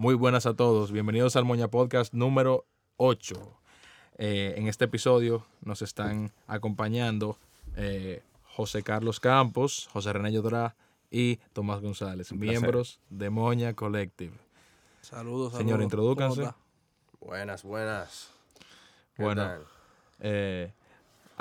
Muy 0.00 0.14
buenas 0.14 0.46
a 0.46 0.54
todos. 0.54 0.92
Bienvenidos 0.92 1.36
al 1.36 1.44
Moña 1.44 1.68
Podcast 1.68 2.14
número 2.14 2.64
8. 2.96 3.34
Eh, 4.16 4.54
en 4.56 4.66
este 4.66 4.86
episodio 4.86 5.44
nos 5.60 5.82
están 5.82 6.32
acompañando 6.46 7.36
eh, 7.76 8.22
José 8.56 8.82
Carlos 8.82 9.20
Campos, 9.20 9.90
José 9.92 10.14
René 10.14 10.32
Yodra 10.32 10.74
y 11.10 11.36
Tomás 11.52 11.82
González, 11.82 12.32
miembros 12.32 12.98
de 13.10 13.28
Moña 13.28 13.74
Collective. 13.74 14.32
Saludos, 15.02 15.52
saludos. 15.52 15.58
Señor, 15.58 15.82
introdúcanse. 15.82 16.50
Buenas, 17.20 17.62
buenas. 17.62 18.30
¿Qué 19.14 19.22
Bueno, 19.22 19.42
tal? 19.42 19.66
eh, 20.20 20.72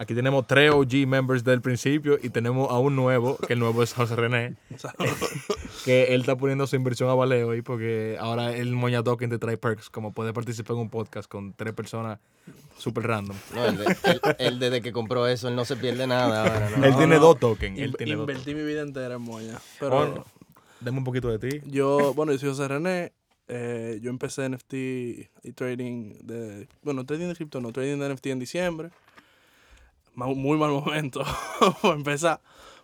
aquí 0.01 0.15
tenemos 0.15 0.47
tres 0.47 0.71
OG 0.71 1.05
members 1.07 1.43
del 1.43 1.61
principio 1.61 2.17
y 2.23 2.29
tenemos 2.29 2.69
a 2.71 2.79
un 2.79 2.95
nuevo, 2.95 3.35
que 3.37 3.53
el 3.53 3.59
nuevo 3.59 3.83
es 3.83 3.93
José 3.93 4.15
René, 4.15 4.55
que 5.85 6.13
él 6.13 6.21
está 6.21 6.35
poniendo 6.37 6.65
su 6.67 6.75
inversión 6.75 7.09
a 7.09 7.13
valeo 7.13 7.51
ahí 7.51 7.61
porque 7.61 8.17
ahora 8.19 8.55
el 8.55 8.71
Moña 8.75 9.03
Token 9.03 9.29
te 9.29 9.37
trae 9.39 9.57
perks, 9.57 9.89
como 9.89 10.13
puede 10.13 10.33
participar 10.33 10.75
en 10.75 10.83
un 10.83 10.89
podcast 10.89 11.29
con 11.29 11.53
tres 11.53 11.73
personas 11.73 12.19
super 12.77 13.05
random. 13.07 13.35
No, 13.53 13.65
él, 13.65 13.77
de- 13.77 13.85
él- 14.03 14.21
él 14.39 14.59
desde 14.59 14.81
que 14.81 14.91
compró 14.91 15.27
eso, 15.27 15.47
él 15.47 15.55
no 15.55 15.65
se 15.65 15.75
pierde 15.75 16.07
nada 16.07 16.43
ahora, 16.43 16.69
¿no? 16.77 16.85
él 16.85 16.95
tiene 16.95 17.15
no. 17.15 17.21
dos 17.21 17.39
tokens. 17.39 17.77
Él 17.77 17.89
In- 17.89 17.93
tiene 17.93 18.15
dos 18.15 18.21
Invertí 18.29 18.55
mi 18.55 18.63
vida 18.63 18.81
entera 18.81 19.15
en 19.15 19.21
Moña. 19.21 19.59
Pero 19.79 19.91
Bueno, 19.95 20.25
deme 20.79 20.97
un 20.99 21.03
poquito 21.03 21.27
de 21.29 21.39
ti. 21.39 21.61
yo, 21.65 22.13
bueno, 22.13 22.31
yo 22.31 22.39
soy 22.39 22.49
José 22.49 22.67
René. 22.67 23.11
eh, 23.49 23.99
yo 24.01 24.09
empecé 24.11 24.47
NFT 24.47 24.73
y 25.43 25.51
trading 25.55 26.13
de. 26.21 26.67
Bueno, 26.83 27.03
trading 27.05 27.27
de 27.27 27.35
cripto, 27.35 27.59
no, 27.59 27.71
trading 27.71 27.97
de 27.99 28.13
NFT 28.13 28.27
en 28.27 28.39
diciembre. 28.39 28.89
Muy 30.27 30.57
mal 30.57 30.71
momento 30.71 31.23
para 31.81 31.95
empezar. 31.95 32.41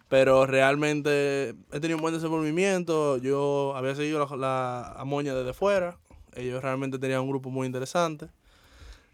Pero 0.07 0.45
realmente 0.45 1.49
he 1.71 1.79
tenido 1.79 1.97
un 1.97 2.01
buen 2.01 2.13
desenvolvimiento. 2.13 3.17
Yo 3.17 3.73
había 3.75 3.95
seguido 3.95 4.25
la, 4.29 4.35
la 4.37 4.91
a 4.93 5.03
Moña 5.05 5.33
desde 5.33 5.53
fuera. 5.53 5.97
Ellos 6.35 6.61
realmente 6.61 6.99
tenían 6.99 7.21
un 7.21 7.29
grupo 7.29 7.49
muy 7.49 7.65
interesante. 7.65 8.27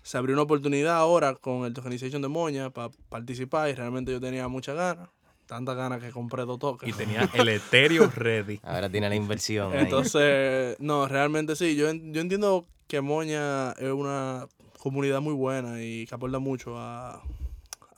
Se 0.04 0.18
abrió 0.18 0.34
una 0.34 0.44
oportunidad 0.44 0.96
ahora 0.98 1.36
con 1.36 1.66
el 1.66 1.74
tokenization 1.74 2.22
de 2.22 2.28
Moña 2.28 2.72
para 2.72 2.90
participar 3.10 3.70
y 3.70 3.74
realmente 3.76 4.12
yo 4.12 4.20
tenía 4.20 4.48
muchas 4.48 4.76
ganas. 4.76 5.10
Tantas 5.46 5.76
ganas 5.76 6.02
que 6.02 6.12
compré 6.12 6.44
dos 6.46 6.58
Y 6.58 6.60
tokens. 6.60 6.98
tenía 6.98 7.30
el 7.34 7.50
Ethereum 7.50 8.10
ready. 8.16 8.60
Ahora 8.63 8.90
tiene 8.90 9.10
la 9.10 9.16
inversión. 9.16 9.72
ahí. 9.74 9.84
Entonces, 9.84 10.78
no, 10.80 11.08
realmente 11.08 11.56
sí. 11.56 11.76
Yo, 11.76 11.91
yo 11.94 12.22
entiendo 12.22 12.66
que 12.88 13.00
Moña 13.02 13.72
es 13.74 13.91
una 13.91 14.48
comunidad 14.80 15.22
muy 15.22 15.34
buena 15.34 15.82
y 15.84 16.06
que 16.08 16.16
aporta 16.16 16.40
mucho 16.40 16.78
a, 16.78 17.22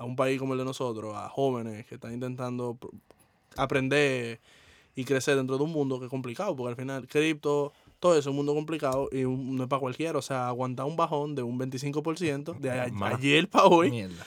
a 0.03 0.05
un 0.05 0.15
país 0.15 0.37
como 0.39 0.53
el 0.53 0.59
de 0.59 0.65
nosotros, 0.65 1.15
a 1.15 1.29
jóvenes 1.29 1.85
que 1.85 1.95
están 1.95 2.13
intentando 2.13 2.75
pr- 2.79 2.91
aprender 3.57 4.39
y 4.95 5.05
crecer 5.05 5.35
dentro 5.35 5.57
de 5.57 5.63
un 5.63 5.71
mundo 5.71 5.97
que 5.99 6.05
es 6.05 6.09
complicado, 6.11 6.55
porque 6.55 6.69
al 6.71 6.75
final 6.75 7.07
cripto, 7.07 7.73
todo 7.99 8.13
eso 8.13 8.19
es 8.21 8.27
un 8.27 8.35
mundo 8.35 8.53
complicado 8.53 9.09
y 9.11 9.23
un- 9.23 9.55
no 9.55 9.63
es 9.63 9.69
para 9.69 9.79
cualquiera. 9.79 10.19
O 10.19 10.21
sea, 10.21 10.47
aguantar 10.47 10.85
un 10.85 10.95
bajón 10.95 11.35
de 11.35 11.41
un 11.43 11.57
25% 11.57 12.53
de 12.59 12.69
ayer 13.15 13.47
para 13.49 13.65
hoy 13.65 13.89
Mierda. 13.91 14.25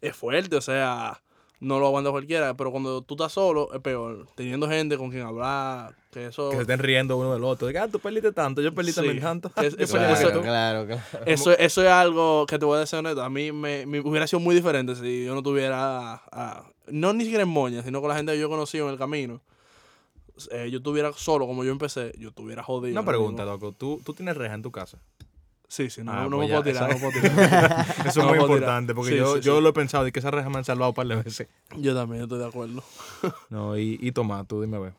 es 0.00 0.16
fuerte, 0.16 0.56
o 0.56 0.60
sea, 0.60 1.20
no 1.60 1.80
lo 1.80 1.86
aguanta 1.86 2.10
cualquiera, 2.10 2.54
pero 2.54 2.70
cuando 2.70 3.02
tú 3.02 3.14
estás 3.14 3.32
solo 3.32 3.72
es 3.74 3.80
peor, 3.80 4.26
teniendo 4.36 4.68
gente 4.68 4.96
con 4.96 5.10
quien 5.10 5.22
hablar, 5.22 5.94
que 6.12 6.26
eso... 6.26 6.50
Que 6.50 6.56
se 6.56 6.62
estén 6.62 6.78
riendo 6.78 7.16
uno 7.16 7.32
del 7.34 7.42
otro. 7.42 7.66
Diga, 7.66 7.82
ah, 7.84 7.88
tú 7.88 7.98
perdiste 7.98 8.30
tanto, 8.32 8.62
yo 8.62 8.72
perdí 8.72 8.90
Sí. 8.92 8.96
también 8.96 9.20
tanto. 9.20 9.48
Es- 9.56 9.76
más 9.76 9.76
que 9.76 9.82
eso- 9.84 10.40
claro, 10.42 10.86
claro. 10.86 11.02
Eso, 11.26 11.50
eso 11.58 11.82
es 11.82 11.88
algo 11.88 12.46
que 12.46 12.58
te 12.58 12.64
voy 12.64 12.76
a 12.76 12.80
decir 12.80 12.98
honesto. 12.98 13.22
A 13.22 13.28
mí 13.28 13.50
me, 13.50 13.86
me 13.86 14.00
hubiera 14.00 14.26
sido 14.26 14.38
muy 14.40 14.54
diferente 14.54 14.94
si 14.94 15.24
yo 15.24 15.34
no 15.34 15.42
tuviera, 15.42 16.14
a- 16.30 16.64
no 16.86 17.12
ni 17.12 17.24
siquiera 17.24 17.42
en 17.42 17.48
Moña, 17.50 17.82
sino 17.82 18.00
con 18.00 18.08
la 18.10 18.16
gente 18.16 18.32
que 18.32 18.38
yo 18.40 18.48
conocí 18.48 18.78
en 18.78 18.88
el 18.88 18.96
camino. 18.98 19.40
Eh, 20.52 20.68
yo 20.70 20.78
estuviera 20.78 21.12
solo 21.12 21.48
como 21.48 21.64
yo 21.64 21.72
empecé, 21.72 22.12
yo 22.16 22.28
estuviera 22.28 22.62
jodido. 22.62 22.92
Una 23.00 23.04
pregunta, 23.04 23.44
loco. 23.44 23.72
¿Tú, 23.72 24.00
tú 24.04 24.14
tienes 24.14 24.36
reja 24.36 24.54
en 24.54 24.62
tu 24.62 24.70
casa? 24.70 24.98
Sí, 25.68 25.90
sí, 25.90 26.02
no, 26.02 26.12
Ah, 26.12 26.24
no 26.24 26.36
pues 26.36 26.40
me 26.40 26.48
ya, 26.48 26.54
puedo 26.62 26.72
tirar, 26.72 26.90
esa- 26.90 26.94
no 26.94 26.98
puedo 27.10 27.20
tirar. 27.20 27.86
Eso 28.00 28.08
es 28.08 28.16
No 28.16 28.28
muy 28.28 28.38
importante 28.38 28.94
porque 28.94 29.10
Sí, 29.12 29.16
yo, 29.18 29.36
sí, 29.36 29.42
yo 29.42 29.56
sí. 29.56 29.62
lo 29.62 29.68
he 29.68 29.72
pensado 29.74 30.06
y 30.08 30.12
que 30.12 30.18
esas 30.20 30.32
rejas 30.32 30.50
me 30.50 30.56
han 30.58 30.64
salvado 30.64 30.90
un 30.92 30.94
par 30.94 31.06
de 31.06 31.16
veces. 31.16 31.46
Yo 31.76 31.94
también 31.94 32.22
estoy 32.22 32.38
de 32.38 32.46
acuerdo. 32.46 32.82
No, 33.50 33.76
y, 33.76 33.98
y 34.00 34.12
Tomás, 34.12 34.46
tú 34.48 34.60
dime 34.62 34.78
a 34.78 34.80
ver. 34.80 34.92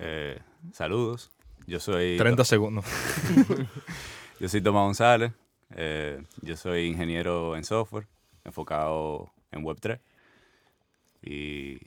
Eh, 0.00 0.38
saludos. 0.72 1.30
Yo 1.68 1.78
soy, 1.80 2.16
30 2.16 2.44
segundos. 2.44 2.84
yo 4.40 4.48
soy 4.48 4.60
Tomás 4.60 4.82
González. 4.84 5.32
Eh, 5.74 6.22
yo 6.42 6.56
soy 6.56 6.86
ingeniero 6.86 7.56
en 7.56 7.64
software, 7.64 8.06
enfocado 8.44 9.30
en 9.52 9.64
Web3. 9.64 9.98
Y, 11.22 11.78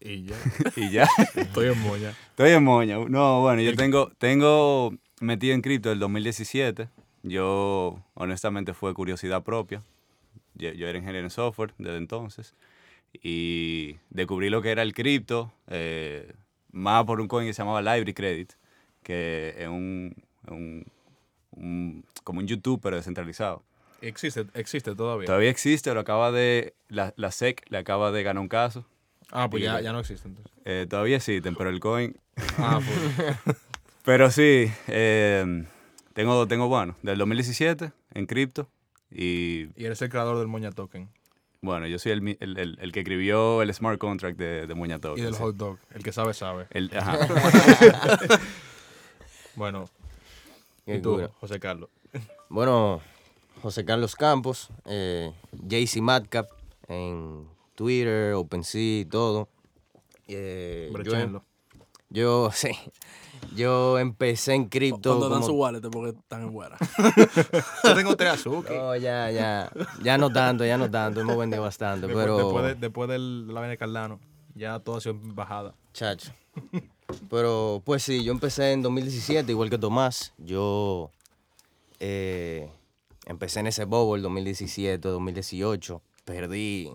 Y 0.00 0.24
ya. 0.24 0.36
y 0.76 0.90
ya. 0.90 1.06
Estoy 1.34 1.68
en 1.68 1.78
moña. 1.80 2.10
Estoy 2.30 2.50
en 2.50 2.64
moña. 2.64 2.98
No, 3.08 3.40
bueno, 3.42 3.60
yo 3.62 3.74
tengo, 3.74 4.10
tengo 4.18 4.94
metido 5.20 5.54
en 5.54 5.60
cripto 5.62 5.92
el 5.92 5.98
2017. 5.98 6.88
Yo, 7.22 8.02
honestamente, 8.14 8.72
fue 8.74 8.94
curiosidad 8.94 9.42
propia. 9.42 9.82
Yo, 10.54 10.70
yo 10.72 10.88
era 10.88 10.98
ingeniero 10.98 11.26
en 11.26 11.30
software 11.30 11.74
desde 11.78 11.96
entonces. 11.98 12.54
Y 13.22 13.96
descubrí 14.10 14.50
lo 14.50 14.62
que 14.62 14.70
era 14.70 14.82
el 14.82 14.94
cripto, 14.94 15.52
eh, 15.68 16.32
más 16.72 17.04
por 17.04 17.20
un 17.20 17.28
coin 17.28 17.46
que 17.46 17.52
se 17.52 17.62
llamaba 17.62 17.82
Library 17.82 18.14
Credit, 18.14 18.52
que 19.02 19.54
es 19.58 19.68
un, 19.68 20.14
un- 20.48 20.86
un- 21.52 22.04
como 22.24 22.40
un 22.40 22.46
YouTube, 22.46 22.80
pero 22.82 22.96
descentralizado. 22.96 23.62
Existe, 24.00 24.46
existe 24.54 24.94
todavía. 24.94 25.26
Todavía 25.26 25.50
existe, 25.50 25.92
lo 25.92 26.00
acaba 26.00 26.30
de, 26.32 26.72
la, 26.88 27.12
la 27.16 27.28
SEC 27.28 27.64
le 27.68 27.78
acaba 27.78 28.12
de 28.12 28.22
ganar 28.22 28.40
un 28.40 28.48
caso. 28.48 28.86
Ah, 29.30 29.50
pues 29.50 29.62
ya, 29.62 29.80
ya 29.80 29.92
no 29.92 30.00
existe 30.00 30.26
entonces. 30.28 30.52
Eh, 30.64 30.86
todavía 30.88 31.16
existen, 31.16 31.54
pero 31.56 31.68
el 31.70 31.80
coin 31.80 32.16
Ah, 32.58 32.80
pues. 32.86 33.56
Pero 34.04 34.30
sí, 34.30 34.72
eh, 34.88 35.66
tengo, 36.14 36.46
tengo, 36.48 36.68
bueno, 36.68 36.96
del 37.02 37.18
2017 37.18 37.92
en 38.14 38.26
cripto. 38.26 38.68
Y 39.10 39.68
Y 39.76 39.84
eres 39.86 40.00
el 40.02 40.08
creador 40.08 40.38
del 40.38 40.46
Moña 40.46 40.70
Token. 40.70 41.08
bueno, 41.62 41.86
yo 41.88 41.98
soy 41.98 42.12
el, 42.12 42.36
el, 42.40 42.58
el- 42.58 42.78
el 42.80 42.92
que 42.92 43.00
escribió 43.00 43.60
el 43.62 43.72
smart 43.74 43.98
contract 43.98 44.38
de, 44.38 44.66
de 44.66 44.74
Moña 44.74 44.96
Y 44.96 45.00
Token, 45.00 45.24
del 45.24 45.34
sí. 45.34 45.40
hot 45.40 45.56
dog. 45.56 45.78
El 45.94 46.02
que 46.02 46.12
sabe, 46.12 46.32
sabe. 46.34 46.66
El- 46.70 46.90
ajá. 46.96 47.18
Bueno, 49.56 49.88
y 50.86 50.98
tú, 51.00 51.14
cura. 51.14 51.30
José 51.40 51.58
Carlos. 51.60 51.90
Bueno, 52.48 53.00
José 53.62 53.84
Carlos 53.84 54.14
Campos, 54.16 54.70
eh, 54.86 55.32
JC 55.52 56.00
Madcap 56.00 56.48
en 56.88 57.46
Twitter, 57.74 58.34
OpenSea, 58.34 59.06
todo. 59.08 59.48
Eh, 60.28 60.90
yo, 61.04 61.42
yo, 62.10 62.50
sí, 62.54 62.70
yo 63.54 63.98
empecé 63.98 64.54
en 64.54 64.68
cripto. 64.68 65.10
Cuando 65.10 65.28
dan 65.28 65.40
como- 65.40 65.46
su 65.46 65.54
wallet 65.58 65.80
porque 65.90 66.18
están 66.18 66.42
en 66.42 66.52
buena. 66.52 66.76
Yo 67.84 67.94
tengo 67.94 68.16
tres 68.16 68.32
azúcar. 68.32 68.76
No, 68.76 68.96
ya, 68.96 69.30
ya, 69.30 69.70
ya 70.02 70.18
no 70.18 70.30
tanto, 70.30 70.64
ya 70.64 70.76
no 70.78 70.90
tanto, 70.90 71.20
hemos 71.20 71.36
vendido 71.36 71.62
bastante, 71.62 72.06
Después, 72.06 72.24
pero... 72.24 72.36
después, 72.36 72.64
de, 72.64 72.74
después 72.74 73.08
del- 73.08 73.46
de 73.46 73.52
la 73.52 73.60
vaina 73.60 73.70
de 73.70 73.78
Cardano, 73.78 74.20
ya 74.54 74.78
todo 74.80 74.96
ha 74.96 75.00
sido 75.00 75.16
bajada. 75.20 75.74
Chacho. 75.92 76.32
Pero 77.28 77.82
pues 77.84 78.02
sí, 78.04 78.22
yo 78.22 78.32
empecé 78.32 78.72
en 78.72 78.82
2017, 78.82 79.50
igual 79.50 79.68
que 79.70 79.78
Tomás. 79.78 80.32
Yo 80.38 81.10
eh, 81.98 82.70
empecé 83.26 83.60
en 83.60 83.66
ese 83.66 83.84
bobo 83.84 84.14
el 84.16 84.22
2017, 84.22 85.08
2018. 85.08 86.00
Perdí 86.24 86.90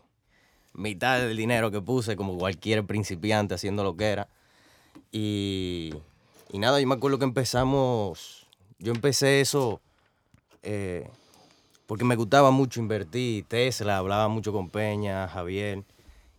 mitad 0.74 1.20
del 1.20 1.36
dinero 1.36 1.70
que 1.72 1.82
puse, 1.82 2.16
como 2.16 2.38
cualquier 2.38 2.86
principiante 2.86 3.56
haciendo 3.56 3.84
lo 3.84 3.98
que 3.98 4.06
era. 4.06 4.30
Y, 5.12 5.94
y 6.56 6.58
nada, 6.58 6.80
yo 6.80 6.88
me 6.88 6.96
acuerdo 6.96 7.20
que 7.20 7.26
empezamos, 7.26 8.48
yo 8.80 8.94
empecé 8.94 9.42
eso 9.42 9.82
eh, 10.64 11.06
porque 11.86 12.06
me 12.06 12.16
gustaba 12.16 12.50
mucho 12.50 12.80
invertir. 12.80 13.44
Tesla, 13.44 13.98
hablaba 13.98 14.30
mucho 14.30 14.54
con 14.54 14.70
Peña, 14.70 15.28
Javier 15.28 15.84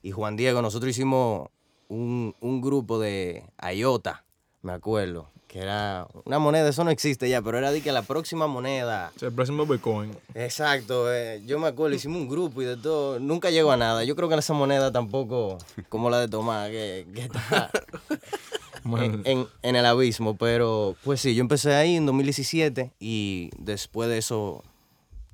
y 0.03 0.13
Juan 0.13 0.37
Diego. 0.37 0.63
Nosotros 0.63 0.89
hicimos 0.89 1.51
un, 1.89 2.35
un 2.41 2.63
grupo 2.63 2.99
de 2.99 3.45
IOTA, 3.75 4.25
me 4.63 4.73
acuerdo, 4.73 5.29
que 5.49 5.59
era 5.59 6.09
una 6.25 6.39
moneda, 6.39 6.67
eso 6.67 6.83
no 6.83 6.91
existe 6.91 7.29
ya, 7.29 7.43
pero 7.43 7.59
era 7.59 7.71
de 7.71 7.83
que 7.83 7.93
la 7.93 8.01
próxima 8.01 8.47
moneda. 8.47 9.13
O 9.17 9.19
sea, 9.19 9.29
el 9.29 9.35
próximo 9.35 9.67
Bitcoin. 9.67 10.17
Exacto, 10.35 11.13
eh, 11.13 11.43
yo 11.45 11.59
me 11.59 11.67
acuerdo, 11.67 11.95
hicimos 11.95 12.23
un 12.23 12.29
grupo 12.29 12.63
y 12.63 12.65
de 12.65 12.79
todo, 12.79 13.21
nunca 13.21 13.51
llegó 13.51 13.71
a 13.71 13.77
nada. 13.77 14.03
Yo 14.05 14.17
creo 14.17 14.31
que 14.31 14.37
esa 14.37 14.55
moneda 14.55 14.91
tampoco, 14.91 15.59
como 15.91 16.09
la 16.09 16.21
de 16.21 16.29
Tomás, 16.29 16.71
que, 16.71 17.07
que 17.15 17.21
está 17.21 17.71
en, 19.05 19.23
en- 19.27 19.47
en 19.63 19.77
el 19.77 19.85
abismo, 19.87 20.37
pero 20.37 20.97
pues 21.05 21.21
sí, 21.21 21.35
yo 21.35 21.41
empecé 21.41 21.75
ahí 21.75 21.97
en 21.97 22.07
2017 22.07 22.93
y 23.01 23.51
después 23.59 24.09
de 24.09 24.19
eso, 24.19 24.63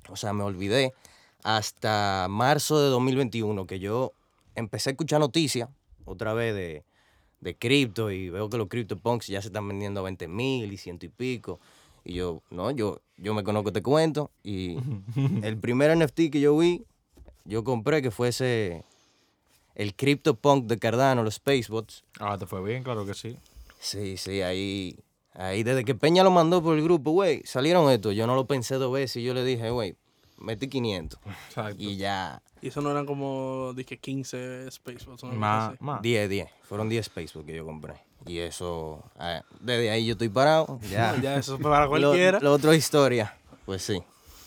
o 0.09 0.15
sea, 0.15 0.33
me 0.33 0.43
olvidé 0.43 0.93
hasta 1.43 2.27
marzo 2.29 2.81
de 2.81 2.89
2021 2.89 3.65
que 3.67 3.79
yo 3.79 4.13
empecé 4.55 4.89
a 4.89 4.93
escuchar 4.93 5.19
noticias 5.19 5.69
otra 6.05 6.33
vez 6.33 6.53
de, 6.55 6.83
de 7.41 7.55
cripto 7.55 8.11
y 8.11 8.29
veo 8.29 8.49
que 8.49 8.57
los 8.57 8.67
CryptoPunks 8.67 9.27
ya 9.27 9.41
se 9.41 9.47
están 9.49 9.67
vendiendo 9.67 9.99
a 9.99 10.03
20 10.03 10.27
mil 10.27 10.71
y 10.71 10.77
ciento 10.77 11.05
y 11.05 11.09
pico. 11.09 11.59
Y 12.05 12.13
yo, 12.15 12.41
no, 12.49 12.71
yo, 12.71 12.99
yo 13.17 13.33
me 13.33 13.43
conozco 13.43 13.69
este 13.69 13.81
cuento 13.81 14.29
y 14.43 14.77
el 15.43 15.57
primer 15.57 15.95
NFT 15.97 16.29
que 16.31 16.39
yo 16.41 16.57
vi, 16.57 16.83
yo 17.45 17.63
compré 17.63 18.01
que 18.01 18.11
fue 18.11 18.29
ese, 18.29 18.83
el 19.75 19.95
CryptoPunk 19.95 20.65
de 20.67 20.77
Cardano, 20.79 21.23
los 21.23 21.35
Spacebots. 21.35 22.03
Ah, 22.19 22.37
te 22.37 22.45
fue 22.45 22.63
bien, 22.63 22.83
claro 22.83 23.05
que 23.05 23.13
sí. 23.13 23.37
Sí, 23.79 24.17
sí, 24.17 24.41
ahí, 24.41 24.97
Ahí 25.35 25.63
desde 25.63 25.83
que 25.83 25.95
Peña 25.95 26.23
lo 26.23 26.29
mandó 26.29 26.61
por 26.61 26.77
el 26.77 26.83
grupo, 26.83 27.09
güey, 27.11 27.41
salieron 27.43 27.89
estos. 27.91 28.13
Yo 28.15 28.27
no 28.27 28.35
lo 28.35 28.45
pensé 28.45 28.75
dos 28.75 28.93
veces 28.93 29.17
y 29.17 29.23
yo 29.23 29.33
le 29.33 29.43
dije, 29.43 29.71
güey, 29.71 29.95
metí 30.37 30.67
500. 30.67 31.19
Exacto. 31.47 31.75
Y 31.79 31.97
ya, 31.97 32.41
Y 32.61 32.67
eso 32.67 32.81
no 32.81 32.91
eran 32.91 33.07
como, 33.07 33.73
dije, 33.75 33.97
15 33.97 34.69
Spacebots. 34.69 35.21
cosa 35.21 35.27
Más, 35.35 35.81
más. 35.81 36.01
10, 36.03 36.29
10. 36.29 36.47
Fueron 36.61 36.87
10 36.87 37.09
Facebook 37.09 37.47
que 37.47 37.55
yo 37.55 37.65
compré. 37.65 37.95
Y 38.27 38.37
eso, 38.37 39.03
desde 39.59 39.89
ahí 39.89 40.05
yo 40.05 40.11
estoy 40.13 40.29
parado. 40.29 40.79
Ya, 40.91 41.19
Ya, 41.19 41.35
eso 41.37 41.57
para 41.57 41.81
Lo- 41.85 41.89
cualquiera. 41.89 42.39
Lo, 42.39 42.53
otro 42.53 42.71
es 42.71 42.77
historia. 42.77 43.35
Pues 43.65 43.81
sí. 43.81 44.01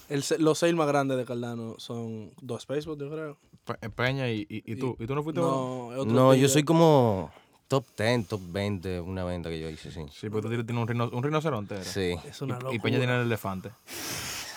El 0.07 0.23
los 0.39 0.57
sales 0.59 0.75
más 0.75 0.87
grandes 0.87 1.17
de 1.17 1.25
Cardano 1.25 1.75
son 1.79 2.31
dos 2.41 2.61
Spacebots, 2.63 3.01
yo 3.01 3.09
creo. 3.11 3.37
Pe- 3.67 3.89
Peña 3.89 4.29
y, 4.31 4.47
y, 4.49 4.63
y 4.71 4.75
tú. 4.77 4.95
¿Y 4.99 5.05
tú 5.05 5.13
no 5.13 5.21
fuiste? 5.23 5.39
uno? 5.41 5.49
No, 5.51 5.85
otro 6.01 6.05
No, 6.13 6.33
yo 6.33 6.47
soy 6.49 6.63
como 6.63 7.31
top 7.67 7.85
10, 7.97 8.27
top 8.27 8.41
20, 8.49 9.01
una 9.01 9.23
venta 9.25 9.49
que 9.49 9.59
yo 9.59 9.69
hice, 9.69 9.91
sí. 9.91 10.01
Sí, 10.11 10.29
porque 10.29 10.47
tú 10.55 10.63
tienes 10.65 10.81
un, 10.81 10.87
rino- 10.87 11.09
un 11.11 11.21
rinoceronte. 11.21 11.83
Sí. 11.83 12.15
Es 12.27 12.41
una 12.41 12.55
Y, 12.55 12.59
locura. 12.61 12.75
y 12.75 12.79
Peña 12.79 12.97
tiene 12.97 13.15
el 13.15 13.21
elefante. 13.23 13.69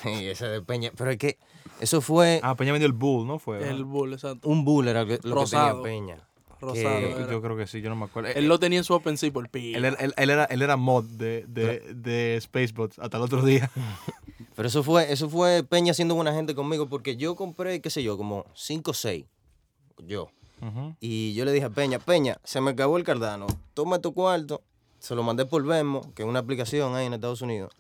Sí, 0.03 0.29
ese 0.29 0.47
de 0.49 0.63
Peña. 0.63 0.91
Pero 0.97 1.11
es 1.11 1.19
que 1.19 1.37
eso 1.79 2.01
fue 2.01 2.41
Ah, 2.43 2.55
Peña 2.55 2.73
vendió 2.73 2.87
el 2.87 2.95
bull, 2.95 3.27
¿no 3.27 3.39
fue? 3.39 3.69
El 3.69 3.85
bull, 3.85 4.15
exacto. 4.15 4.49
un 4.49 4.65
bull, 4.65 4.89
era 4.89 5.03
lo 5.03 5.07
que, 5.07 5.17
lo 5.17 5.21
que 5.21 5.29
Rosado. 5.29 5.83
tenía 5.83 6.01
Peña. 6.17 6.17
Rosado. 6.59 7.01
que-. 7.01 7.27
Yo 7.31 7.43
creo 7.43 7.55
que 7.59 7.67
sí, 7.67 7.83
yo 7.83 7.91
no 7.91 7.97
me 7.97 8.07
acuerdo. 8.07 8.31
Él 8.35 8.49
lo 8.49 8.59
tenía 8.59 8.79
en 8.79 8.85
su 8.85 8.95
OpenSea 8.95 9.31
por 9.31 9.51
pi. 9.51 9.75
Él, 9.75 9.85
era- 9.85 9.97
él- 10.01 10.15
él 10.17 10.31
era, 10.31 10.45
él 10.47 10.63
era 10.63 10.79
mod 10.79 11.05
de, 11.05 11.45
de, 11.49 11.81
de 11.95 12.39
Spacebots 12.41 12.99
hasta 12.99 13.19
el 13.19 13.23
otro 13.25 13.43
día. 13.45 13.71
Pero 14.61 14.69
eso 14.69 14.83
fue, 14.83 15.11
eso 15.11 15.31
fue 15.31 15.63
Peña 15.63 15.95
siendo 15.95 16.15
buena 16.15 16.35
gente 16.35 16.55
conmigo 16.55 16.87
porque 16.87 17.17
yo 17.17 17.35
compré, 17.35 17.81
qué 17.81 17.89
sé 17.89 18.03
yo, 18.03 18.19
como 18.19 18.45
5 18.53 18.91
o 18.91 18.93
6. 18.93 19.25
Yo. 20.07 20.29
Y 21.01 21.33
yo 21.33 21.47
le 21.47 21.53
dije 21.53 21.65
a 21.65 21.71
Peña, 21.71 21.99
Peña, 21.99 22.37
se 22.45 22.61
me 22.61 22.73
acabó 22.73 22.99
el 22.99 23.05
Cardano. 23.05 23.47
Toma 23.73 24.01
tu 24.01 24.13
cuarto. 24.13 24.61
Se 24.99 25.15
lo 25.15 25.23
mandé 25.23 25.47
por 25.47 25.65
Venmo, 25.65 26.03
que 26.15 26.25
es 26.25 26.29
una 26.29 26.41
aplicación 26.41 26.95
ahí 26.95 27.07
en 27.07 27.15
Estados 27.15 27.41
Unidos. 27.41 27.73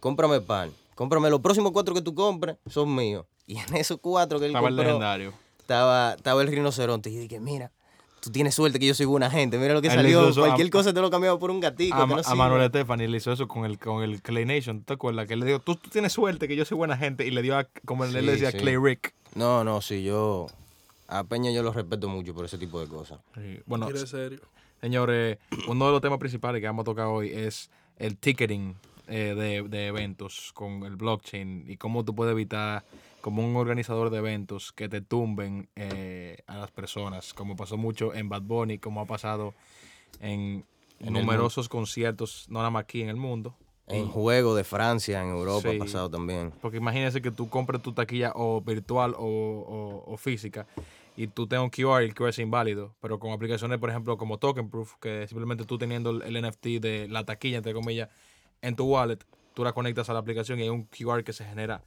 Cómprame 0.00 0.40
pan. 0.40 0.72
Cómprame 0.94 1.28
los 1.28 1.40
próximos 1.40 1.72
cuatro 1.72 1.92
que 1.94 2.00
tú 2.00 2.14
compres, 2.14 2.56
son 2.68 2.94
míos. 2.94 3.26
Y 3.46 3.58
en 3.58 3.76
esos 3.76 3.98
cuatro 4.00 4.38
que 4.40 4.46
él 4.46 4.52
Estaba 4.52 4.68
el 4.68 4.76
compró, 4.76 4.86
legendario. 4.92 5.34
estaba, 5.58 6.14
estaba 6.14 6.40
el 6.40 6.48
rinoceronte. 6.48 7.10
Y 7.10 7.16
yo 7.16 7.20
dije, 7.20 7.38
mira, 7.38 7.70
tú 8.24 8.30
tienes 8.32 8.54
suerte 8.54 8.78
que 8.78 8.86
yo 8.86 8.94
soy 8.94 9.06
buena 9.06 9.30
gente. 9.30 9.58
Mira 9.58 9.74
lo 9.74 9.82
que 9.82 9.88
Él 9.88 9.94
salió. 9.94 10.20
a- 10.28 10.32
Cualquier 10.34 10.70
cosa 10.70 10.92
te 10.92 11.00
lo 11.00 11.10
cambiaba 11.10 11.38
por 11.38 11.50
un 11.50 11.60
gatito. 11.60 11.94
A, 11.94 12.06
no 12.06 12.16
a. 12.24 12.34
Manuel 12.34 12.62
Estefani 12.62 13.06
le 13.06 13.18
hizo 13.18 13.32
eso 13.32 13.46
con 13.46 13.64
el, 13.64 13.78
con 13.78 14.02
el 14.02 14.20
Clay 14.22 14.44
Nation. 14.44 14.82
¿Te 14.82 14.94
acuerdas? 14.94 15.26
Que 15.28 15.34
él 15.34 15.40
le 15.40 15.46
dijo, 15.46 15.58
tú, 15.60 15.76
tú 15.76 15.90
tienes 15.90 16.12
suerte 16.12 16.48
que 16.48 16.56
yo 16.56 16.64
soy 16.64 16.76
buena 16.76 16.96
gente. 16.96 17.26
Y 17.26 17.30
le 17.30 17.42
dio, 17.42 17.56
a, 17.58 17.64
como 17.84 18.04
él 18.04 18.12
le 18.12 18.22
decía, 18.22 18.50
sí. 18.50 18.58
Clay 18.58 18.76
Rick. 18.76 19.14
No, 19.34 19.62
no, 19.64 19.80
sí, 19.80 20.02
yo... 20.02 20.46
A 21.06 21.22
Peña 21.24 21.50
yo 21.52 21.62
lo 21.62 21.70
respeto 21.72 22.08
mucho 22.08 22.34
por 22.34 22.46
ese 22.46 22.56
tipo 22.56 22.80
de 22.80 22.86
cosas. 22.88 23.18
Sí, 23.34 23.60
Bueno, 23.66 23.88
serio. 24.06 24.40
señores, 24.80 25.38
uno 25.68 25.86
de 25.86 25.92
los 25.92 26.00
temas 26.00 26.18
principales 26.18 26.60
que 26.60 26.66
vamos 26.66 26.82
a 26.82 26.84
tocar 26.86 27.06
hoy 27.06 27.30
es 27.30 27.70
el 27.98 28.16
ticketing 28.16 28.74
eh, 29.06 29.34
de, 29.36 29.62
de 29.68 29.86
eventos 29.88 30.50
con 30.54 30.82
el 30.84 30.96
blockchain 30.96 31.66
y 31.68 31.76
cómo 31.76 32.04
tú 32.06 32.14
puedes 32.14 32.32
evitar 32.32 32.84
como 33.24 33.42
un 33.42 33.56
organizador 33.56 34.10
de 34.10 34.18
eventos 34.18 34.70
que 34.72 34.86
te 34.90 35.00
tumben 35.00 35.70
eh, 35.76 36.36
a 36.46 36.58
las 36.58 36.70
personas, 36.70 37.32
como 37.32 37.56
pasó 37.56 37.78
mucho 37.78 38.12
en 38.12 38.28
Bad 38.28 38.42
Bunny, 38.42 38.76
como 38.78 39.00
ha 39.00 39.06
pasado 39.06 39.54
en, 40.20 40.62
En 41.00 41.12
numerosos 41.14 41.70
conciertos, 41.70 42.44
no 42.50 42.58
nada 42.58 42.68
más 42.70 42.82
aquí 42.82 43.00
en 43.00 43.08
el 43.08 43.16
mundo. 43.16 43.54
En 43.86 44.08
juego 44.08 44.54
de 44.54 44.62
Francia, 44.62 45.22
en 45.22 45.30
Europa 45.30 45.70
Sí. 45.70 45.74
ha 45.74 45.78
pasado 45.78 46.10
también. 46.10 46.52
Porque 46.60 46.76
imagínense 46.76 47.22
que 47.22 47.30
tú 47.30 47.48
compres 47.48 47.80
tu 47.80 47.92
taquilla 47.94 48.32
o 48.34 48.60
virtual 48.60 49.14
o, 49.16 49.24
o- 49.26 50.04
o 50.12 50.16
física 50.18 50.66
y 51.16 51.26
tú 51.26 51.46
tengas 51.46 51.64
un 51.64 51.70
QR 51.70 52.02
y 52.04 52.08
el 52.08 52.14
QR 52.14 52.28
es 52.28 52.38
inválido, 52.38 52.94
pero 53.00 53.18
con 53.18 53.32
aplicaciones, 53.32 53.78
por 53.78 53.88
ejemplo, 53.88 54.18
como 54.18 54.36
Token 54.36 54.68
Proof, 54.68 54.96
que 55.00 55.26
simplemente 55.28 55.64
tú 55.64 55.78
teniendo 55.78 56.10
el, 56.10 56.20
el 56.22 56.36
NFT 56.44 56.66
de 56.78 57.08
la 57.08 57.24
taquilla, 57.24 57.56
entre 57.56 57.72
comillas, 57.72 58.10
en 58.60 58.76
tu 58.76 58.84
wallet, 58.84 59.18
tú 59.54 59.64
la 59.64 59.72
conectas 59.72 60.10
a 60.10 60.12
la 60.12 60.18
aplicación 60.18 60.58
y 60.58 60.64
hay 60.64 60.68
un 60.68 60.84
QR 60.84 61.24
que 61.24 61.32
se 61.32 61.46
genera. 61.46 61.80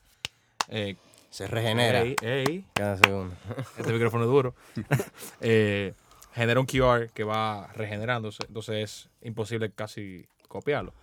Eh, 0.69 0.95
Se 1.29 1.47
regenera 1.47 2.01
ey, 2.01 2.15
ey, 2.21 2.65
cada 2.73 2.97
segundo. 2.97 3.35
este 3.77 3.93
micrófono 3.93 4.23
es 4.23 4.29
duro. 4.29 4.55
Eh, 5.41 5.93
genera 6.33 6.59
un 6.59 6.65
QR 6.65 7.09
que 7.13 7.23
va 7.23 7.67
regenerándose, 7.73 8.43
entonces 8.47 8.75
es 8.75 9.09
imposible 9.21 9.71
casi 9.71 10.27
copiarlo. 10.47 10.93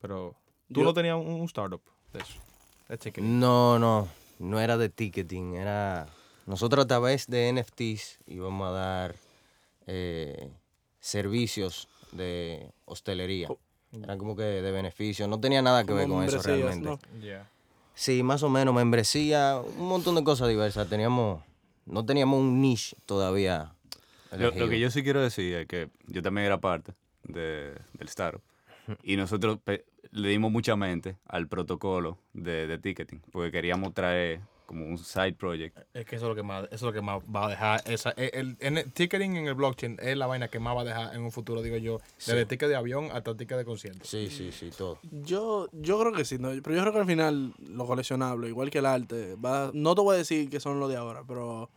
Pero 0.00 0.34
tú 0.72 0.80
Yo- 0.80 0.84
no 0.84 0.94
tenías 0.94 1.16
un, 1.16 1.26
un 1.26 1.44
startup 1.46 1.82
de 2.12 2.20
eso. 2.20 2.40
de 2.88 2.98
ticketing? 2.98 3.40
No, 3.40 3.78
no, 3.78 4.08
no 4.38 4.60
era 4.60 4.76
de 4.76 4.88
ticketing, 4.88 5.54
era... 5.54 6.06
Nosotros 6.46 6.84
a 6.84 6.88
través 6.88 7.26
de 7.26 7.52
NFTs 7.52 8.18
íbamos 8.26 8.68
a 8.68 8.70
dar 8.70 9.16
eh, 9.86 10.50
servicios 11.00 11.88
de 12.12 12.70
hostelería. 12.86 13.48
Eran 13.92 14.18
como 14.18 14.34
que 14.36 14.42
de 14.42 14.70
beneficio, 14.70 15.26
no 15.28 15.40
tenía 15.40 15.62
nada 15.62 15.84
que 15.84 15.92
ver 15.92 16.08
con 16.08 16.22
eso 16.24 16.40
realmente. 16.42 16.88
¿no? 16.88 16.98
Yeah. 17.20 17.48
Sí, 17.98 18.22
más 18.22 18.44
o 18.44 18.48
menos, 18.48 18.72
membresía, 18.72 19.60
un 19.76 19.88
montón 19.88 20.14
de 20.14 20.22
cosas 20.22 20.48
diversas. 20.48 20.88
Teníamos, 20.88 21.42
no 21.84 22.06
teníamos 22.06 22.38
un 22.38 22.60
niche 22.62 22.96
todavía. 23.06 23.72
Lo, 24.30 24.52
lo 24.52 24.68
que 24.68 24.78
yo 24.78 24.88
sí 24.92 25.02
quiero 25.02 25.20
decir 25.20 25.52
es 25.56 25.66
que 25.66 25.90
yo 26.06 26.22
también 26.22 26.46
era 26.46 26.58
parte 26.60 26.94
de- 27.24 27.74
del 27.94 28.06
startup. 28.08 28.40
Y 29.02 29.16
nosotros 29.16 29.58
le 30.12 30.28
dimos 30.28 30.52
mucha 30.52 30.76
mente 30.76 31.16
al 31.26 31.48
protocolo 31.48 32.18
de, 32.34 32.68
de 32.68 32.78
ticketing, 32.78 33.18
porque 33.32 33.50
queríamos 33.50 33.92
traer 33.94 34.42
como 34.68 34.84
un 34.86 34.98
side 34.98 35.32
project. 35.32 35.78
Es 35.94 36.04
que 36.04 36.16
eso 36.16 36.26
es 36.26 36.28
lo 36.28 36.34
que 36.34 36.42
más, 36.42 36.64
eso 36.66 36.74
es 36.74 36.82
lo 36.82 36.92
que 36.92 37.00
más 37.00 37.22
va 37.24 37.46
a 37.46 37.48
dejar. 37.48 37.82
Esa, 37.86 38.10
el, 38.10 38.54
el- 38.60 38.76
el 38.76 38.92
ticketing 38.92 39.36
en 39.36 39.46
el 39.46 39.54
blockchain 39.54 39.96
es 39.98 40.14
la 40.14 40.26
vaina 40.26 40.48
que 40.48 40.58
más 40.58 40.76
va 40.76 40.82
a 40.82 40.84
dejar 40.84 41.14
en 41.16 41.22
un 41.22 41.32
futuro, 41.32 41.62
digo 41.62 41.78
yo. 41.78 42.00
Desde 42.18 42.44
ticket 42.44 42.68
de 42.68 42.76
avión 42.76 43.08
hasta 43.10 43.34
ticket 43.34 43.56
de 43.56 43.64
concierto. 43.64 44.04
Sí, 44.04 44.28
sí, 44.28 44.52
sí, 44.52 44.70
todo. 44.76 44.98
Yo, 45.10 45.68
yo 45.72 45.98
creo 45.98 46.12
que 46.12 46.26
sí, 46.26 46.36
¿no? 46.38 46.50
pero 46.62 46.76
yo 46.76 46.82
creo 46.82 46.92
que 46.92 46.98
al 47.00 47.06
final 47.06 47.54
lo 47.66 47.86
coleccionable, 47.86 48.48
igual 48.48 48.68
que 48.70 48.80
el 48.80 48.86
arte, 48.86 49.36
va, 49.36 49.70
no 49.72 49.94
te 49.94 50.02
voy 50.02 50.16
a 50.16 50.18
decir 50.18 50.50
que 50.50 50.60
son 50.60 50.78
lo 50.80 50.86
de 50.86 50.96
ahora, 50.96 51.22
pero 51.26 51.70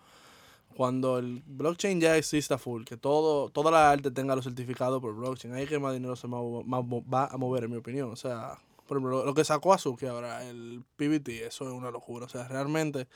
cuando 0.75 1.17
el 1.19 1.41
blockchain 1.45 2.01
ya 2.01 2.17
exista 2.17 2.57
full, 2.57 2.83
que 2.83 2.97
todo 2.97 3.49
toda 3.49 3.71
la 3.71 3.89
arte 3.91 4.11
tenga 4.11 4.35
los 4.35 4.43
certificados 4.45 4.99
por 5.01 5.15
blockchain, 5.15 5.53
ahí 5.53 5.63
es 5.63 5.69
que 5.69 5.79
más 5.79 5.93
dinero 5.93 6.15
se 6.17 6.27
ma- 6.27 6.41
mo- 6.41 7.05
va 7.09 7.25
a 7.27 7.37
mover, 7.37 7.63
en 7.65 7.71
mi 7.71 7.77
opinión. 7.77 8.11
O 8.11 8.15
sea, 8.15 8.57
por 8.91 8.97
ejemplo, 8.97 9.19
lo, 9.19 9.25
lo 9.25 9.33
que 9.33 9.45
sacó 9.45 9.73
Azuki 9.73 10.05
ahora, 10.05 10.45
el 10.49 10.83
PBT, 10.97 11.29
eso 11.47 11.65
es 11.65 11.71
una 11.71 11.91
locura. 11.91 12.25
O 12.25 12.29
sea, 12.29 12.45
realmente 12.49 13.07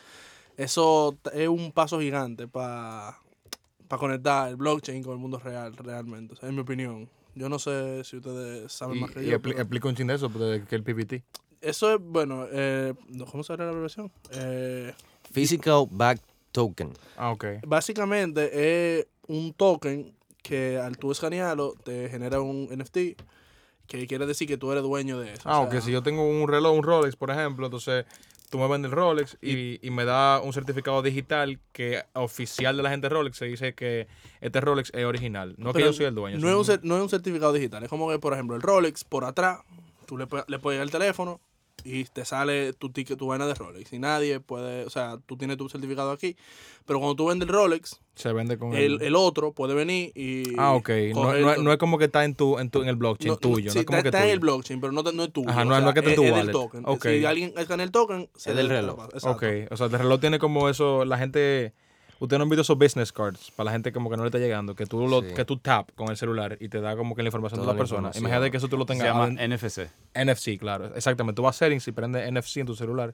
eso 0.56 1.18
es 1.34 1.50
un 1.50 1.74
paso 1.74 2.00
gigante 2.00 2.48
para 2.48 3.18
conectar 4.00 4.48
el 4.48 4.56
blockchain 4.56 5.04
con 5.04 5.12
el 5.12 5.20
mundo 5.20 5.38
real, 5.38 5.76
realmente. 5.76 6.34
O 6.34 6.38
sea, 6.38 6.48
en 6.48 6.56
mi 6.56 6.62
opinión. 6.62 7.10
Yo 7.36 7.50
no 7.50 7.60
sé 7.60 8.06
si 8.06 8.16
ustedes 8.16 8.72
saben 8.72 8.96
Y, 8.96 9.02
más 9.02 9.12
que 9.12 9.22
y 9.24 9.26
yo. 9.26 9.38
expli- 9.38 9.42
pero- 9.42 9.60
explica 9.60 9.90
un 9.90 9.96
chin 9.96 10.08
de 10.08 10.14
eso, 10.16 10.30
pues, 10.30 10.50
de 10.62 10.64
que 10.66 10.76
el 10.78 10.84
PPT. 10.84 11.24
eso 11.60 11.94
es, 11.94 12.00
bueno, 12.02 12.46
eh, 12.50 12.94
¿cómo 13.30 13.44
se 13.44 13.58
la 13.58 13.68
abreviación? 13.68 14.10
Eh, 14.32 14.94
Physical 15.34 15.88
Back 15.92 16.22
Token. 16.54 16.94
Ah, 17.18 17.32
ok. 17.32 17.46
básicamente 17.68 19.00
es 19.00 19.08
un 19.28 19.52
token 19.54 20.16
que 20.42 20.78
al 20.78 20.98
tú 20.98 21.12
escanearlo 21.12 21.74
te 21.84 22.08
genera 22.08 22.40
un 22.40 22.70
NFT 22.72 23.18
que 23.88 24.08
quiere 24.08 24.26
decir 24.26 24.48
que 24.48 24.58
tú 24.58 24.72
eres 24.72 24.84
dueño 24.84 25.20
de 25.20 25.34
eso. 25.34 25.44
Ah, 25.46 25.68
sea, 25.70 25.82
Si 25.82 25.92
yo 25.92 26.02
tengo 26.04 26.28
un 26.28 26.48
reloj, 26.48 26.76
un 26.76 26.84
Rolex, 26.84 27.16
por 27.16 27.32
ejemplo, 27.32 27.68
entonces 27.68 28.06
tú 28.50 28.58
me 28.60 28.68
vendes 28.68 28.92
el 28.92 28.96
Rolex 28.96 29.38
y, 29.42 29.86
y 29.86 29.92
me 29.92 30.06
da 30.06 30.40
un 30.42 30.54
certificado 30.54 31.02
digital 31.02 31.60
que 31.72 32.04
oficial 32.14 32.78
de 32.78 32.84
la 32.84 32.90
gente 32.90 33.10
Rolex 33.10 33.38
se 33.38 33.46
dice 33.46 33.74
que 33.74 34.08
este 34.42 34.62
Rolex 34.62 34.92
es 34.94 35.06
original. 35.06 35.56
No 35.58 35.74
que 35.74 35.82
yo 35.82 35.94
soy 35.94 36.06
el 36.06 36.16
dueño. 36.16 36.38
No 36.38 36.50
es, 36.62 36.70
un, 36.70 36.80
no 36.84 36.98
es 36.98 37.04
un 37.04 37.10
certificado 37.10 37.54
digital. 37.54 37.84
Es 37.84 37.90
como 37.90 38.10
que, 38.10 38.20
por 38.20 38.34
ejemplo, 38.34 38.56
el 38.56 38.62
Rolex 38.62 39.04
por 39.04 39.26
atrás, 39.26 39.60
tú 40.06 40.18
le, 40.18 40.28
le 40.48 40.60
puedes 40.60 40.82
el 40.82 40.92
teléfono 40.92 41.42
y 41.86 42.04
te 42.06 42.26
sale 42.26 42.74
tu 42.74 42.90
ticket, 42.90 43.18
tu 43.18 43.28
vaina 43.28 43.46
de 43.46 43.54
Rolex. 43.54 43.94
Y 43.94 44.00
nadie 44.00 44.40
puede, 44.40 44.84
o 44.86 44.90
sea, 44.90 45.20
tú 45.26 45.38
tienes 45.38 45.56
tu 45.58 45.70
certificado 45.70 46.12
aquí. 46.12 46.36
Pero 46.86 47.00
cuando 47.00 47.16
tú 47.16 47.28
vendes 47.28 47.48
el 47.48 47.54
Rolex, 47.54 48.02
Se 48.16 48.34
vende 48.34 48.58
con 48.58 48.74
el, 48.74 49.02
el 49.02 49.16
otro 49.16 49.54
puede 49.54 49.74
venir 49.76 50.12
y. 50.16 50.44
Ah, 50.58 50.74
ok. 50.74 50.90
No, 51.14 51.34
no 51.34 51.52
es- 51.54 51.58
no 51.60 51.72
es 51.72 51.78
como 51.78 51.98
que 51.98 52.06
está 52.06 52.26
en 52.26 52.34
tu, 52.36 52.58
en 52.60 52.70
tu 52.70 52.82
en 52.82 52.90
el 52.90 52.96
blockchain 52.96 53.30
No, 53.30 53.38
tuyo. 53.38 53.72
sí, 53.72 53.78
no 53.78 53.82
es 53.82 53.86
como 53.86 53.98
está, 54.00 54.04
que 54.04 54.18
está 54.18 54.26
en 54.26 54.32
el 54.32 54.40
blockchain, 54.40 54.82
pero 54.82 54.92
no, 54.94 55.04
no 55.04 55.24
es 55.24 55.32
tuyo. 55.32 55.50
Ajá, 55.50 55.64
no- 55.64 55.72
sea, 55.76 55.88
es 55.88 55.94
que 55.94 56.00
está 56.00 56.10
en 56.12 56.16
tu 56.16 56.24
es 56.24 56.32
wallet. 56.32 56.44
del 56.46 56.52
token. 56.52 56.84
Ok. 56.86 57.06
Si 57.08 57.26
alguien 57.26 57.54
escanea 57.58 57.84
el 57.86 57.92
token, 57.92 58.30
se 58.36 58.50
Es 58.52 58.56
del 58.56 58.70
reloj. 58.70 59.00
Exacto. 59.14 59.30
Ok, 59.32 59.44
o 59.72 59.78
sea, 59.78 59.86
el 59.88 59.92
reloj 59.94 60.20
tiene 60.20 60.40
como 60.40 60.70
eso, 60.70 61.06
la 61.06 61.18
gente, 61.18 61.74
ustedes 62.20 62.38
no 62.40 62.44
han 62.44 62.50
visto 62.50 62.62
esos 62.62 62.78
business 62.78 63.12
cards, 63.12 63.52
para 63.52 63.66
la 63.66 63.72
gente 63.72 63.92
como 63.92 64.10
que 64.10 64.18
no 64.18 64.24
le 64.24 64.28
está 64.30 64.40
llegando, 64.40 64.76
que 64.76 64.86
tú 64.86 65.08
lo, 65.08 65.22
Sí. 65.22 65.34
que 65.36 65.46
tú 65.46 65.58
tap 65.58 65.92
con 65.96 66.10
el 66.10 66.18
celular 66.18 66.58
y 66.60 66.70
te 66.70 66.82
da 66.82 66.96
como 66.96 67.16
que 67.16 67.24
la 67.24 67.28
información 67.30 67.60
Toda 67.62 67.74
de 67.74 67.78
la 67.78 67.84
la 67.84 67.88
persona. 67.88 68.12
Imagínate 68.16 68.52
que 68.52 68.58
eso 68.58 68.68
tú 68.68 68.78
lo 68.78 68.84
Se 68.84 68.88
tengas 68.94 69.08
llama 69.08 69.28
en 69.28 69.52
NFC. 69.52 69.90
NFC, 70.14 70.58
claro, 70.58 70.96
exactamente. 70.96 71.36
Tú 71.36 71.44
vas 71.44 71.56
a 71.56 71.60
settings 71.66 71.88
y 71.88 71.92
prendes 71.92 72.32
NFC 72.32 72.58
en 72.58 72.68
tu 72.68 72.76
celular 72.76 73.14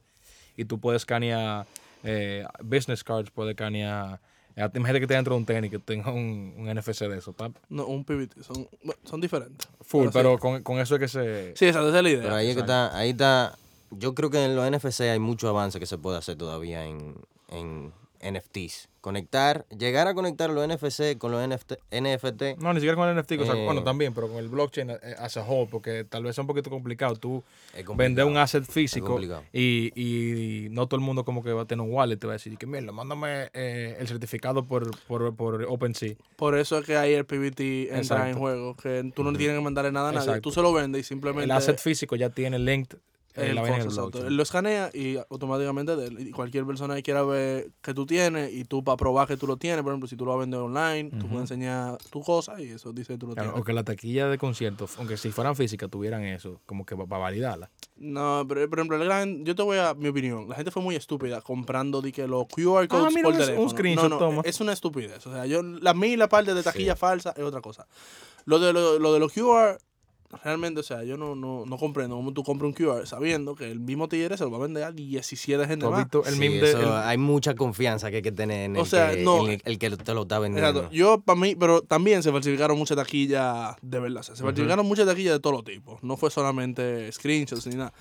y 0.57 0.65
tú 0.65 0.79
puedes 0.79 1.01
escanear 1.01 1.65
eh, 2.03 2.45
business 2.63 3.03
cards, 3.03 3.29
puedes 3.31 3.51
escanear, 3.51 4.19
eh, 4.55 4.67
imagínate 4.73 4.99
que 5.01 5.07
te 5.07 5.13
dentro 5.13 5.35
de 5.35 5.39
un 5.39 5.45
tenis 5.45 5.71
que 5.71 5.79
tenga 5.79 6.11
un, 6.11 6.53
un 6.57 6.73
NFC 6.73 7.01
de 7.07 7.17
eso, 7.17 7.33
tap. 7.33 7.55
No, 7.69 7.85
un 7.85 8.03
PBT. 8.03 8.41
Son, 8.43 8.67
son 9.03 9.21
diferentes. 9.21 9.67
Full, 9.81 10.07
pero 10.11 10.37
con, 10.39 10.61
con 10.63 10.79
eso 10.79 10.95
es 10.95 10.99
que 10.99 11.07
se... 11.07 11.55
Sí, 11.55 11.65
esa, 11.65 11.79
esa 11.87 11.97
es 11.97 12.03
la 12.03 12.09
idea. 12.09 12.23
Pero 12.23 12.35
ahí 12.35 12.49
es 12.49 12.55
que 12.55 12.61
está, 12.61 12.97
ahí 12.97 13.11
está. 13.11 13.57
Yo 13.91 14.15
creo 14.15 14.29
que 14.29 14.43
en 14.43 14.55
los 14.55 14.69
NFC 14.69 15.01
hay 15.01 15.19
mucho 15.19 15.47
avance 15.49 15.79
que 15.79 15.85
se 15.85 15.97
puede 15.97 16.17
hacer 16.17 16.37
todavía 16.37 16.85
en, 16.85 17.15
en, 17.49 17.93
NFTs. 18.23 18.89
Conectar, 19.01 19.65
llegar 19.75 20.07
a 20.07 20.13
conectar 20.13 20.51
los 20.51 20.67
NFC 20.67 21.17
con 21.17 21.31
los 21.31 21.41
NFT, 21.47 21.73
NFT 21.91 22.59
No, 22.59 22.71
ni 22.71 22.79
siquiera 22.79 22.95
con 22.95 23.09
el 23.09 23.15
NFT, 23.17 23.31
o 23.41 23.45
sea, 23.45 23.55
Eh. 23.55 23.65
bueno, 23.65 23.83
también, 23.83 24.13
pero 24.13 24.27
con 24.27 24.37
el 24.37 24.47
blockchain 24.47 24.91
eh, 24.91 24.99
as 25.17 25.37
a 25.37 25.43
whole, 25.43 25.67
porque 25.71 26.03
tal 26.03 26.21
vez 26.23 26.35
es 26.35 26.37
un 26.37 26.45
poquito 26.45 26.69
complicado 26.69 27.15
tú 27.15 27.41
complicado. 27.71 27.95
vender 27.97 28.25
un 28.25 28.37
asset 28.37 28.63
físico 28.63 29.19
y, 29.51 29.91
y 29.95 30.69
no 30.69 30.85
todo 30.85 30.99
el 30.99 31.05
mundo 31.05 31.25
como 31.25 31.41
que 31.43 31.51
va 31.51 31.63
a 31.63 31.65
tener 31.65 31.83
un 31.83 31.91
wallet, 31.91 32.17
te 32.17 32.27
va 32.27 32.33
a 32.33 32.35
decir 32.35 32.55
que 32.59 32.67
mierda, 32.67 32.91
mándame 32.91 33.49
eh, 33.53 33.97
el 33.99 34.07
certificado 34.07 34.65
por, 34.65 34.91
por, 35.07 35.35
por 35.35 35.63
OpenSea. 35.63 36.13
Por 36.35 36.55
eso 36.55 36.77
es 36.77 36.85
que 36.85 36.95
ahí 36.95 37.13
el 37.13 37.25
PBT 37.25 37.59
entra 37.89 37.97
Exacto. 37.97 38.27
en 38.27 38.37
juego, 38.37 38.75
que 38.75 39.11
tú 39.15 39.23
no 39.23 39.33
tienes 39.33 39.57
que 39.57 39.63
mandarle 39.63 39.91
nada 39.91 40.09
a 40.09 40.11
nadie, 40.11 40.27
Exacto. 40.27 40.41
tú 40.49 40.51
se 40.51 40.61
lo 40.61 40.71
vendes 40.73 41.01
y 41.01 41.03
simplemente 41.05 41.45
El 41.45 41.51
asset 41.51 41.79
físico 41.79 42.15
ya 42.15 42.29
tiene 42.29 42.59
linked 42.59 42.97
eh, 42.97 42.99
el 43.35 43.55
la 43.55 43.61
cosa, 43.61 43.83
exacto. 43.83 44.29
lo 44.29 44.43
escanea 44.43 44.89
y 44.93 45.17
automáticamente 45.29 45.95
de 45.95 46.31
cualquier 46.31 46.65
persona 46.65 46.95
que 46.95 47.03
quiera 47.03 47.23
ver 47.23 47.71
que 47.81 47.93
tú 47.93 48.05
tienes 48.05 48.51
y 48.53 48.63
tú 48.65 48.83
para 48.83 48.97
probar 48.97 49.27
que 49.27 49.37
tú 49.37 49.47
lo 49.47 49.57
tienes, 49.57 49.81
por 49.83 49.91
ejemplo, 49.93 50.07
si 50.09 50.15
tú 50.15 50.25
lo 50.25 50.31
vas 50.31 50.37
a 50.37 50.39
vender 50.41 50.59
online, 50.59 51.09
tú 51.11 51.27
puedes 51.27 51.41
enseñar 51.49 51.97
tu 52.09 52.21
cosa 52.21 52.61
y 52.61 52.69
eso 52.71 52.91
dice 52.93 53.13
que 53.13 53.17
tú 53.19 53.27
lo 53.27 53.33
Claro, 53.33 53.49
tienes. 53.49 53.61
o 53.61 53.65
que 53.65 53.73
la 53.73 53.83
taquilla 53.83 54.27
de 54.27 54.37
conciertos, 54.37 54.97
aunque 54.97 55.17
si 55.17 55.31
fueran 55.31 55.55
físicas, 55.55 55.89
tuvieran 55.89 56.23
eso, 56.23 56.59
como 56.65 56.85
que 56.85 56.95
para 56.95 57.05
validarla. 57.21 57.69
No, 57.97 58.43
pero 58.47 58.67
por 58.69 58.79
ejemplo, 58.79 58.97
la 58.97 59.05
gran- 59.05 59.45
yo 59.45 59.55
te 59.55 59.61
voy 59.63 59.77
a 59.77 59.93
mi 59.93 60.07
opinión. 60.09 60.49
La 60.49 60.55
gente 60.55 60.71
fue 60.71 60.81
muy 60.81 60.95
estúpida 60.95 61.41
comprando 61.41 62.01
di 62.01 62.11
que 62.11 62.27
los 62.27 62.45
QR 62.47 62.87
codes 62.87 63.05
Ah, 63.05 63.09
mira, 63.09 63.23
por 63.23 63.33
un- 63.35 63.39
un 63.41 63.45
teléfono. 63.45 63.69
screenshot, 63.69 64.09
no, 64.09 64.15
no, 64.15 64.17
toma. 64.17 64.41
Es 64.43 64.59
una 64.59 64.73
estupidez. 64.73 65.25
O 65.27 65.31
sea, 65.31 65.45
yo 65.45 65.61
la 65.61 65.93
mí 65.93 66.17
la 66.17 66.27
parte 66.27 66.53
de 66.53 66.63
taquilla 66.63 66.95
falsa 66.95 67.33
es 67.37 67.43
otra 67.43 67.61
cosa. 67.61 67.85
Lo 68.45 68.57
de 68.59 68.73
lo, 68.73 68.97
lo 68.97 69.13
de 69.13 69.19
los 69.19 69.31
QR 69.31 69.77
realmente, 70.43 70.79
o 70.79 70.83
sea, 70.83 71.03
yo 71.03 71.17
no, 71.17 71.35
no, 71.35 71.65
no 71.65 71.77
comprendo 71.77 72.15
cómo 72.15 72.33
tú 72.33 72.43
compras 72.43 72.67
un 72.67 72.73
QR 72.73 73.05
sabiendo 73.05 73.55
que 73.55 73.69
el 73.71 73.79
mismo 73.79 74.07
tigre 74.07 74.37
se 74.37 74.43
lo 74.43 74.51
va 74.51 74.57
a 74.57 74.61
vender 74.61 74.83
a 74.83 74.91
17 74.91 75.65
gente 75.67 75.85
¿Tú 75.85 75.93
has 75.93 76.07
más. 76.13 76.27
el 76.27 76.33
Sí, 76.33 76.39
meme 76.39 76.57
de 76.57 76.69
eso, 76.69 76.79
el- 76.79 76.87
hay 77.03 77.17
mucha 77.17 77.55
confianza 77.55 78.09
que 78.09 78.17
hay 78.17 78.21
que 78.21 78.31
tener 78.31 78.65
en 78.69 78.77
O 78.77 78.81
el, 78.81 78.85
sea, 78.87 79.11
que, 79.15 79.23
no. 79.23 79.45
en 79.45 79.51
el, 79.53 79.61
el 79.65 79.77
que 79.79 79.89
te 79.91 80.13
lo 80.13 80.21
está 80.23 80.39
vendiendo. 80.39 80.69
Exacto. 80.69 80.95
Yo, 80.95 81.21
para 81.21 81.39
mí, 81.39 81.55
pero 81.55 81.81
también 81.81 82.23
se 82.23 82.31
falsificaron 82.31 82.77
muchas 82.77 82.97
taquillas 82.97 83.75
de 83.81 83.99
verdad. 83.99 84.19
O 84.21 84.23
sea, 84.23 84.35
se 84.35 84.43
falsificaron 84.43 84.85
muchas 84.85 85.05
taquillas 85.05 85.33
de 85.33 85.39
todos 85.39 85.55
los 85.55 85.63
tipos. 85.63 86.01
No 86.03 86.17
fue 86.17 86.31
solamente 86.31 87.11
screenshots 87.11 87.67
ni 87.67 87.75
nada. 87.75 87.93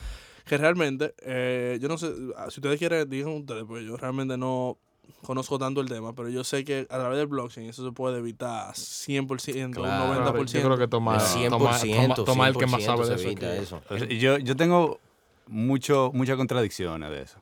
Que 0.44 0.56
realmente, 0.58 1.14
eh, 1.22 1.78
yo 1.80 1.88
no 1.88 1.96
sé, 1.99 2.12
si 2.49 2.60
ustedes 2.60 2.78
quieren, 2.78 3.08
digan 3.08 3.32
ustedes, 3.32 3.64
porque 3.68 3.84
yo 3.84 3.96
realmente 3.96 4.37
no 4.37 4.78
conozco 5.23 5.59
tanto 5.59 5.81
el 5.81 5.88
tema, 5.88 6.12
pero 6.14 6.29
yo 6.29 6.45
sé 6.45 6.64
que 6.64 6.81
a 6.90 6.99
través 6.99 7.19
del 7.19 7.26
blockchain 7.26 7.69
eso 7.69 7.85
se 7.85 7.93
puede 7.93 8.19
evitar 8.19 8.73
100%, 8.75 9.71
Claro. 9.73 10.05
un 10.05 10.11
90%. 10.19 10.23
Claro, 10.25 10.45
yo 10.45 10.62
creo 10.75 10.79
que 10.79 10.88
toma, 10.88 11.14
El 11.17 11.50
toma, 11.50 11.73
100%, 11.79 12.14
toma- 12.14 12.25
toma 12.26 12.49
el 12.49 12.57
que 12.57 12.67
más 12.67 12.81
100% 12.83 12.85
sabe 13.05 13.35
de 13.35 13.62
eso. 13.62 13.83
que- 13.88 14.19
Yo, 14.19 14.38
yo 14.38 14.57
tengo 14.57 14.99
mucho, 15.47 16.11
muchas 16.14 16.37
contradicciones 16.37 17.11
de 17.11 17.23
eso. 17.23 17.38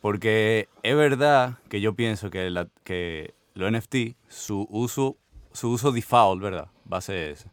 Porque 0.00 0.68
es 0.82 0.96
verdad 0.96 1.58
que 1.68 1.80
yo 1.80 1.94
pienso 1.94 2.30
que, 2.30 2.48
la, 2.50 2.68
que 2.84 3.34
los 3.54 3.70
NFT, 3.70 4.14
su 4.28 4.66
uso, 4.70 5.16
su 5.52 5.70
uso 5.70 5.92
default, 5.92 6.40
¿verdad? 6.42 6.68
Va 6.90 6.98
a 6.98 7.00
ser 7.02 7.30
ese. 7.32 7.50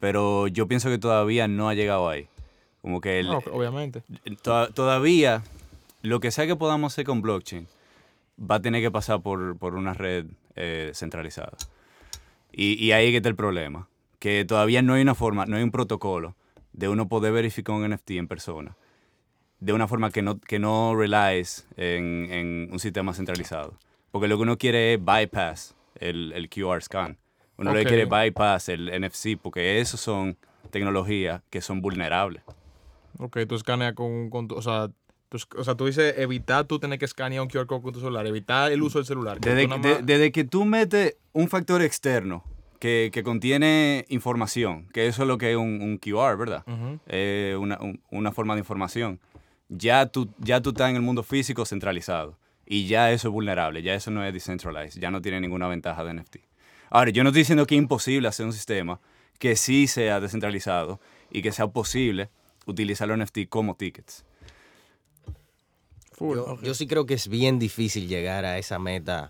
Pero 0.00 0.48
yo 0.48 0.66
pienso 0.66 0.88
que 0.88 0.98
todavía 0.98 1.46
no 1.46 1.68
ha 1.68 1.74
llegado 1.74 2.08
ahí. 2.08 2.28
Como 2.80 3.00
que 3.00 3.20
el- 3.20 3.28
No, 3.28 3.38
obviamente. 3.52 4.02
to- 4.42 4.68
todavía 4.72 5.44
lo 6.02 6.18
que 6.18 6.32
sea 6.32 6.46
que 6.48 6.56
podamos 6.56 6.92
hacer 6.92 7.04
con 7.06 7.22
blockchain 7.22 7.68
va 8.42 8.56
a 8.56 8.60
tener 8.62 8.82
que 8.82 8.90
pasar 8.90 9.20
por, 9.22 9.56
por 9.56 9.74
una 9.74 9.94
red 9.94 10.26
eh, 10.56 10.90
centralizada. 10.94 11.56
Y, 12.52 12.74
y 12.84 12.92
ahí 12.92 13.10
que 13.10 13.18
está 13.18 13.28
el 13.28 13.36
problema. 13.36 13.88
Que 14.18 14.44
todavía 14.44 14.82
no 14.82 14.94
hay 14.94 15.02
una 15.02 15.14
forma, 15.14 15.46
no 15.46 15.56
hay 15.56 15.62
un 15.62 15.70
protocolo 15.70 16.34
de 16.72 16.88
uno 16.88 17.08
poder 17.08 17.32
verificar 17.32 17.74
un 17.74 17.88
NFT 17.88 18.12
en 18.12 18.28
persona. 18.28 18.76
De 19.60 19.72
una 19.72 19.86
forma 19.88 20.10
que 20.10 20.22
no, 20.22 20.40
que 20.40 20.58
no 20.58 20.94
relies 20.96 21.66
en, 21.76 22.28
en 22.30 22.68
un 22.72 22.78
sistema 22.78 23.14
centralizado. 23.14 23.74
Porque 24.10 24.28
lo 24.28 24.36
que 24.36 24.42
uno 24.42 24.58
quiere 24.58 24.94
es 24.94 25.00
bypass 25.04 25.74
el, 26.00 26.32
el 26.32 26.48
QR 26.50 26.82
scan. 26.82 27.16
Uno 27.56 27.70
Ok. 27.70 27.76
le 27.76 27.84
quiere 27.86 28.04
bypass 28.06 28.68
el 28.68 28.90
NFC 29.00 29.38
porque 29.40 29.80
eso 29.80 29.96
son 29.96 30.36
tecnologías 30.70 31.42
que 31.50 31.60
son 31.60 31.80
vulnerables. 31.80 32.42
Ok, 33.18 33.38
tú 33.48 33.54
escaneas 33.54 33.94
con, 33.94 34.30
con 34.30 34.48
o 34.50 34.62
sea, 34.62 34.88
o 35.56 35.64
sea, 35.64 35.74
tú 35.74 35.86
dices 35.86 36.14
evitar 36.18 36.64
tú 36.66 36.78
tener 36.78 36.98
que 36.98 37.04
escanear 37.04 37.42
un 37.42 37.48
QR 37.48 37.66
code 37.66 37.82
con 37.82 37.92
tu 37.92 38.00
celular, 38.00 38.26
evitar 38.26 38.72
el 38.72 38.82
uso 38.82 38.98
del 38.98 39.06
celular. 39.06 39.38
Desde, 39.40 39.62
de- 40.18 40.32
que 40.32 40.44
tú 40.44 40.64
metes 40.64 41.16
un 41.32 41.48
factor 41.48 41.82
externo 41.82 42.44
que, 42.78 43.10
que 43.12 43.22
contiene 43.22 44.04
información, 44.08 44.88
que 44.92 45.06
eso 45.06 45.22
es 45.22 45.28
lo 45.28 45.38
que 45.38 45.50
es 45.52 45.56
un, 45.56 45.80
un 45.82 45.98
QR, 45.98 46.36
¿verdad? 46.36 46.64
Eh, 47.06 47.56
una, 47.58 47.78
un- 47.80 48.00
una 48.10 48.32
forma 48.32 48.54
de 48.54 48.60
información. 48.60 49.20
Ya 49.68 50.06
tú, 50.06 50.28
ya 50.38 50.60
tú 50.60 50.70
estás 50.70 50.90
en 50.90 50.96
el 50.96 51.02
mundo 51.02 51.22
físico 51.22 51.64
centralizado. 51.64 52.38
Y 52.66 52.86
ya 52.86 53.10
eso 53.12 53.28
es 53.28 53.32
vulnerable, 53.32 53.82
ya 53.82 53.94
eso 53.94 54.10
no 54.10 54.24
es 54.24 54.32
decentralized, 54.32 55.00
ya 55.00 55.10
no 55.10 55.20
tiene 55.20 55.40
ninguna 55.40 55.66
ventaja 55.68 56.04
de 56.04 56.14
NFT. 56.14 56.36
Ahora, 56.90 57.10
yo 57.10 57.22
no 57.22 57.30
estoy 57.30 57.40
diciendo 57.42 57.66
que 57.66 57.74
es 57.74 57.78
imposible 57.80 58.28
hacer 58.28 58.46
un 58.46 58.52
sistema 58.52 59.00
que 59.38 59.56
sí 59.56 59.86
sea 59.88 60.20
descentralizado 60.20 61.00
y 61.30 61.42
que 61.42 61.52
sea 61.52 61.66
posible 61.66 62.30
utilizar 62.66 63.08
los 63.08 63.18
NFT 63.18 63.48
como 63.48 63.74
tickets. 63.74 64.24
Full. 66.22 66.36
Yo, 66.36 66.60
yo 66.62 66.74
sí 66.74 66.86
creo 66.86 67.04
que 67.06 67.14
es 67.14 67.28
bien 67.28 67.58
difícil 67.58 68.06
llegar 68.08 68.44
a 68.44 68.58
esa 68.58 68.78
meta 68.78 69.28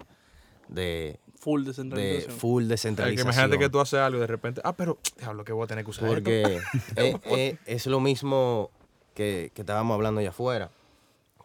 de, 0.69 1.19
Full 1.39 1.63
de 1.63 1.67
descentralización. 1.69 2.37
full 2.39 2.63
Es 2.63 2.67
que 2.67 2.73
descentralización. 2.73 3.27
imagínate 3.27 3.59
que 3.59 3.69
tú 3.71 3.81
haces 3.81 3.99
algo 4.01 4.19
y 4.19 4.21
de 4.21 4.27
repente, 4.27 4.61
ah, 4.65 4.75
pero, 4.77 4.99
diablo, 5.19 5.45
que 5.45 5.53
voy 5.53 5.65
a 5.65 5.67
tener 5.67 5.85
que 5.85 5.91
usar 5.91 6.05
esto. 6.09 6.15
Porque 6.15 6.61
es, 6.97 7.17
es- 7.25 7.59
es 7.67 7.87
lo 7.87 8.01
mismo 8.01 8.71
que, 9.15 9.51
que 9.55 9.63
estábamos 9.63 9.95
hablando 9.95 10.21
allá 10.21 10.31
afuera. 10.31 10.71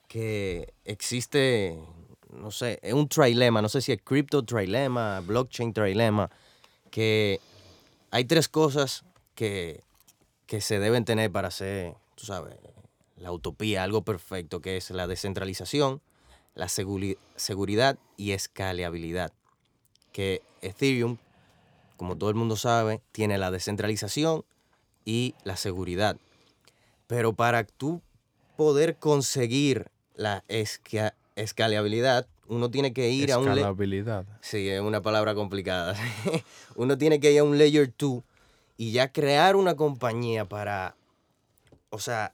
Que 0.07 0.73
existe, 0.85 1.77
no 2.31 2.51
sé, 2.51 2.79
es 2.81 2.93
un 2.93 3.07
trilema, 3.09 3.61
no 3.61 3.69
sé 3.69 3.81
si 3.81 3.91
es 3.91 4.01
crypto 4.01 4.43
trilema, 4.43 5.19
blockchain 5.21 5.73
trilema, 5.73 6.29
que 6.91 7.39
hay 8.11 8.23
tres 8.25 8.47
cosas 8.47 9.03
que, 9.35 9.81
que 10.45 10.61
se 10.61 10.79
deben 10.79 11.03
tener 11.05 11.31
para 11.31 11.49
hacer, 11.49 11.93
tú 12.15 12.25
sabes, 12.25 12.55
la 13.17 13.31
utopía, 13.31 13.83
algo 13.83 14.03
perfecto, 14.03 14.61
que 14.61 14.77
es 14.77 14.89
la 14.91 15.07
descentralización, 15.07 16.01
la 16.55 16.67
seguri- 16.67 17.17
seguridad 17.35 17.97
y 18.15 18.31
escalabilidad. 18.31 19.31
Que 20.11 20.41
Ethereum, 20.61 21.17
como 21.97 22.17
todo 22.17 22.29
el 22.29 22.35
mundo 22.35 22.55
sabe, 22.55 23.01
tiene 23.11 23.37
la 23.37 23.51
descentralización 23.51 24.43
y 25.05 25.35
la 25.43 25.55
seguridad. 25.57 26.17
Pero 27.07 27.33
para 27.33 27.63
tú 27.63 28.01
poder 28.55 28.97
conseguir 28.97 29.89
la 30.15 30.43
esca- 30.47 31.13
escalabilidad, 31.35 32.27
uno 32.47 32.71
tiene 32.71 32.93
que 32.93 33.09
ir 33.09 33.31
a 33.31 33.37
un... 33.37 33.47
Escalabilidad. 33.49 34.25
Sí, 34.41 34.67
es 34.69 34.81
una 34.81 35.01
palabra 35.01 35.35
complicada. 35.35 35.95
Uno 36.75 36.97
tiene 36.97 37.19
que 37.19 37.31
ir 37.31 37.39
a 37.39 37.43
un 37.43 37.57
layer 37.57 37.93
2 37.97 38.21
y 38.77 38.91
ya 38.91 39.11
crear 39.11 39.55
una 39.55 39.75
compañía 39.75 40.45
para, 40.45 40.95
o 41.89 41.99
sea, 41.99 42.33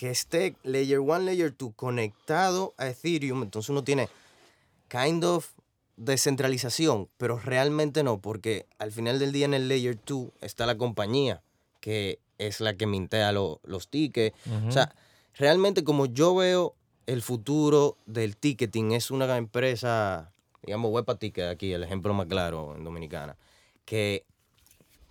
que 0.00 0.08
esté 0.10 0.56
layer 0.62 0.98
1, 0.98 1.18
layer 1.18 1.54
2 1.54 1.72
conectado 1.76 2.72
a 2.78 2.86
Ethereum. 2.88 3.42
Entonces 3.42 3.68
uno 3.68 3.84
tiene 3.84 4.08
kind 4.88 5.22
of 5.24 5.50
descentralización, 5.98 7.10
pero 7.18 7.38
realmente 7.38 8.02
no, 8.02 8.18
porque 8.18 8.64
al 8.78 8.92
final 8.92 9.18
del 9.18 9.30
día 9.32 9.44
en 9.44 9.52
el 9.52 9.68
layer 9.68 9.98
2 10.06 10.28
está 10.40 10.64
la 10.64 10.78
compañía, 10.78 11.42
que 11.80 12.18
es 12.38 12.60
la 12.60 12.74
que 12.78 12.86
mintea 12.86 13.30
lo- 13.32 13.60
los 13.62 13.88
tickets. 13.88 14.34
O 14.68 14.72
sea, 14.72 14.94
realmente 15.34 15.84
como 15.84 16.06
yo 16.06 16.34
veo 16.34 16.74
el 17.06 17.20
futuro 17.20 17.98
del 18.06 18.38
ticketing, 18.38 18.92
es 18.92 19.10
una 19.10 19.36
empresa, 19.36 20.32
digamos, 20.62 20.92
Wepa 20.92 21.16
Ticket, 21.16 21.44
aquí 21.50 21.74
el 21.74 21.82
ejemplo 21.84 22.14
más 22.14 22.26
claro 22.26 22.74
en 22.74 22.84
Dominicana, 22.84 23.36
que, 23.84 24.24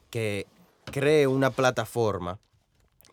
que 0.10 0.48
cree 0.86 1.27
una 1.27 1.51
plataforma 1.51 2.39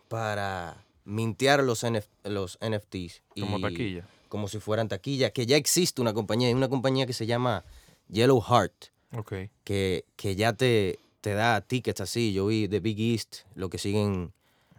para 0.07 0.83
mintear 1.07 1.63
los, 1.63 1.83
NF 1.83 2.05
los 2.25 2.59
NFTs. 2.61 3.23
Como 3.39 3.59
taquilla. 3.61 4.05
Como 4.29 4.47
si 4.49 4.59
fueran 4.59 4.89
taquilla, 4.89 5.31
que 5.31 5.45
ya 5.45 5.55
existe 5.55 6.01
una 6.01 6.13
compañía, 6.13 6.49
hay 6.49 6.53
una 6.53 6.67
compañía 6.67 7.05
que 7.05 7.13
se 7.13 7.25
llama 7.25 7.63
Yellow 8.09 8.41
Heart, 8.41 8.87
Ok. 9.15 9.33
que, 9.63 10.03
que 10.17 10.35
ya 10.35 10.51
te, 10.51 10.99
te 11.21 11.33
da 11.33 11.61
tickets 11.61 12.01
así. 12.01 12.33
Yo 12.33 12.47
vi 12.47 12.67
The 12.67 12.81
Big 12.81 12.99
East, 12.99 13.37
lo 13.55 13.69
que 13.69 13.77
siguen 13.77 14.33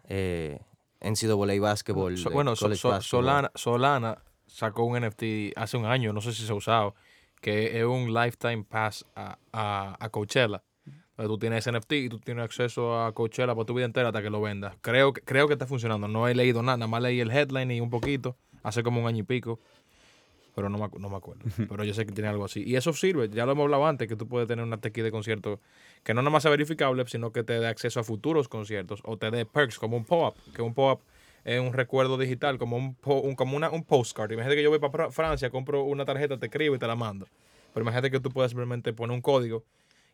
eh, 0.05 0.61
NCAA 1.01 1.61
Basketball. 1.61 2.19
So- 2.19 2.29
de 2.29 2.35
bueno, 2.35 2.55
so- 2.57 2.67
college 2.67 2.81
so- 2.83 2.89
basketball. 2.91 3.25
Solana, 3.25 3.51
Solana 3.55 4.23
sacó 4.47 4.85
un 4.85 5.01
NFT 5.01 5.57
hace 5.57 5.77
un 5.79 5.87
año, 5.87 6.13
no 6.13 6.21
sé 6.21 6.35
si 6.35 6.45
se 6.45 6.53
ha 6.53 6.55
usado, 6.55 6.95
que 7.41 7.79
es 7.79 7.85
un 7.87 8.13
lifetime 8.13 8.65
pass 8.65 9.05
a, 9.15 9.39
a, 9.53 9.97
a 9.99 10.09
Coachella. 10.11 10.63
Tú 11.27 11.37
tienes 11.39 11.67
NFT 11.67 11.93
y 11.93 12.09
tú 12.09 12.19
tienes 12.21 12.45
acceso 12.45 13.03
a 13.03 13.13
Coachella 13.13 13.55
por 13.55 13.67
tu 13.67 13.75
vida 13.75 13.87
entera 13.87 14.09
hasta 14.09 14.23
que 14.23 14.31
lo 14.31 14.41
vendas. 14.41 14.75
Creo, 14.81 15.13
que- 15.13 15.21
creo 15.23 15.47
que 15.49 15.55
está 15.55 15.67
funcionando. 15.67 16.07
No 16.09 16.29
he 16.29 16.35
leído 16.35 16.63
nada, 16.63 16.77
nada 16.79 16.89
más 16.89 17.03
leí 17.03 17.21
el 17.21 17.31
headline 17.31 17.71
y 17.73 17.81
un 17.81 17.91
poquito, 17.91 18.37
hace 18.63 18.83
como 18.85 19.01
un 19.01 19.07
año 19.09 19.19
y 19.19 19.23
pico. 19.25 19.59
Pero 20.55 20.69
no 20.69 20.79
me, 20.79 20.89
no 20.99 21.09
me 21.09 21.17
acuerdo. 21.17 21.43
Pero 21.69 21.85
yo 21.85 21.95
sé 21.95 22.05
que 22.07 22.13
tiene 22.13 22.29
algo 22.29 22.45
así. 22.45 22.63
Y 22.65 22.77
eso 22.77 22.93
sirve, 22.93 23.29
ya 23.29 23.47
lo 23.47 23.53
hemos 23.53 23.65
hablado 23.65 23.87
antes, 23.87 24.09
que 24.09 24.17
tú 24.17 24.27
puedes 24.27 24.49
tener 24.49 24.65
una 24.65 24.79
tequila 24.81 25.05
de 25.07 25.11
concierto 25.13 25.61
que 26.03 26.15
no 26.15 26.23
nada 26.23 26.31
más 26.31 26.43
sea 26.43 26.51
verificable, 26.51 27.05
sino 27.07 27.33
que 27.33 27.43
te 27.45 27.59
dé 27.61 27.67
acceso 27.67 28.01
a 28.01 28.05
futuros 28.05 28.49
conciertos 28.49 29.01
o 29.05 29.17
te 29.17 29.31
dé 29.31 29.45
perks 29.47 29.79
como 29.79 29.97
un 29.97 30.05
pop-up, 30.05 30.35
que 30.55 30.63
un 30.63 30.75
pop-up 30.75 31.05
es 31.45 31.61
un 31.61 31.73
recuerdo 31.73 32.19
digital, 32.19 32.59
como 32.59 32.77
un, 32.77 32.95
po- 32.95 33.21
un- 33.21 33.35
como 33.35 33.57
una, 33.57 33.71
un 33.71 33.83
postcard. 33.85 34.31
Imagínate 34.33 34.57
que 34.57 34.63
yo 34.63 34.71
voy 34.71 34.79
para 34.79 35.11
Francia, 35.11 35.51
compro 35.51 35.83
una 35.85 36.05
tarjeta, 36.05 36.39
te 36.39 36.47
escribo 36.47 36.75
y 36.75 36.79
te 36.79 36.87
la 36.87 36.97
mando. 36.97 37.27
Pero 37.75 37.83
imagínate 37.85 38.11
que 38.11 38.21
tú 38.21 38.31
puedes 38.31 38.51
simplemente 38.51 38.93
poner 38.93 39.15
un 39.15 39.21
código 39.21 39.65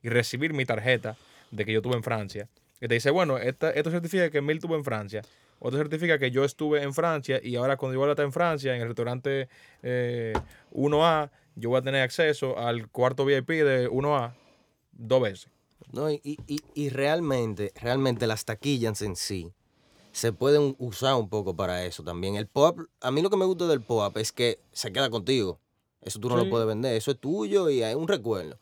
y 0.04 0.08
recibir 0.11 0.52
mi 0.52 0.64
tarjeta 0.66 1.16
de 1.50 1.64
que 1.64 1.73
yo 1.73 1.78
estuve 1.78 1.96
en 1.96 2.02
Francia. 2.04 2.46
Y 2.80 2.87
te 2.87 2.94
dice, 2.94 3.11
bueno, 3.11 3.38
esta- 3.38 3.70
esto 3.70 3.90
certifica 3.90 4.30
que 4.30 4.42
Mil 4.42 4.58
estuvo 4.58 4.76
en 4.76 4.84
Francia. 4.84 5.23
O 5.61 5.68
esto 5.68 5.78
certifica 5.78 6.18
que 6.18 6.30
yo 6.30 6.44
estuve 6.44 6.82
en 6.82 6.92
Francia 6.92 7.40
y 7.42 7.56
ahora 7.56 7.76
cuando 7.78 7.94
yo 7.94 8.00
voy 8.00 8.08
a 8.08 8.12
estar 8.12 8.26
en 8.26 8.32
Francia, 8.32 8.75
en 8.76 8.82
el 8.82 8.88
restaurante 8.88 9.49
eh, 9.82 10.34
1A, 10.73 11.30
yo 11.56 11.70
voy 11.70 11.78
a 11.78 11.82
tener 11.82 12.02
acceso 12.02 12.58
al 12.58 12.88
cuarto 12.90 13.25
VIP 13.25 13.64
de 13.64 13.88
1A 13.88 14.34
dos 14.92 15.23
veces. 15.23 15.49
No, 15.92 16.11
y- 16.11 16.20
y- 16.46 16.61
y 16.75 16.88
realmente, 16.90 17.73
realmente 17.80 18.26
las 18.26 18.44
taquillas 18.44 19.00
en 19.00 19.16
sí 19.16 19.52
se 20.12 20.32
pueden 20.32 20.75
usar 20.78 21.14
un 21.14 21.28
poco 21.30 21.56
para 21.56 21.84
eso 21.87 22.02
también. 22.04 22.34
El 22.37 22.46
pop, 22.46 22.80
a 23.00 23.11
mí 23.11 23.23
lo 23.23 23.30
que 23.30 23.37
me 23.37 23.44
gusta 23.46 23.66
del 23.66 23.80
pop 23.82 24.16
es 24.18 24.32
que 24.32 24.58
se 24.73 24.92
queda 24.92 25.08
contigo. 25.08 25.61
Eso 26.04 26.18
tú 26.20 26.28
no 26.28 26.38
Sí. 26.38 26.44
lo 26.44 26.50
puedes 26.50 26.66
vender, 26.68 26.94
eso 26.96 27.11
es 27.12 27.18
tuyo 27.18 27.70
y 27.70 27.82
hay 27.82 27.94
un 27.94 28.06
recuerdo. 28.08 28.58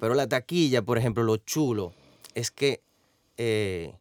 Pero 0.00 0.14
la 0.14 0.26
taquilla, 0.26 0.82
por 0.82 0.96
ejemplo, 0.98 1.22
lo 1.22 1.36
chulo 1.36 1.92
es 2.34 2.50
que, 2.50 2.80
eh, 3.36 3.94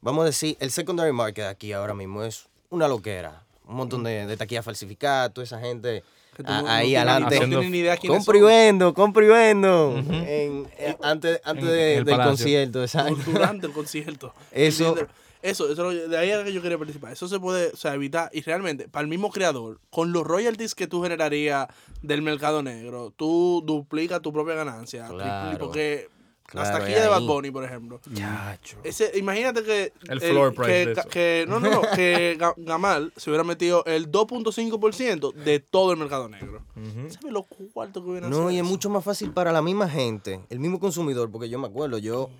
vamos 0.00 0.22
a 0.22 0.26
decir, 0.26 0.56
el 0.60 0.70
secondary 0.70 1.12
market 1.12 1.44
aquí 1.46 1.72
ahora 1.72 1.94
mismo 1.94 2.22
es 2.22 2.46
una 2.70 2.86
loquera. 2.88 3.42
Un 3.66 3.76
montón 3.76 4.04
de, 4.04 4.26
de 4.26 4.36
taquillas 4.36 4.64
falsificadas, 4.64 5.32
toda 5.32 5.44
esa 5.44 5.58
gente 5.58 6.02
Que 6.36 6.42
tú 6.42 6.52
a- 6.52 6.56
no- 6.58 6.62
no 6.64 6.68
ahí 6.68 6.94
adelante. 6.96 7.40
No 7.40 7.46
tienes 7.46 7.70
ni 7.70 7.78
idea 7.78 7.96
quiénes 7.96 8.18
Compro 8.18 8.36
y 8.36 8.40
son. 8.40 8.48
vendo, 8.48 8.92
compro 8.94 9.24
y 9.24 9.28
vendo. 9.28 9.96
En- 9.96 10.68
eh, 10.76 10.96
antes 11.00 11.40
antes 11.44 11.64
en- 11.64 11.70
de- 11.70 11.92
en 11.94 11.98
el 12.00 12.04
del 12.04 12.14
palacio. 12.16 12.30
concierto, 12.32 12.82
exacto. 12.82 13.16
durante 13.24 13.66
el 13.66 13.72
concierto. 13.72 14.34
Eso-. 14.52 14.96
Eso, 15.44 15.70
eso, 15.70 15.90
de 15.90 16.16
ahí 16.16 16.30
era 16.30 16.42
que 16.42 16.52
yo 16.54 16.62
quería 16.62 16.78
participar. 16.78 17.12
Eso 17.12 17.28
se 17.28 17.38
puede 17.38 17.68
o 17.72 17.76
sea, 17.76 17.94
evitar. 17.94 18.30
Y 18.32 18.40
realmente, 18.40 18.88
para 18.88 19.02
el 19.02 19.08
mismo 19.08 19.30
creador, 19.30 19.78
con 19.90 20.10
los 20.10 20.24
royalties 20.26 20.74
que 20.74 20.86
tú 20.86 21.02
generarías 21.02 21.68
del 22.00 22.22
mercado 22.22 22.62
negro, 22.62 23.12
tú 23.14 23.62
duplicas 23.64 24.22
tu 24.22 24.32
propia 24.32 24.54
ganancia. 24.54 25.06
Claro. 25.06 25.58
Porque 25.58 26.08
Claro, 26.46 26.78
taquillas 26.78 27.00
de 27.00 27.04
es 27.04 27.10
Bad. 27.10 27.22
Bunny, 27.22 27.50
por 27.50 27.64
ejemplo. 27.64 28.00
Chacho. 28.14 28.76
Ese, 28.84 29.10
imagínate 29.18 29.62
que. 29.64 29.92
El 30.08 30.20
floor 30.20 30.54
price 30.54 30.70
que, 30.70 30.86
de 30.86 30.92
eso. 30.92 31.08
que- 31.08 31.44
no, 31.48 31.58
no, 31.60 31.70
no. 31.70 31.80
que 31.94 32.38
Ga- 32.38 32.54
Gamal 32.56 33.12
se 33.16 33.30
hubiera 33.30 33.44
metido 33.44 33.84
el 33.86 34.10
2.5% 34.10 35.32
de 35.34 35.60
todo 35.60 35.92
el 35.92 35.98
mercado 35.98 36.28
negro. 36.28 36.62
¿Sabes 37.08 37.32
lo 37.32 37.42
cuarto 37.44 38.02
que 38.02 38.10
hubiera 38.10 38.28
No, 38.28 38.50
y 38.50 38.58
es 38.58 38.64
mucho 38.64 38.88
más 38.90 39.04
fácil 39.04 39.30
para 39.32 39.52
la 39.52 39.62
misma 39.62 39.88
gente, 39.88 40.40
el 40.50 40.58
mismo 40.60 40.78
consumidor, 40.80 41.30
porque 41.30 41.48
yo 41.48 41.58
me 41.58 41.66
acuerdo, 41.66 41.98
yo, 41.98 42.30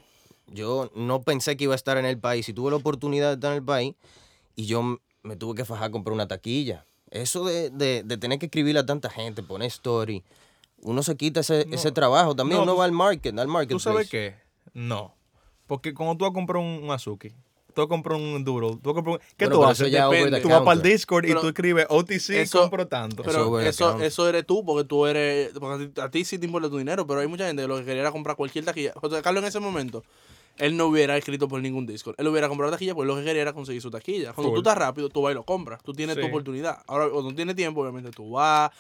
yo 0.49 0.91
no 0.95 1.23
pensé 1.23 1.57
que 1.57 1.65
iba 1.65 1.73
a 1.75 1.77
estar 1.77 1.97
en 1.97 2.05
el 2.05 2.19
país 2.19 2.49
y 2.49 2.53
tuve 2.53 2.71
la 2.71 2.77
oportunidad 2.77 3.29
de 3.29 3.35
estar 3.35 3.51
en 3.53 3.59
el 3.59 3.65
país 3.65 3.95
y 4.57 4.67
yo 4.67 4.99
me 5.23 5.37
tuve 5.37 5.55
que 5.57 5.65
fajar 5.65 5.89
a 5.89 5.91
comprar 5.91 6.13
una 6.15 6.29
taquilla. 6.29 6.85
Eso 7.11 7.45
de, 7.45 7.71
de, 7.71 8.03
de 8.05 8.17
tener 8.19 8.39
que 8.39 8.47
escribirle 8.47 8.81
a 8.81 8.87
tanta 8.87 9.09
gente, 9.09 9.43
poner 9.43 9.69
story, 9.69 10.23
uno 10.83 11.03
se 11.03 11.17
quita 11.17 11.41
ese, 11.41 11.67
ese 11.71 11.93
trabajo 11.93 12.35
también, 12.35 12.59
No, 12.59 12.65
uno 12.65 12.73
tú- 12.73 12.79
va 12.79 12.85
al 12.85 12.93
market, 12.93 13.39
al 13.39 13.47
¿Tú 13.47 13.53
marketplace. 13.53 13.85
sabes 13.85 14.11
qué? 14.11 14.35
No. 14.75 15.15
Porque 15.67 15.95
cuando 15.95 16.17
tú 16.17 16.25
vas 16.25 16.31
a 16.33 16.35
comprar 16.35 16.61
un, 16.63 16.83
un 16.85 16.91
Azuki, 16.91 17.31
tú 17.31 17.81
vas 17.81 17.87
a 17.87 17.89
comprar 17.89 18.19
un 18.21 18.45
Duro, 18.45 18.73
tú 18.83 18.91
vas 18.91 18.93
a 18.93 18.95
comprar 18.97 19.15
un... 19.17 19.21
¿Qué 19.37 19.47
Bueno, 19.47 19.61
tú 19.61 19.65
haces? 19.65 19.91
Depende. 19.91 20.41
Tú 20.41 20.49
vas 20.49 20.61
para 20.63 20.77
el. 20.77 20.83
Discord 20.83 21.25
y 21.25 21.29
Pero 21.29 21.41
tú 21.41 21.49
escribes 21.49 21.87
OTC, 21.89 22.31
eso- 22.43 22.61
compro 22.63 22.87
tanto. 22.87 23.23
Eso 23.23 23.31
Pero 23.61 23.61
eso 24.03 24.29
eres 24.29 24.45
tú, 24.45 24.65
porque 24.65 24.87
tú 24.87 25.07
eres. 25.07 25.53
Porque 25.59 25.85
a 25.85 25.89
ti, 25.93 26.01
a 26.03 26.11
ti 26.11 26.25
sí 26.25 26.39
te 26.39 26.45
importa 26.47 26.69
tu 26.69 26.77
dinero, 26.79 27.07
pero 27.07 27.21
hay 27.21 27.29
mucha 27.29 27.47
gente 27.47 27.63
que 27.63 27.69
lo 27.69 27.79
que 27.79 27.85
quería 27.87 28.03
era 28.03 28.13
comprar 28.13 28.37
cualquier 28.37 28.65
taquilla. 28.67 28.93
José 28.97 29.23
Carlos 29.23 29.43
en 29.43 29.49
ese 29.49 29.61
momento, 29.61 30.03
él 30.58 30.76
no 30.76 30.87
hubiera 30.87 31.16
escrito 31.16 31.49
por 31.49 31.61
ningún 31.61 31.87
Discord. 31.87 32.14
Él 32.18 32.28
hubiera 32.28 32.49
comprado 32.49 32.73
taquilla 32.73 32.94
porque 32.94 33.08
lo 33.08 33.16
que 33.16 33.25
quería 33.25 33.42
era 33.42 33.52
conseguir 33.52 33.82
su 33.82 33.90
taquilla. 33.90 34.32
Cuando 34.32 34.50
Full. 34.50 34.56
tú 34.56 34.61
estás 34.68 34.78
rápido, 34.78 35.08
tú 35.08 35.23
vas 35.23 35.32
y 35.32 35.34
lo 35.34 35.42
compras. 35.44 35.80
Tú 35.82 35.92
tienes 35.92 36.16
tu 36.18 36.26
oportunidad. 36.26 36.78
Ahora, 36.87 37.08
cuando 37.08 37.30
no 37.30 37.37
tienes 37.37 37.56
tiempo, 37.56 37.80
obviamente 37.82 38.11
tú 38.11 38.30
vas, 38.30 38.70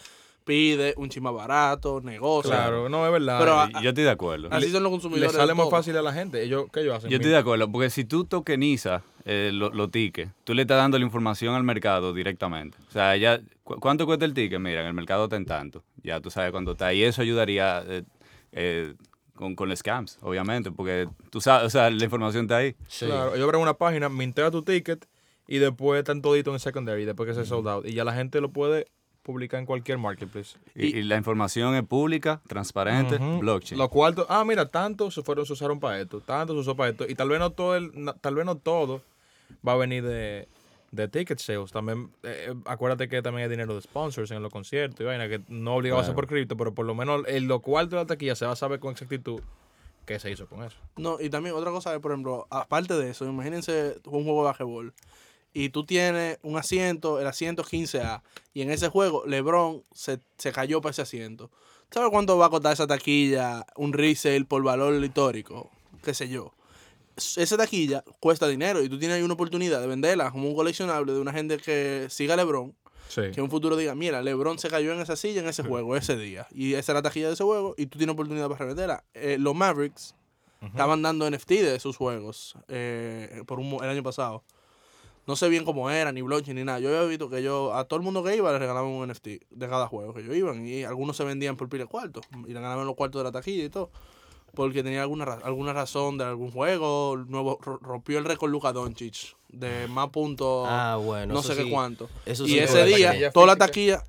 pides 0.44 0.94
un 0.98 1.08
chima 1.08 1.30
barato, 1.30 2.00
negocias. 2.02 2.54
claro, 2.54 2.88
no, 2.88 3.06
es 3.06 3.12
verdad. 3.12 3.38
Pero, 3.40 3.80
Y- 3.80 3.82
Yo 3.82 3.88
estoy 3.90 4.04
de 4.04 4.10
acuerdo. 4.10 4.48
Así 4.50 4.70
son 4.70 4.82
los 4.82 4.90
le 4.92 4.94
consumidores. 4.98 5.32
sale 5.32 5.48
de 5.48 5.54
más 5.54 5.64
todo. 5.64 5.70
fácil 5.70 5.96
a 5.96 6.02
la 6.02 6.12
gente. 6.12 6.42
Ellos, 6.42 6.66
¿Qué 6.72 6.80
ellos 6.80 6.96
hacen? 6.96 7.10
Yo 7.10 7.16
estoy 7.16 7.30
de 7.30 7.38
acuerdo, 7.38 7.70
porque 7.70 7.88
si 7.90 8.04
tú 8.04 8.24
tokenizas 8.24 9.02
eh, 9.26 9.50
lo- 9.54 9.70
los 9.70 9.90
tickets, 9.90 10.30
tú 10.44 10.52
le 10.52 10.62
estás 10.62 10.76
dando 10.76 10.98
la 10.98 11.04
información 11.06 11.54
al 11.54 11.64
mercado 11.64 12.12
directamente. 12.12 12.76
O 12.88 12.92
sea, 12.92 13.16
ya, 13.16 13.40
¿cu- 13.62 13.80
¿cuánto 13.80 14.04
cuesta 14.04 14.26
el 14.26 14.34
ticket? 14.34 14.60
Mira, 14.60 14.82
en 14.82 14.86
el 14.88 14.92
mercado 14.92 15.24
está 15.24 15.36
en 15.36 15.46
tanto. 15.46 15.82
Ya 16.02 16.20
tú 16.20 16.30
sabes 16.30 16.50
cuánto 16.50 16.72
está. 16.72 16.92
Y 16.92 17.02
eso 17.04 17.22
ayudaría 17.22 17.82
eh, 17.88 18.02
eh, 18.52 18.94
con, 19.34 19.54
con 19.54 19.68
los 19.68 19.80
scams, 19.80 20.18
obviamente, 20.22 20.70
porque 20.70 21.08
tú 21.30 21.40
sabes, 21.40 21.66
o 21.66 21.70
sea, 21.70 21.90
la 21.90 22.04
información 22.04 22.44
está 22.44 22.58
ahí. 22.58 22.74
Sí. 22.88 23.06
Claro, 23.06 23.34
ellos 23.34 23.44
abren 23.44 23.62
una 23.62 23.74
página, 23.74 24.08
mintea 24.08 24.50
tu 24.50 24.62
ticket 24.62 25.06
y 25.46 25.58
después 25.58 25.98
están 25.98 26.22
todito 26.22 26.52
en 26.52 26.60
secondary, 26.60 27.04
después 27.04 27.28
que 27.28 27.34
se 27.34 27.44
sold 27.44 27.68
out. 27.68 27.86
Y 27.86 27.92
ya 27.92 28.04
la 28.04 28.14
gente 28.14 28.40
lo 28.40 28.50
puede 28.50 28.86
publicar 29.22 29.58
en 29.58 29.66
cualquier 29.66 29.98
marketplace. 29.98 30.58
Y, 30.74 30.98
y 30.98 31.02
la 31.02 31.16
información 31.16 31.74
es 31.74 31.82
pública, 31.82 32.40
transparente, 32.46 33.18
blockchain. 33.18 33.78
Los 33.78 33.88
cuartos, 33.88 34.26
ah, 34.28 34.44
mira, 34.44 34.70
tantos 34.70 35.14
se 35.14 35.22
fueron, 35.22 35.46
se 35.46 35.54
usaron 35.54 35.80
para 35.80 36.00
esto, 36.00 36.20
tantos 36.20 36.54
se 36.56 36.60
usó 36.60 36.76
para 36.76 36.90
esto. 36.90 37.06
Y 37.08 37.14
tal 37.14 37.28
vez 37.28 37.38
no 37.38 37.50
todo, 37.50 37.74
el, 37.74 37.90
tal 38.20 38.34
vez 38.34 38.44
no 38.44 38.56
todo 38.56 39.02
va 39.66 39.72
a 39.72 39.76
venir 39.76 40.04
de, 40.04 40.46
de 40.94 41.08
ticket 41.08 41.38
sales. 41.38 41.72
También, 41.72 42.10
eh, 42.22 42.48
eh, 42.50 42.54
acuérdate 42.66 43.08
que 43.08 43.22
también 43.22 43.44
hay 43.44 43.50
dinero 43.50 43.74
de 43.74 43.82
sponsors 43.82 44.30
en 44.30 44.42
los 44.42 44.52
conciertos 44.52 45.00
y 45.00 45.04
vaina, 45.04 45.28
que 45.28 45.40
no 45.48 45.76
obligado 45.76 46.00
a 46.00 46.04
ser 46.04 46.14
por 46.14 46.26
cripto, 46.26 46.56
pero 46.56 46.74
por 46.74 46.86
lo 46.86 46.94
menos 46.94 47.22
en 47.26 47.48
los 47.48 47.60
cuartos 47.60 47.90
de 47.90 47.96
la 47.96 48.06
taquilla 48.06 48.34
se 48.34 48.46
va 48.46 48.52
a 48.52 48.56
saber 48.56 48.80
con 48.80 48.92
exactitud 48.92 49.40
qué 50.06 50.18
se 50.18 50.30
hizo 50.30 50.46
con 50.46 50.62
eso. 50.62 50.76
No, 50.96 51.20
y 51.20 51.30
también 51.30 51.54
otra 51.54 51.70
cosa 51.70 51.94
es, 51.94 52.00
por 52.00 52.12
ejemplo, 52.12 52.46
aparte 52.50 52.94
de 52.94 53.10
eso, 53.10 53.24
imagínense 53.24 53.96
un 54.04 54.24
juego 54.24 54.42
de 54.42 54.44
basquetbol 54.46 54.94
y 55.52 55.68
tú 55.70 55.84
tienes 55.84 56.38
un 56.42 56.56
asiento, 56.56 57.20
el 57.20 57.26
asiento 57.26 57.62
es 57.62 57.68
15A, 57.68 58.22
y 58.52 58.62
en 58.62 58.70
ese 58.70 58.88
juego 58.88 59.24
LeBron 59.26 59.82
se, 59.92 60.18
se 60.36 60.52
cayó 60.52 60.80
para 60.80 60.90
ese 60.90 61.02
asiento. 61.02 61.50
¿Sabes 61.90 62.10
cuánto 62.10 62.36
va 62.36 62.46
a 62.46 62.50
costar 62.50 62.72
esa 62.72 62.88
taquilla, 62.88 63.64
un 63.76 63.92
resale 63.92 64.44
por 64.44 64.62
valor 64.64 64.94
histórico? 65.02 65.70
¿Qué 66.02 66.12
sé 66.12 66.28
yo? 66.28 66.52
Esa 67.16 67.56
taquilla 67.56 68.02
cuesta 68.20 68.48
dinero 68.48 68.82
y 68.82 68.88
tú 68.88 68.98
tienes 68.98 69.16
ahí 69.16 69.22
una 69.22 69.34
oportunidad 69.34 69.80
de 69.80 69.86
venderla 69.86 70.30
como 70.30 70.48
un 70.48 70.54
coleccionable 70.54 71.12
de 71.12 71.20
una 71.20 71.32
gente 71.32 71.58
que 71.58 72.06
siga 72.10 72.34
a 72.34 72.36
LeBron, 72.36 72.74
Sí. 73.08 73.20
que 73.32 73.38
en 73.40 73.42
un 73.42 73.50
futuro 73.50 73.76
diga, 73.76 73.94
mira, 73.94 74.22
LeBron 74.22 74.58
se 74.58 74.68
cayó 74.68 74.92
en 74.92 75.00
esa 75.00 75.14
silla 75.14 75.40
en 75.42 75.46
ese 75.48 75.62
juego, 75.62 75.94
ese 75.96 76.16
día, 76.16 76.48
y 76.52 76.74
esa 76.74 76.92
es 76.92 76.94
la 76.94 77.02
taquilla 77.02 77.28
de 77.28 77.34
ese 77.34 77.44
juego, 77.44 77.74
y 77.76 77.86
tú 77.86 77.98
tienes 77.98 78.14
oportunidad 78.14 78.48
para 78.48 78.60
revenderla. 78.60 79.04
Eh, 79.14 79.36
los 79.38 79.54
Mavericks 79.54 80.14
estaban 80.62 81.02
dando 81.02 81.26
NFT 81.30 81.50
de 81.62 81.78
sus 81.78 81.96
juegos 81.96 82.56
eh, 82.68 83.42
por 83.46 83.60
un, 83.60 83.74
el 83.84 83.90
año 83.90 84.02
pasado. 84.02 84.42
No 85.26 85.36
sé 85.36 85.48
bien 85.48 85.64
cómo 85.64 85.90
era, 85.90 86.10
ni 86.12 86.22
blockchain, 86.22 86.56
ni 86.56 86.64
nada. 86.64 86.80
Yo 86.80 86.88
había 86.88 87.02
visto 87.08 87.30
que 87.30 87.42
yo, 87.42 87.74
a 87.74 87.84
todo 87.84 87.98
el 87.98 88.02
mundo 88.04 88.22
que 88.24 88.34
iba, 88.36 88.50
le 88.52 88.58
regalaban 88.58 88.90
un 88.90 89.08
NFT 89.08 89.26
de 89.50 89.68
cada 89.68 89.86
juego 89.86 90.12
que 90.12 90.20
ellos 90.20 90.34
iban. 90.36 90.66
Y 90.66 90.84
algunos 90.84 91.16
se 91.16 91.24
vendían 91.24 91.56
por 91.56 91.68
pila 91.70 91.84
de 91.84 91.88
cuartos. 91.88 92.26
Y 92.46 92.48
le 92.52 92.60
ganaban 92.60 92.86
los 92.86 92.94
cuartos 92.94 93.20
de 93.20 93.24
la 93.24 93.32
taquilla 93.32 93.64
y 93.64 93.70
todo. 93.70 93.90
Porque 94.54 94.82
tenía 94.82 95.02
alguna, 95.02 95.24
ra- 95.24 95.40
alguna 95.42 95.72
razón 95.72 96.18
de 96.18 96.24
algún 96.24 96.50
juego. 96.50 97.16
Nuevo, 97.28 97.58
ro- 97.62 97.78
rompió 97.82 98.18
el 98.18 98.24
récord 98.24 98.50
Luka 98.50 98.72
Doncic 98.72 99.36
de 99.48 99.86
más 99.88 100.08
puntos. 100.10 100.66
Ah, 100.70 100.98
bueno. 101.02 101.34
no 101.34 101.42
sé 101.42 101.54
qué 101.56 101.68
cuánto. 101.70 102.08
Eso 102.26 102.46
y 102.46 102.58
ese 102.58 102.84
día, 102.84 103.30
toda 103.32 103.46
la 103.46 103.56
taquilla, 103.56 104.02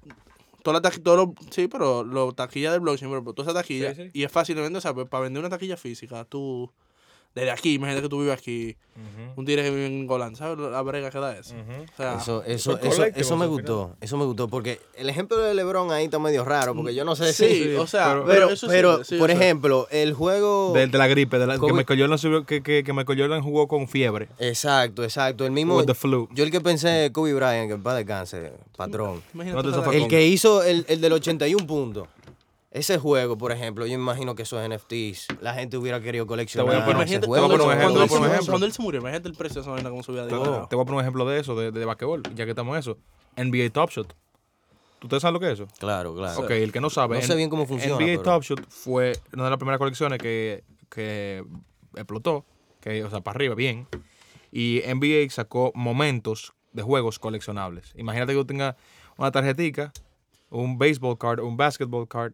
toda 0.63 0.75
la 0.75 0.81
taquilla, 0.81 1.03
todos 1.03 1.17
los- 1.17 1.53
sí, 1.53 1.67
pero 1.67 2.03
los 2.03 2.35
taquillas 2.35 2.73
de 2.73 2.79
blockchain, 2.79 3.11
pero 3.11 3.33
toda 3.33 3.51
esa 3.51 3.59
taquilla, 3.59 3.93
Sí, 3.95 4.03
sí. 4.05 4.09
y 4.13 4.23
es 4.23 4.31
fácil 4.31 4.55
de 4.55 4.61
vender, 4.63 4.77
o 4.79 4.81
sea, 4.81 4.93
pues, 4.93 5.07
para 5.07 5.23
vender 5.23 5.39
una 5.41 5.49
taquilla 5.49 5.77
física, 5.77 6.25
tú, 6.25 6.71
desde 7.35 7.51
aquí, 7.51 7.73
imagínate 7.73 8.01
que 8.03 8.09
tú 8.09 8.21
vives 8.21 8.33
aquí, 8.39 8.77
un 9.35 9.43
tigre 9.45 9.61
que 9.63 9.69
vive 9.69 9.87
en 9.87 10.07
Golán, 10.07 10.37
¿sabes 10.37 10.57
la 10.57 10.81
brega 10.81 11.11
que 11.11 11.19
da 11.19 11.37
eso? 11.37 11.53
O 11.53 11.97
sea, 11.97 12.15
Eso, 12.15 12.43
eso, 12.45 12.79
eso, 12.79 13.03
eso 13.03 13.35
me 13.35 13.45
gustó, 13.45 13.93
eso 13.99 14.15
me 14.15 14.23
gustó, 14.23 14.47
porque 14.47 14.79
el 14.95 15.09
ejemplo 15.09 15.37
de 15.37 15.53
LeBron 15.53 15.91
ahí 15.91 16.05
está 16.05 16.17
medio 16.17 16.45
raro, 16.45 16.73
porque 16.73 16.95
yo 16.95 17.03
no 17.03 17.13
sé 17.17 17.33
sí, 17.33 17.63
si... 17.65 17.73
o 17.75 17.85
sea, 17.87 18.13
pero- 18.13 18.25
pero, 18.25 18.49
eso 18.51 18.67
sí, 18.67 18.71
pero, 18.71 19.03
sí, 19.03 19.17
por 19.17 19.31
ejemplo, 19.31 19.85
el 19.91 20.13
juego... 20.13 20.71
De, 20.73 20.87
de 20.87 20.97
la 20.97 21.07
gripe, 21.07 21.37
de 21.37 21.45
la, 21.45 21.59
que. 21.59 21.73
Michael 21.73 21.99
Jordan, 22.09 22.45
que, 22.45 22.63
que, 22.63 22.83
que 22.85 22.93
Michael 22.93 23.19
Jordan 23.19 23.41
jugó 23.43 23.67
con 23.67 23.89
fiebre. 23.89 24.29
Exacto, 24.39 25.03
exacto, 25.03 25.45
el 25.45 25.51
mismo... 25.51 25.75
With 25.75 25.87
the 25.87 25.93
flu. 25.93 26.29
Yo 26.31 26.45
el 26.45 26.51
que 26.51 26.61
pensé, 26.61 27.11
Kobe 27.11 27.33
Bryant, 27.33 27.67
que 27.67 27.73
en 27.73 27.83
paz 27.83 27.97
descanse, 27.97 28.53
patrón. 28.77 29.21
imagínate 29.33 29.67
no. 29.67 29.91
El 29.91 30.07
que 30.07 30.25
hizo 30.25 30.63
el, 30.63 30.85
el 30.87 31.01
del 31.01 31.11
81 31.11 31.67
puntos. 31.67 32.07
Ese 32.75 32.97
juego, 32.97 33.37
por 33.37 33.53
ejemplo, 33.53 33.85
yo 33.87 33.93
imagino 33.93 34.35
que 34.35 34.43
esos 34.43 34.59
NFTs, 34.67 35.27
la 35.39 35.53
gente 35.53 35.77
hubiera 35.77 36.01
querido 36.01 36.27
coleccionar. 36.27 36.69
Te 36.69 36.75
voy 36.75 36.81
a 36.81 36.85
poner- 36.85 37.03
ese 37.07 37.15
Imagínate 37.15 37.27
juego. 37.27 37.47
te 37.47 37.47
voy 37.47 37.55
a 37.55 37.57
cuando, 37.57 37.73
poner 37.73 37.81
un 37.81 38.07
cuando 38.09 38.25
ejemplo, 38.27 38.43
él 38.43 38.49
cuando 38.51 38.65
él 38.65 38.71
se 38.73 38.81
murió, 38.81 38.99
imagínate 38.99 39.29
el 39.29 39.33
precio 39.35 39.55
de 39.55 39.61
esa 39.61 39.71
vaina 39.71 39.89
como 39.89 40.03
subía 40.03 40.23
de 40.23 40.29
Te, 40.29 40.35
te 40.35 40.41
voy 40.43 40.59
a 40.59 40.67
poner 40.85 40.93
un 40.95 40.99
ejemplo 40.99 41.25
de 41.25 41.39
eso, 41.39 41.55
de, 41.55 41.71
de, 41.71 41.85
basquetbol, 41.85 42.23
ya 42.35 42.43
que 42.43 42.49
estamos 42.51 42.73
en 42.75 42.79
eso. 42.79 42.97
NBA 43.37 43.69
Top 43.71 43.91
Shot. 43.91 44.07
¿Tú 44.99 45.07
ustedes 45.07 45.21
saben 45.21 45.35
lo 45.35 45.39
que 45.39 45.47
es 45.47 45.53
eso? 45.53 45.67
Claro, 45.79 46.13
claro. 46.15 46.37
Ok, 46.41 46.49
el 46.51 46.73
que 46.73 46.81
no 46.81 46.89
sabe. 46.89 47.15
No 47.15 47.21
sé 47.21 47.31
en- 47.31 47.37
bien 47.37 47.49
cómo 47.49 47.65
funciona, 47.65 47.95
NBA 47.95 48.05
pero- 48.07 48.23
Top 48.23 48.43
Shot 48.43 48.67
fue 48.67 49.13
una 49.33 49.45
de 49.45 49.49
las 49.51 49.57
primeras 49.57 49.79
colecciones 49.79 50.19
que, 50.19 50.65
que 50.89 51.45
explotó, 51.95 52.43
que, 52.81 53.05
o 53.05 53.09
sea, 53.09 53.21
para 53.21 53.37
arriba, 53.37 53.55
bien. 53.55 53.87
Y 54.51 54.81
NBA 54.85 55.29
sacó 55.29 55.71
momentos 55.75 56.51
de 56.73 56.81
juegos 56.83 57.19
coleccionables. 57.19 57.93
Imagínate 57.95 58.33
que 58.33 58.39
tú 58.39 58.45
tengas 58.45 58.75
una 59.17 59.31
tarjetica, 59.31 59.93
un 60.49 60.77
baseball 60.77 61.17
card, 61.17 61.39
un 61.39 61.55
basketball 61.55 62.05
card 62.05 62.33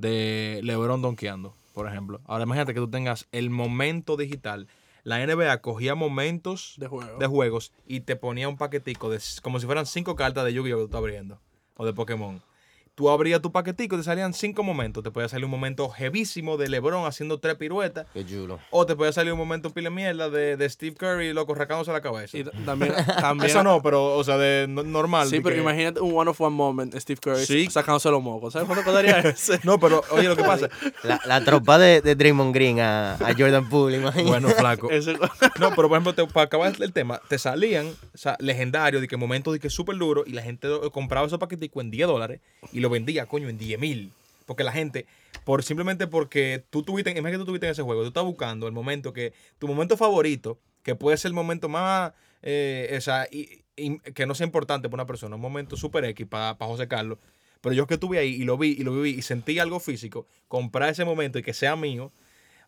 de 0.00 0.60
LeBron 0.62 1.02
donkeando, 1.02 1.54
por 1.74 1.86
ejemplo. 1.88 2.20
Ahora 2.24 2.44
imagínate 2.44 2.74
que 2.74 2.80
tú 2.80 2.90
tengas 2.90 3.28
el 3.32 3.50
momento 3.50 4.16
digital 4.16 4.66
la 5.02 5.24
NBA 5.24 5.62
cogía 5.62 5.94
momentos 5.94 6.74
De 6.76 6.86
juego. 6.86 7.18
de 7.18 7.26
juegos 7.26 7.72
y 7.86 8.00
te 8.00 8.16
ponía 8.16 8.48
un 8.48 8.56
paquetico 8.58 9.08
de 9.10 9.18
como 9.42 9.58
si 9.58 9.64
fueran 9.66 9.86
cinco 9.86 10.14
cartas 10.14 10.44
de 10.44 10.52
Yu-Gi-Oh 10.52 10.76
que 10.76 10.80
tú 10.82 10.86
estás 10.86 10.98
abriendo 10.98 11.40
o 11.76 11.86
de 11.86 11.94
Pokémon. 11.94 12.42
Tú 13.00 13.08
abrías 13.08 13.40
tu 13.40 13.50
paquetico 13.50 13.94
y 13.94 13.98
te 14.00 14.04
salían 14.04 14.34
cinco 14.34 14.62
momentos. 14.62 15.02
Te 15.02 15.10
podía 15.10 15.26
salir 15.26 15.46
un 15.46 15.50
momento 15.50 15.88
jevísimo 15.88 16.58
de 16.58 16.68
LeBron 16.68 17.06
haciendo 17.06 17.38
tres 17.40 17.54
piruetas. 17.54 18.06
Qué 18.12 18.26
chulo. 18.26 18.58
O 18.70 18.84
te 18.84 18.94
podía 18.94 19.10
salir 19.10 19.32
un 19.32 19.38
momento 19.38 19.70
pile 19.70 19.88
mierda 19.88 20.28
de, 20.28 20.58
de 20.58 20.68
Steve 20.68 20.94
Curry 20.96 21.32
loco 21.32 21.54
rascándose 21.54 21.92
la 21.92 22.02
cabeza. 22.02 22.36
Y 22.36 22.44
también, 22.44 22.92
también 23.22 23.48
Eso 23.48 23.62
no, 23.62 23.80
pero, 23.80 24.18
o 24.18 24.22
sea, 24.22 24.36
de 24.36 24.66
no- 24.68 24.82
normal. 24.82 25.28
Sí, 25.28 25.36
de 25.36 25.40
pero 25.42 25.54
que- 25.56 25.62
imagínate 25.62 26.00
un 26.00 26.14
one 26.14 26.28
of 26.30 26.38
one 26.38 26.54
moment, 26.54 26.94
Steve 26.98 27.18
Curry 27.22 27.46
Sí. 27.46 27.70
sacándose 27.70 28.10
los 28.10 28.22
mocos. 28.22 28.52
¿Sabes 28.52 28.68
cuánto 28.68 28.84
quedaría 28.84 29.18
ese? 29.20 29.58
No, 29.64 29.80
pero 29.80 30.02
oye, 30.10 30.28
lo 30.28 30.36
que 30.36 30.44
pasa. 30.44 30.68
La, 31.02 31.18
la 31.24 31.42
tropa 31.42 31.78
de, 31.78 32.02
de 32.02 32.14
Draymond 32.14 32.54
Green 32.54 32.80
a, 32.80 33.14
a 33.14 33.32
Jordan 33.32 33.66
Poole, 33.70 33.96
imagínate. 33.96 34.28
Bueno, 34.28 34.48
flaco. 34.50 34.90
Ese- 34.90 35.14
No, 35.58 35.70
pero 35.74 35.88
por 35.88 35.92
ejemplo, 35.92 36.14
te- 36.14 36.26
para 36.26 36.44
acabar 36.44 36.74
el 36.78 36.92
tema, 36.92 37.18
te 37.30 37.38
salían 37.38 37.86
o 38.12 38.18
sea, 38.18 38.36
legendarios 38.40 39.00
de 39.00 39.08
que 39.08 39.16
momentos 39.16 39.54
de 39.54 39.58
que 39.60 39.70
súper 39.70 39.96
duro 39.96 40.24
y 40.26 40.32
la 40.32 40.42
gente 40.42 40.68
lo- 40.68 40.90
compraba 40.92 41.26
esos 41.26 41.38
paqueticos 41.38 41.82
en 41.82 41.90
10 41.90 42.06
dólares 42.08 42.40
y 42.74 42.80
lo 42.80 42.89
vendía, 42.90 43.26
coño, 43.26 43.48
en 43.48 43.56
10 43.58 43.78
mil. 43.80 44.12
Porque 44.46 44.64
la 44.64 44.72
gente, 44.72 45.06
por 45.44 45.62
simplemente 45.62 46.06
porque 46.08 46.64
tú 46.70 46.82
tuviste, 46.82 47.10
imagínate 47.10 47.34
que 47.34 47.38
tú 47.38 47.44
tuviste 47.46 47.66
en 47.66 47.72
ese 47.72 47.82
juego, 47.82 48.02
tú 48.02 48.08
estás 48.08 48.24
buscando 48.24 48.66
el 48.66 48.72
momento 48.72 49.12
que, 49.12 49.32
tu 49.58 49.68
momento 49.68 49.96
favorito, 49.96 50.58
que 50.82 50.94
puede 50.96 51.16
ser 51.16 51.28
el 51.28 51.34
momento 51.34 51.68
más, 51.68 52.12
eh, 52.42 52.92
o 52.98 53.00
sea, 53.00 53.28
y- 53.30 53.62
y- 53.76 53.98
que 54.00 54.26
no 54.26 54.34
sea 54.34 54.46
importante 54.46 54.88
para 54.88 55.02
una 55.02 55.06
persona, 55.06 55.36
un 55.36 55.40
momento 55.42 55.76
súper 55.76 56.04
X 56.06 56.26
para 56.26 56.56
José 56.58 56.88
Carlos. 56.88 57.18
Pero 57.60 57.74
yo 57.74 57.86
que 57.86 57.94
estuve 57.94 58.18
ahí 58.18 58.34
y 58.34 58.44
lo 58.44 58.56
vi 58.58 58.70
y 58.70 58.82
lo 58.82 58.92
viví 58.94 59.10
y 59.18 59.22
sentí 59.22 59.58
algo 59.58 59.78
físico, 59.80 60.26
comprar 60.48 60.88
ese 60.88 61.04
momento 61.04 61.38
y 61.38 61.42
que 61.42 61.52
sea 61.54 61.76
mío, 61.76 62.10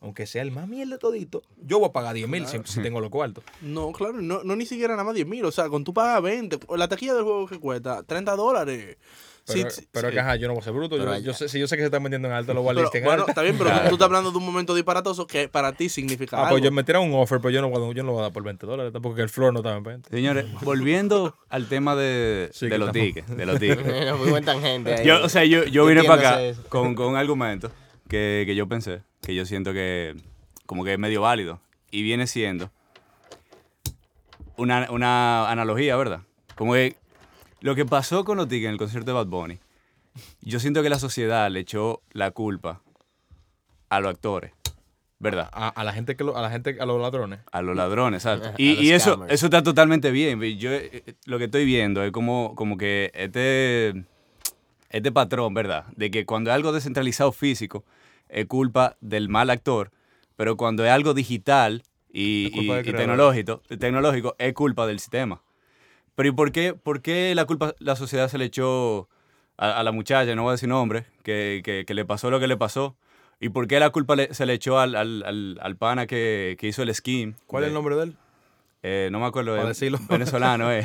aunque 0.01 0.27
sea 0.27 0.43
el 0.43 0.51
más 0.51 0.69
mierda 0.69 0.99
todito, 0.99 1.43
yo 1.57 1.79
voy 1.79 1.89
a 1.89 1.93
pagar 1.93 2.15
10 2.15 2.29
mil 2.29 2.47
si, 2.47 2.59
si 2.65 2.81
tengo 2.83 3.01
los 3.01 3.09
cuartos. 3.11 3.43
No, 3.63 3.91
claro, 3.93 4.21
no, 4.21 4.43
no 4.45 4.55
ni 4.57 4.67
siquiera 4.67 4.93
nada 4.95 5.05
más 5.05 5.15
10 5.15 5.27
mil. 5.27 5.45
O 5.45 5.51
sea, 5.53 5.69
con 5.69 5.83
tú 5.85 5.95
pagas 5.95 6.21
20. 6.23 6.59
La 6.77 6.89
taquilla 6.89 7.15
del 7.15 7.23
juego 7.25 7.47
que 7.47 7.59
cuesta 7.59 8.03
30 8.03 8.37
dólares. 8.37 8.99
Pero, 9.44 9.70
Sí, 9.70 9.81
sí, 9.83 9.88
pero 9.90 10.09
sí. 10.09 10.14
que 10.14 10.20
ajá, 10.20 10.37
yo 10.37 10.46
no 10.46 10.55
voy 10.55 10.61
a 10.61 10.64
ser 10.64 10.72
bruto. 10.72 11.18
Yo, 11.18 11.35
sé, 11.35 11.48
si 11.48 11.59
yo 11.59 11.66
sé 11.66 11.74
que 11.76 11.83
se 11.83 11.87
están 11.87 12.00
vendiendo 12.02 12.28
en 12.28 12.35
alto, 12.35 12.55
lo 12.55 12.62
voy 12.62 12.70
a 12.70 12.74
Pero, 12.74 12.83
listar 12.83 12.98
en 13.00 13.05
bueno, 13.07 13.24
está 13.26 13.42
bien, 13.42 13.59
pero 13.59 13.70
tú, 13.70 13.76
tú 13.88 13.94
estás 13.94 14.02
hablando 14.07 14.31
de 14.31 14.38
un 14.38 14.46
momento 14.46 14.72
disparatoso 14.74 15.26
que 15.26 15.48
para 15.48 15.72
ti 15.72 15.88
significa 15.88 16.37
Ah, 16.37 16.40
algo. 16.42 16.50
pues 16.52 16.62
yo 16.62 16.70
me 16.70 16.85
tiran 16.85 17.02
un 17.02 17.12
offer, 17.14 17.40
pero 17.40 17.50
yo 17.50 17.61
no, 17.61 17.68
voy 17.68 17.90
a- 17.90 17.94
yo 17.94 18.02
no 18.05 18.07
lo 18.09 18.12
voy 18.12 18.20
a 18.20 18.22
dar 18.24 18.33
por 18.33 18.44
20 18.44 18.64
dólares, 18.66 18.92
tampoco 18.92 19.16
que 19.16 19.22
el 19.22 19.28
floor 19.28 19.52
no 19.52 19.59
estaba 19.59 19.76
en 19.76 19.83
20. 19.83 20.11
Señores, 20.11 20.46
volviendo 20.62 21.37
al 21.48 21.66
tema 21.66 21.96
de, 21.96 22.50
Sí, 22.52 22.68
de 22.68 22.78
los 22.78 22.92
tickets, 22.92 23.37
de 23.37 23.46
los 23.46 23.59
tickets. 23.59 23.83
Muy 24.18 24.31
buen 24.31 24.44
tangente 24.44 24.94
ahí. 24.94 25.07
Yo, 25.07 25.24
o 25.24 25.28
sea, 25.28 25.44
yo, 25.44 25.64
yo 25.64 25.85
vine 25.87 26.05
para 26.05 26.37
acá 26.50 26.61
con, 26.68 26.94
con 26.94 27.09
un 27.09 27.16
argumento 27.16 27.72
que, 28.09 28.44
que 28.46 28.55
yo 28.55 28.68
pensé, 28.68 29.02
que 29.22 29.35
yo 29.35 29.44
siento 29.44 29.72
que 29.72 30.14
como 30.66 30.85
que 30.85 30.92
es 30.92 30.98
medio 31.00 31.22
válido. 31.22 31.61
Y 31.90 32.02
viene 32.05 32.26
siendo 32.28 32.70
una, 34.57 34.90
una 34.90 35.50
analogía, 35.50 35.96
¿verdad? 35.96 36.20
Como 36.55 36.74
que 36.74 36.96
lo 37.62 37.75
que 37.75 37.85
pasó 37.87 38.25
con 38.25 38.37
los 38.37 38.46
tickets 38.48 38.66
en 38.66 38.72
el 38.72 38.79
concierto 38.79 39.11
de 39.11 39.14
Bad 39.14 39.27
Bunny, 39.27 39.59
yo 40.42 40.61
siento 40.61 40.83
que 40.83 40.90
la 40.90 40.98
sociedad 40.98 41.51
le 41.51 41.61
echó 41.61 42.03
la 42.12 42.31
culpa 42.33 42.83
a 43.88 44.01
los 44.01 44.11
actores, 44.11 44.53
¿verdad? 45.18 45.48
A, 45.53 45.68
a 45.68 45.85
la 45.85 45.92
gente 45.92 46.16
que 46.16 46.25
lo- 46.25 46.37
a 46.37 46.42
la 46.42 46.51
gente, 46.51 46.77
a 46.81 46.85
los 46.87 47.01
ladrones. 47.01 47.40
A 47.51 47.62
los 47.62 47.75
ladrones, 47.77 48.25
exacto. 48.25 48.51
Y, 48.59 48.90
eso, 48.90 49.25
eso 49.29 49.46
está 49.46 49.62
totalmente 49.62 50.11
bien. 50.11 50.40
Yo 50.59 50.70
eh, 50.72 51.14
lo 51.25 51.38
que 51.38 51.44
estoy 51.44 51.64
viendo 51.64 52.03
es 52.03 52.12
como, 52.12 52.55
como 52.57 52.77
que 52.77 53.11
este, 53.14 54.05
este 54.90 55.12
patrón, 55.12 55.55
¿verdad? 55.55 55.87
De 55.96 56.11
que 56.11 56.27
cuando 56.27 56.51
es 56.51 56.55
algo 56.57 56.72
descentralizado 56.72 57.33
físico, 57.33 57.85
es 58.29 58.46
culpa 58.46 58.96
del 59.01 59.29
mal 59.29 59.51
actor, 59.51 59.90
pero 60.37 60.57
cuando 60.57 60.85
es 60.85 60.90
algo 60.90 61.14
digital 61.14 61.83
y, 62.12 62.51
tecnológico, 62.83 63.62
tecnológico, 63.79 64.35
es 64.38 64.53
culpa 64.55 64.87
del 64.87 64.98
sistema. 65.01 65.40
Pero 66.14 66.29
¿y 66.29 66.33
por 66.33 66.53
qué, 66.53 66.75
por 66.75 67.01
qué 67.03 67.35
la 67.35 67.44
culpa 67.46 67.75
la 67.79 67.96
sociedad 67.96 68.29
se 68.29 68.38
le 68.38 68.44
echó 68.46 69.09
a, 69.57 69.79
a 69.79 69.83
la 69.83 69.92
muchacha, 69.92 70.35
no 70.35 70.42
voy 70.42 70.51
a 70.51 70.53
decir 70.53 70.68
nombre, 70.68 71.07
que, 71.22 71.62
que- 71.64 71.85
que 71.87 71.94
le 71.94 72.05
pasó 72.05 72.31
lo 72.31 72.38
que 72.40 72.46
le 72.46 72.57
pasó? 72.57 72.96
¿Y 73.40 73.48
por 73.48 73.66
qué 73.66 73.81
la 73.81 73.90
culpa 73.90 74.14
le- 74.14 74.33
se 74.35 74.46
le 74.46 74.53
echó 74.55 74.79
al, 74.79 74.94
al, 74.94 75.22
al, 75.25 75.59
al 75.61 75.77
pana 75.77 76.07
que, 76.07 76.57
que 76.61 76.68
hizo 76.68 76.83
el 76.83 76.94
scheme? 76.94 77.35
¿Cuál 77.46 77.64
es 77.64 77.68
el 77.68 77.75
nombre 77.75 77.96
de 77.96 78.03
él? 78.05 78.16
eh, 78.85 79.09
no 79.12 79.20
me 79.20 79.27
acuerdo, 79.27 79.55
Para 79.57 79.68
decirlo. 79.68 79.98
venezolano, 80.09 80.70
eh. 80.72 80.83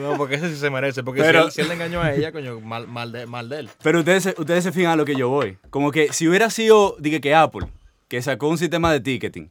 no, 0.00 0.16
porque 0.16 0.36
ese 0.36 0.48
sí 0.50 0.56
se 0.56 0.70
merece. 0.70 1.02
Porque 1.02 1.20
Pero- 1.22 1.42
si, 1.42 1.46
él, 1.46 1.52
si 1.52 1.60
él 1.62 1.68
le 1.68 1.74
engañó 1.74 2.00
a 2.00 2.12
ella, 2.14 2.30
coño, 2.32 2.60
mal, 2.60 2.86
mal, 2.88 3.10
de, 3.12 3.26
mal 3.26 3.48
de 3.48 3.60
él. 3.60 3.70
Pero 3.82 3.98
ustedes, 4.00 4.34
ustedes 4.38 4.62
se 4.64 4.70
fijan 4.72 4.92
a 4.92 4.96
lo 4.96 5.04
que 5.04 5.14
yo 5.16 5.28
voy. 5.28 5.58
Como 5.70 5.90
que 5.90 6.12
si 6.12 6.28
hubiera 6.28 6.48
sido, 6.50 6.94
dije 7.00 7.20
que 7.20 7.34
Apple, 7.34 7.66
que 8.08 8.22
sacó 8.22 8.48
un 8.48 8.56
sistema 8.58 8.92
de 8.92 9.00
ticketing, 9.00 9.50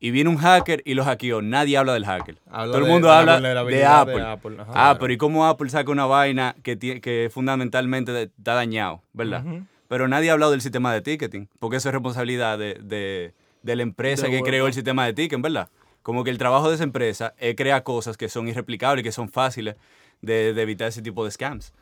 y 0.00 0.10
viene 0.10 0.30
un 0.30 0.36
hacker 0.36 0.82
y 0.84 0.94
lo 0.94 1.04
hackeó, 1.04 1.42
nadie 1.42 1.76
habla 1.76 1.92
del 1.94 2.04
hacker. 2.04 2.38
Habla 2.46 2.72
Todo 2.72 2.84
el 2.84 2.90
mundo 2.90 3.08
de 3.08 3.14
habla 3.14 3.40
de 3.40 3.84
Apple. 3.84 4.22
Apple, 4.22 4.56
ajá. 4.60 4.70
ah, 4.70 4.72
Claro. 4.72 4.98
pero 5.00 5.12
¿y 5.12 5.16
cómo 5.16 5.46
Apple 5.46 5.70
saca 5.70 5.90
una 5.90 6.06
vaina 6.06 6.54
que, 6.62 6.78
que 6.78 7.30
fundamentalmente 7.32 8.22
está 8.22 8.54
dañado, 8.54 9.02
verdad? 9.12 9.44
Pero 9.88 10.06
nadie 10.06 10.30
ha 10.30 10.34
hablado 10.34 10.52
del 10.52 10.60
sistema 10.60 10.92
de 10.92 11.00
ticketing, 11.00 11.48
porque 11.58 11.78
eso 11.78 11.88
es 11.88 11.92
responsabilidad 11.92 12.58
de, 12.58 13.32
la 13.62 13.82
empresa 13.82 14.28
que 14.28 14.42
creó 14.42 14.66
el 14.66 14.74
sistema 14.74 15.04
de 15.06 15.14
ticketing, 15.14 15.42
¿verdad? 15.42 15.68
Como 16.02 16.22
que 16.24 16.30
el 16.30 16.38
trabajo 16.38 16.68
de 16.68 16.76
esa 16.76 16.84
empresa 16.84 17.34
es 17.38 17.56
crear 17.56 17.82
cosas 17.82 18.16
que 18.16 18.28
son 18.28 18.48
irreplicables, 18.48 19.02
que 19.02 19.12
son 19.12 19.28
fáciles 19.28 19.76
de, 20.22 20.50
evitar 20.50 20.88
ese 20.88 21.02
tipo 21.02 21.24
de 21.24 21.30
scams. 21.32 21.72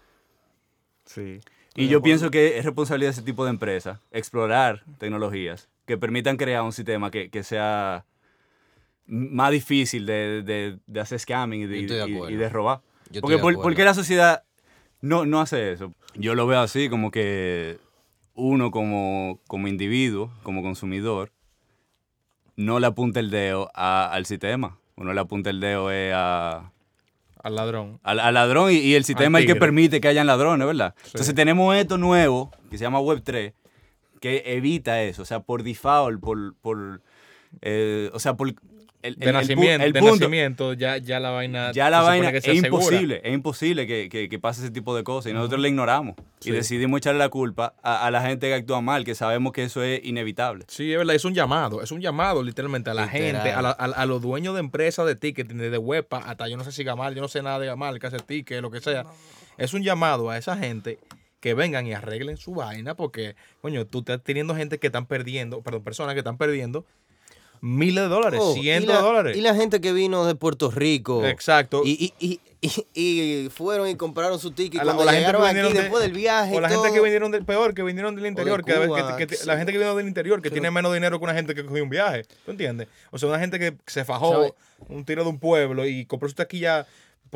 Sí. 1.04 1.40
Y 1.74 1.88
yo 1.88 2.00
pienso 2.00 2.30
que 2.30 2.58
es 2.58 2.64
responsabilidad 2.64 3.10
de 3.10 3.12
ese 3.12 3.22
tipo 3.22 3.44
de 3.44 3.50
empresas 3.50 4.00
explorar 4.10 4.82
tecnologías 4.98 5.68
que 5.86 5.96
permitan 5.96 6.36
crear 6.36 6.62
un 6.62 6.72
sistema 6.72 7.10
que, 7.10 7.30
que 7.30 7.42
sea 7.42 8.04
más 9.06 9.50
difícil 9.52 10.04
de, 10.04 10.42
de- 10.42 10.78
de 10.86 11.00
hacer 11.00 11.18
scamming 11.20 11.62
y 11.62 11.66
de, 11.66 11.78
y- 12.08 12.48
robar. 12.48 12.80
Yo 13.10 13.20
Porque 13.20 13.36
de 13.36 13.42
por, 13.42 13.52
acuerdo. 13.52 13.62
¿por 13.62 13.74
qué 13.76 13.84
la 13.84 13.94
sociedad 13.94 14.42
no, 15.00 15.24
no 15.26 15.40
hace 15.40 15.72
eso? 15.72 15.94
Yo 16.14 16.34
lo 16.34 16.46
veo 16.46 16.60
así, 16.60 16.88
como 16.88 17.10
que 17.12 17.78
uno 18.34 18.70
como, 18.72 19.38
como 19.46 19.68
individuo, 19.68 20.32
como 20.42 20.60
consumidor, 20.62 21.30
no 22.56 22.80
le 22.80 22.86
apunta 22.86 23.20
el 23.20 23.30
dedo 23.30 23.70
a- 23.74 24.10
al 24.12 24.26
sistema. 24.26 24.78
Uno 24.96 25.12
le 25.12 25.20
apunta 25.20 25.50
el 25.50 25.60
dedo 25.60 25.92
eh, 25.92 26.12
a, 26.14 26.72
Al 27.42 27.54
ladrón. 27.54 28.00
al, 28.02 28.18
al 28.18 28.34
ladrón 28.34 28.72
y, 28.72 28.76
y 28.78 28.94
el 28.94 29.04
sistema 29.04 29.38
es 29.38 29.42
el 29.44 29.46
que 29.52 29.60
permite 29.60 30.00
que 30.00 30.08
hayan 30.08 30.26
ladrones, 30.26 30.66
¿verdad? 30.66 30.94
Entonces 31.04 31.34
tenemos 31.34 31.76
esto 31.76 31.96
nuevo 31.98 32.50
que 32.70 32.78
se 32.78 32.82
llama 32.82 32.98
Web3 33.00 33.52
que 34.20 34.42
evita 34.46 35.02
eso, 35.02 35.22
o 35.22 35.24
sea, 35.26 35.40
por 35.40 35.62
default, 35.62 36.20
por, 36.20 36.54
por 36.56 37.00
eh, 37.62 38.10
o 38.12 38.18
sea, 38.18 38.34
por 38.34 38.54
el, 39.02 39.14
De 39.16 39.32
nacimiento, 39.32 39.84
el 39.86 39.92
de 39.92 40.00
punto, 40.00 40.16
nacimiento 40.16 40.72
ya, 40.72 40.96
ya 40.96 41.20
la 41.20 41.30
vaina. 41.30 41.70
ya 41.72 41.90
la 41.90 42.00
vaina 42.00 42.32
que 42.32 42.38
es 42.38 42.44
asegura. 42.44 42.66
imposible, 42.66 43.20
es 43.22 43.32
imposible 43.34 43.86
que, 43.86 44.08
que- 44.08 44.28
que 44.28 44.38
pase 44.40 44.62
ese 44.62 44.70
tipo 44.72 44.96
de 44.96 45.04
cosas 45.04 45.30
y 45.30 45.34
nosotros 45.34 45.60
le 45.60 45.68
ignoramos 45.68 46.16
y 46.44 46.50
decidimos 46.50 46.98
echarle 46.98 47.20
la 47.20 47.28
culpa 47.28 47.74
a, 47.84 48.04
a 48.06 48.10
la 48.10 48.20
gente 48.22 48.48
que 48.48 48.54
actúa 48.54 48.80
mal, 48.80 49.04
que 49.04 49.14
sabemos 49.14 49.52
que 49.52 49.62
eso 49.64 49.82
es 49.84 50.04
inevitable. 50.04 50.64
Sí, 50.66 50.90
es 50.90 50.98
verdad, 50.98 51.14
es 51.14 51.24
un 51.24 51.34
llamado, 51.34 51.82
es 51.82 51.92
un 51.92 52.00
llamado 52.00 52.42
literalmente 52.42 52.90
a 52.90 52.94
la 52.94 53.06
Literal. 53.06 53.42
gente, 53.42 53.52
a, 53.52 53.62
la- 53.62 53.70
a- 53.70 53.84
a 53.84 54.06
los 54.06 54.20
dueños 54.22 54.54
de 54.54 54.60
empresas 54.60 55.06
de 55.06 55.14
ticketing, 55.14 55.58
de 55.58 55.78
Wepa, 55.78 56.18
hasta 56.18 56.48
yo 56.48 56.56
no 56.56 56.64
sé 56.64 56.72
si 56.72 56.82
Gamal, 56.82 57.14
yo 57.14 57.20
no 57.20 57.28
sé 57.28 57.42
nada 57.42 57.60
de 57.60 57.66
Gamal, 57.66 58.00
que 58.00 58.08
hace 58.08 58.18
ticket, 58.18 58.60
lo 58.60 58.70
que 58.72 58.80
sea. 58.80 59.04
Es 59.56 59.72
un 59.72 59.84
llamado 59.84 60.30
a 60.30 60.36
esa 60.38 60.56
gente 60.56 60.98
que 61.40 61.54
vengan 61.54 61.86
y 61.86 61.92
arreglen 61.94 62.36
su 62.36 62.54
vaina 62.54 62.94
porque, 62.94 63.36
coño, 63.60 63.86
tú 63.86 64.00
estás 64.00 64.22
teniendo 64.22 64.54
gente 64.56 64.78
que 64.78 64.86
están 64.88 65.06
perdiendo, 65.06 65.60
perdón, 65.62 65.82
personas 65.84 66.14
que 66.14 66.20
están 66.20 66.38
perdiendo 66.38 66.84
miles 67.60 68.04
de 68.04 68.08
dólares, 68.08 68.40
Oh, 68.42 68.52
cientos 68.54 68.88
la- 68.88 68.96
de 68.96 69.02
dólares. 69.02 69.36
Y 69.36 69.40
la 69.40 69.54
gente 69.54 69.80
que 69.80 69.92
vino 69.92 70.26
de 70.26 70.34
Puerto 70.34 70.70
Rico. 70.70 71.24
Exacto. 71.24 71.82
Y, 71.84 72.12
y, 72.20 72.26
y, 72.26 72.40
y- 72.60 72.86
y 72.94 73.48
fueron 73.48 73.88
y 73.88 73.96
compraron 73.96 74.38
su 74.38 74.50
ticket 74.50 74.78
la- 74.80 74.84
cuando 74.84 75.04
la 75.04 75.12
gente 75.12 75.20
llegaron 75.26 75.42
aquí 75.42 75.48
vinieron 75.54 75.72
de- 75.74 75.80
después 75.82 76.02
del 76.02 76.12
viaje. 76.12 76.54
O 76.54 76.60
la 76.60 76.68
gente 76.68 76.92
que 76.92 77.00
vinieron 77.00 77.30
del 77.30 77.44
peor, 77.44 77.74
que 77.74 77.82
vinieron 77.82 78.14
del 78.14 78.26
interior, 78.26 78.62
que, 78.64 78.74
Cuba, 78.74 79.16
que- 79.16 79.26
que- 79.26 79.36
sí. 79.36 79.46
la 79.46 79.56
gente 79.56 79.72
que 79.72 79.78
vino 79.78 79.96
del 79.96 80.06
interior, 80.06 80.42
que 80.42 80.50
tiene 80.50 80.70
menos 80.70 80.92
dinero 80.92 81.18
que 81.18 81.24
una 81.24 81.34
gente 81.34 81.54
que 81.54 81.64
cogió 81.64 81.82
un 81.82 81.90
viaje. 81.90 82.24
¿Tú 82.44 82.50
entiendes? 82.50 82.88
O 83.10 83.18
sea, 83.18 83.28
una 83.30 83.38
gente 83.38 83.58
que 83.58 83.74
se 83.86 84.04
fajó 84.04 84.32
¿Sabe? 84.32 84.54
un 84.88 85.04
tiro 85.04 85.24
de 85.24 85.30
un 85.30 85.38
pueblo 85.38 85.86
y 85.86 86.04
compró 86.04 86.28
su 86.28 86.34
taquilla, 86.34 86.86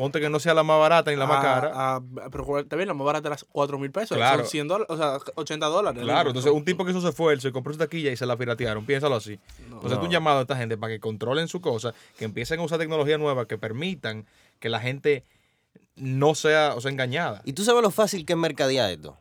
ponte 0.01 0.19
que 0.19 0.29
no 0.29 0.39
sea 0.39 0.53
la 0.53 0.63
más 0.63 0.79
barata 0.79 1.11
ni 1.11 1.17
la 1.17 1.25
más 1.27 1.37
Ah, 1.39 1.41
cara. 1.41 1.71
ah, 1.73 2.01
pero 2.31 2.59
está 2.59 2.75
bien, 2.75 2.87
la 2.87 2.93
más 2.93 3.05
barata 3.05 3.27
era 3.29 3.37
4 3.51 3.79
mil 3.79 3.91
pesos. 3.91 4.17
Claro. 4.17 4.39
Son 4.43 4.47
100 4.49 4.67
dólares, 4.67 4.87
o 4.89 4.97
sea, 4.97 5.17
80 5.35 5.65
dólares. 5.67 6.03
Claro, 6.03 6.23
¿no? 6.25 6.29
entonces 6.31 6.51
un 6.51 6.65
tipo 6.65 6.83
que 6.83 6.91
hizo 6.91 7.01
su 7.01 7.07
esfuerzo 7.07 7.47
y 7.47 7.51
compró 7.51 7.71
su 7.73 7.79
taquilla 7.79 8.11
y 8.11 8.17
se 8.17 8.25
la 8.25 8.35
piratearon, 8.37 8.85
piénsalo 8.85 9.15
así. 9.15 9.39
Entonces, 9.65 9.97
es 9.97 10.03
un 10.03 10.09
llamado 10.09 10.39
a 10.39 10.41
esta 10.41 10.55
gente 10.57 10.77
para 10.77 10.91
que 10.93 10.99
controlen 10.99 11.47
su 11.47 11.61
cosa, 11.61 11.93
que 12.17 12.25
empiecen 12.25 12.59
a 12.59 12.63
usar 12.63 12.79
tecnología 12.79 13.17
nueva 13.17 13.47
que 13.47 13.57
permitan 13.57 14.25
que 14.59 14.69
la 14.69 14.79
gente 14.79 15.23
no 15.95 16.35
sea, 16.35 16.73
o 16.75 16.81
sea, 16.81 16.91
engañada. 16.91 17.41
Y 17.45 17.53
tú 17.53 17.63
sabes 17.63 17.81
lo 17.81 17.91
fácil 17.91 18.25
que 18.25 18.33
es 18.33 18.39
mercadear 18.39 18.89
esto. 18.91 19.17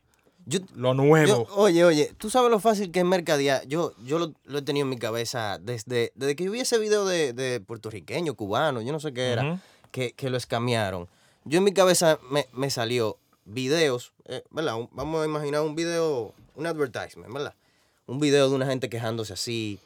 Yo, 0.46 0.60
Lo 0.74 0.94
nuevo. 0.94 1.26
yo- 1.26 1.46
oye, 1.54 1.84
oye, 1.84 2.12
tú 2.16 2.30
sabes 2.30 2.50
lo 2.50 2.58
fácil 2.58 2.90
que 2.90 3.00
es 3.00 3.04
mercadear. 3.04 3.66
Yo, 3.66 3.92
yo 4.04 4.18
lo, 4.18 4.32
lo 4.44 4.58
he 4.58 4.62
tenido 4.62 4.84
en 4.84 4.90
mi 4.90 4.98
cabeza 4.98 5.58
desde, 5.60 6.12
desde 6.14 6.34
que 6.34 6.48
vi 6.48 6.60
ese 6.60 6.78
video 6.78 7.04
de, 7.04 7.32
de 7.34 7.60
puertorriqueño, 7.60 8.34
cubano, 8.34 8.80
yo 8.80 8.90
no 8.90 9.00
sé 9.00 9.12
qué 9.12 9.32
era. 9.32 9.60
Que, 9.90 10.12
que 10.12 10.30
lo 10.30 10.36
escamearon. 10.36 11.08
Yo 11.44 11.58
en 11.58 11.64
mi 11.64 11.72
cabeza 11.72 12.18
me, 12.30 12.46
me 12.52 12.70
salió 12.70 13.16
videos, 13.44 14.12
eh, 14.26 14.42
¿verdad? 14.50 14.76
Un- 14.76 14.88
vamos 14.92 15.22
a 15.22 15.24
imaginar 15.24 15.62
un 15.62 15.74
video, 15.74 16.32
un 16.54 16.66
advertisement, 16.66 17.32
¿verdad? 17.32 17.54
Un 18.06 18.20
video 18.20 18.48
de 18.48 18.54
una 18.54 18.66
gente 18.66 18.88
quejándose 18.88 19.32
así, 19.32 19.78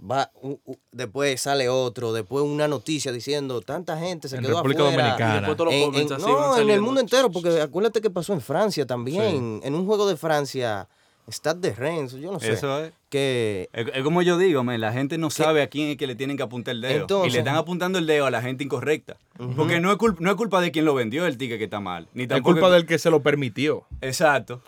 va, 0.00 0.30
u- 0.42 0.58
u- 0.64 0.76
después 0.92 1.40
sale 1.40 1.68
otro, 1.68 2.12
después 2.12 2.44
una 2.44 2.66
noticia 2.68 3.12
diciendo 3.12 3.60
tanta 3.60 3.96
gente 3.98 4.28
se 4.28 4.36
En 4.36 4.42
quedó 4.42 4.56
República 4.56 4.82
afuera. 4.88 5.02
Dominicana. 5.02 5.32
Y 5.34 5.36
después 5.38 5.56
todos 5.56 5.66
los 5.66 5.74
En- 5.74 5.94
en- 6.02 6.08
van 6.08 6.20
no, 6.20 6.58
en 6.58 6.70
el 6.70 6.80
mundo 6.80 7.00
entero, 7.00 7.30
porque 7.30 7.60
acuérdate 7.60 8.00
que 8.00 8.10
pasó 8.10 8.32
en 8.32 8.40
Francia 8.40 8.86
también. 8.86 9.60
En 9.62 9.74
un 9.74 9.86
juego 9.86 10.08
de 10.08 10.16
Francia, 10.16 10.88
Stade 11.28 11.60
de 11.70 11.74
Rennes, 11.74 12.12
yo 12.12 12.32
no 12.32 12.40
sé. 12.40 12.52
Eso 12.52 12.84
es. 12.84 12.92
Que 13.08 13.68
Es, 13.72 13.86
es 13.94 14.02
como 14.02 14.20
yo 14.22 14.36
digo, 14.36 14.62
man, 14.64 14.80
la 14.80 14.92
gente 14.92 15.16
no 15.18 15.30
sabe 15.30 15.62
a 15.62 15.68
quién 15.68 15.88
es 15.88 15.96
que 15.96 16.06
le 16.06 16.14
tienen 16.14 16.36
que 16.36 16.42
apuntar 16.42 16.74
el 16.74 16.80
dedo. 16.80 17.26
y 17.26 17.30
le 17.30 17.38
están 17.38 17.56
apuntando 17.56 17.98
el 17.98 18.06
dedo 18.06 18.26
a 18.26 18.30
la 18.30 18.42
gente 18.42 18.64
incorrecta. 18.64 19.16
Porque 19.56 19.80
no 19.80 19.90
es, 19.90 19.96
culpa, 19.98 20.18
no 20.20 20.30
es 20.30 20.36
culpa 20.36 20.60
de 20.60 20.70
quien 20.70 20.84
lo 20.84 20.94
vendió 20.94 21.26
el 21.26 21.38
ticket 21.38 21.58
que 21.58 21.64
está 21.64 21.80
mal. 21.80 22.08
Ni 22.14 22.24
Es 22.24 22.28
tampoco 22.28 22.52
culpa 22.52 22.70
del 22.70 22.86
que 22.86 22.98
se 22.98 23.10
lo 23.10 23.22
permitió. 23.22 23.84
Exacto. 24.00 24.62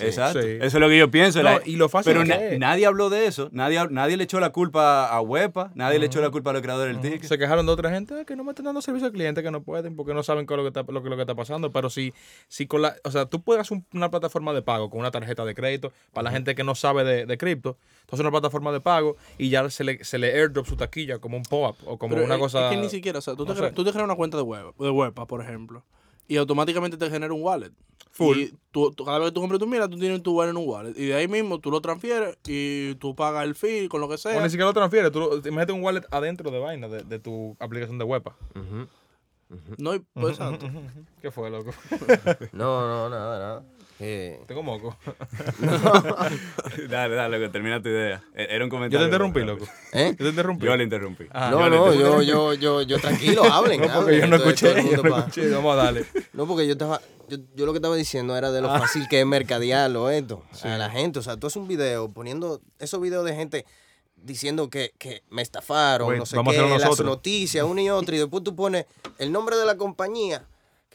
Exacto. 0.00 0.42
Sí. 0.42 0.48
Eso 0.60 0.66
es 0.66 0.74
lo 0.74 0.88
que 0.88 0.98
yo 0.98 1.10
pienso. 1.10 1.38
No, 1.42 1.44
la- 1.50 1.62
y 1.64 1.76
lo 1.76 1.88
fácil 1.88 2.12
pero 2.12 2.22
que 2.24 2.28
na- 2.28 2.34
es. 2.36 2.58
nadie 2.58 2.86
habló 2.86 3.08
de 3.08 3.26
eso. 3.26 3.48
Nadie, 3.52 3.80
nadie 3.90 4.16
le 4.16 4.24
echó 4.24 4.40
la 4.40 4.50
culpa 4.50 5.06
a 5.08 5.20
Huepa. 5.20 5.70
Nadie 5.74 5.98
le 5.98 6.06
echó 6.06 6.20
la 6.20 6.30
culpa 6.30 6.50
a 6.50 6.52
los 6.52 6.62
creadores 6.62 7.00
del 7.00 7.12
ticket. 7.12 7.28
Se 7.28 7.38
quejaron 7.38 7.64
de 7.66 7.72
otra 7.72 7.90
gente 7.90 8.14
"Ah, 8.20 8.24
que 8.24 8.36
no 8.36 8.44
me 8.44 8.50
están 8.50 8.64
dando 8.66 8.82
servicio 8.82 9.06
al 9.06 9.12
cliente, 9.12 9.42
que 9.42 9.50
no 9.50 9.62
pueden, 9.62 9.96
porque 9.96 10.12
no 10.12 10.22
saben 10.22 10.46
qué 10.46 10.54
es 10.54 10.56
lo 10.58 10.62
que 10.64 10.68
está, 10.68 10.92
lo 10.92 11.02
que, 11.02 11.08
lo 11.08 11.16
que 11.16 11.22
está 11.22 11.34
pasando. 11.34 11.70
Pero 11.72 11.88
si, 11.88 12.12
si 12.48 12.66
con 12.66 12.82
la, 12.82 12.96
o 13.04 13.10
sea, 13.10 13.26
tú 13.26 13.42
puedes 13.42 13.60
hacer 13.60 13.78
un- 13.78 13.86
una 13.94 14.10
plataforma 14.10 14.52
de 14.52 14.62
pago 14.62 14.90
con 14.90 15.00
una 15.00 15.10
tarjeta 15.10 15.44
de 15.44 15.54
crédito 15.54 15.92
para 16.12 16.24
la 16.24 16.30
gente 16.32 16.54
que 16.54 16.64
no 16.64 16.74
sabe 16.74 17.04
de, 17.04 17.24
de 17.26 17.38
cripto, 17.38 17.78
entonces 18.00 18.20
una 18.20 18.30
plataforma 18.32 18.72
de 18.72 18.80
pago 18.80 19.16
y 19.38 19.48
ya 19.50 19.70
se 19.70 19.84
le, 19.84 20.04
se 20.04 20.18
le 20.18 20.32
airdrop 20.32 20.66
su 20.66 20.76
taquilla 20.76 21.18
como 21.20 21.36
un 21.36 21.42
pop-up 21.44 21.76
o 21.86 21.96
como 21.96 22.14
Pero 22.14 22.26
una 22.26 22.34
es- 22.34 22.40
cosa. 22.40 22.64
Es 22.70 22.74
que 22.76 22.82
ni 22.82 22.88
siquiera, 22.88 23.18
o 23.20 23.22
sea, 23.22 23.34
tú, 23.34 23.44
te, 23.46 23.54
no 23.54 23.60
cre- 23.60 23.68
sé. 23.68 23.72
tú 23.74 23.84
te 23.84 23.92
creas 23.92 24.04
una 24.04 24.16
cuenta 24.16 24.36
de 24.36 24.42
web, 24.42 24.74
de 24.78 24.90
Wepa, 24.90 25.26
por 25.26 25.40
ejemplo, 25.40 25.84
y 26.28 26.36
automáticamente 26.36 26.96
te 26.96 27.08
genera 27.10 27.32
un 27.32 27.42
wallet. 27.42 27.70
Full. 28.16 28.38
Y 28.38 28.54
tú, 28.70 28.90
tú- 28.92 29.04
cada 29.04 29.18
vez 29.18 29.28
que 29.28 29.32
tú 29.34 29.40
compras 29.40 29.60
tu 29.60 29.66
mira, 29.66 29.86
tú 29.88 29.98
tienes 29.98 30.22
tu 30.22 30.32
wallet 30.34 30.50
en 30.50 30.56
un 30.56 30.66
wallet. 30.68 30.94
Y 30.96 31.06
de 31.06 31.14
ahí 31.14 31.28
mismo 31.28 31.58
tú 31.60 31.70
lo 31.70 31.80
transfieres 31.82 32.38
y 32.46 32.94
tú 32.94 33.14
pagas 33.14 33.44
el 33.44 33.54
fee 33.54 33.88
con 33.88 34.00
lo 34.00 34.08
que 34.08 34.14
O 34.14 34.18
sea. 34.18 34.42
ni 34.42 34.48
siquiera 34.48 34.66
lo 34.66 34.72
transfieres, 34.72 35.12
tú 35.12 35.20
lo- 35.20 35.36
imagínate 35.36 35.72
un 35.72 35.82
wallet 35.82 36.02
adentro 36.10 36.50
de 36.50 36.58
vaina 36.58 36.88
de, 36.88 37.02
de 37.02 37.18
tu 37.18 37.56
aplicación 37.60 37.98
de 37.98 38.04
WEPA. 38.04 38.34
No, 39.78 39.94
y- 39.94 40.02
pues, 40.14 40.32
exacto. 40.38 40.66
¿Qué 41.20 41.30
fue, 41.30 41.50
loco? 41.50 41.70
no, 42.52 42.80
no, 42.88 43.10
nada, 43.10 43.38
nada. 43.38 43.64
Que- 43.98 44.40
Tengo 44.46 44.62
moco. 44.62 44.96
dale, 46.88 47.14
dale, 47.14 47.38
que 47.38 47.48
termina 47.48 47.80
tu 47.80 47.88
idea. 47.88 48.22
E- 48.34 48.46
Era 48.50 48.64
un 48.64 48.70
Yo 48.70 48.76
comentario. 48.76 48.98
te 49.00 49.04
interrumpí, 49.06 49.40
loco. 49.40 49.66
¿Eh? 49.92 50.10
Yo 50.18 50.24
te 50.24 50.28
interrumpí. 50.30 50.66
Yo 50.66 50.76
le 50.76 50.84
interrumpí. 50.84 51.26
Ah, 51.30 51.50
no, 51.50 51.60
yo 51.60 51.70
no, 51.70 51.92
interrumpí. 51.94 52.26
yo, 52.26 52.52
yo, 52.52 52.54
yo, 52.54 52.82
yo, 52.82 52.98
tranquilo, 52.98 53.44
hablen. 53.44 53.80
No, 53.80 53.86
porque 53.86 53.98
hablen, 53.98 54.20
yo 54.20 54.26
no 54.26 54.36
escuché, 54.36 54.70
el 54.70 54.76
yo 54.76 54.82
mundo 54.82 55.02
no 55.04 55.10
pa- 55.10 55.18
escuché. 55.20 55.48
Vamos 55.50 55.72
a 55.72 55.76
darle. 55.76 56.06
No, 56.32 56.46
porque 56.46 56.66
yo 56.66 56.72
estaba, 56.72 57.00
yo, 57.28 57.38
yo 57.54 57.66
lo 57.66 57.72
que 57.72 57.78
estaba 57.78 57.96
diciendo 57.96 58.36
era 58.36 58.50
de 58.50 58.58
Ah. 58.58 58.62
lo 58.62 58.68
fácil 58.68 59.06
que 59.08 59.20
es 59.20 59.26
mercadearlo 59.26 60.10
esto 60.10 60.42
a 60.62 60.76
la 60.76 60.90
gente. 60.90 61.18
O 61.18 61.22
sea, 61.22 61.36
tú 61.36 61.46
haces 61.46 61.56
un 61.56 61.68
video 61.68 62.10
poniendo 62.10 62.60
esos 62.78 63.00
videos 63.00 63.24
de 63.24 63.34
gente 63.34 63.64
diciendo 64.16 64.68
que, 64.70 64.92
que 64.98 65.22
me 65.30 65.40
estafaron, 65.42 66.08
Oye, 66.08 66.18
no 66.18 66.26
sé 66.26 66.36
vamos 66.36 66.54
a 66.56 66.58
qué, 66.58 66.78
las 66.78 67.00
noticias, 67.00 67.64
una 67.64 67.82
y 67.82 67.90
otra, 67.90 68.16
y 68.16 68.18
después 68.18 68.42
tú 68.42 68.56
pones 68.56 68.86
el 69.18 69.30
nombre 69.30 69.56
de 69.56 69.64
la 69.66 69.76
compañía, 69.76 70.44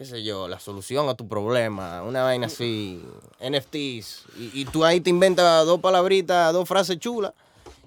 qué 0.01 0.05
sé 0.05 0.23
yo, 0.23 0.47
la 0.47 0.59
solución 0.59 1.09
a 1.09 1.13
tu 1.13 1.27
problema, 1.27 2.01
una 2.01 2.23
vaina 2.23 2.47
así, 2.47 2.99
NFTs, 3.39 4.23
y, 4.35 4.61
y 4.61 4.65
tú 4.65 4.83
ahí 4.83 4.99
te 4.99 5.11
inventas 5.11 5.63
dos 5.67 5.79
palabritas, 5.79 6.51
dos 6.53 6.67
frases 6.67 6.97
chulas. 6.97 7.33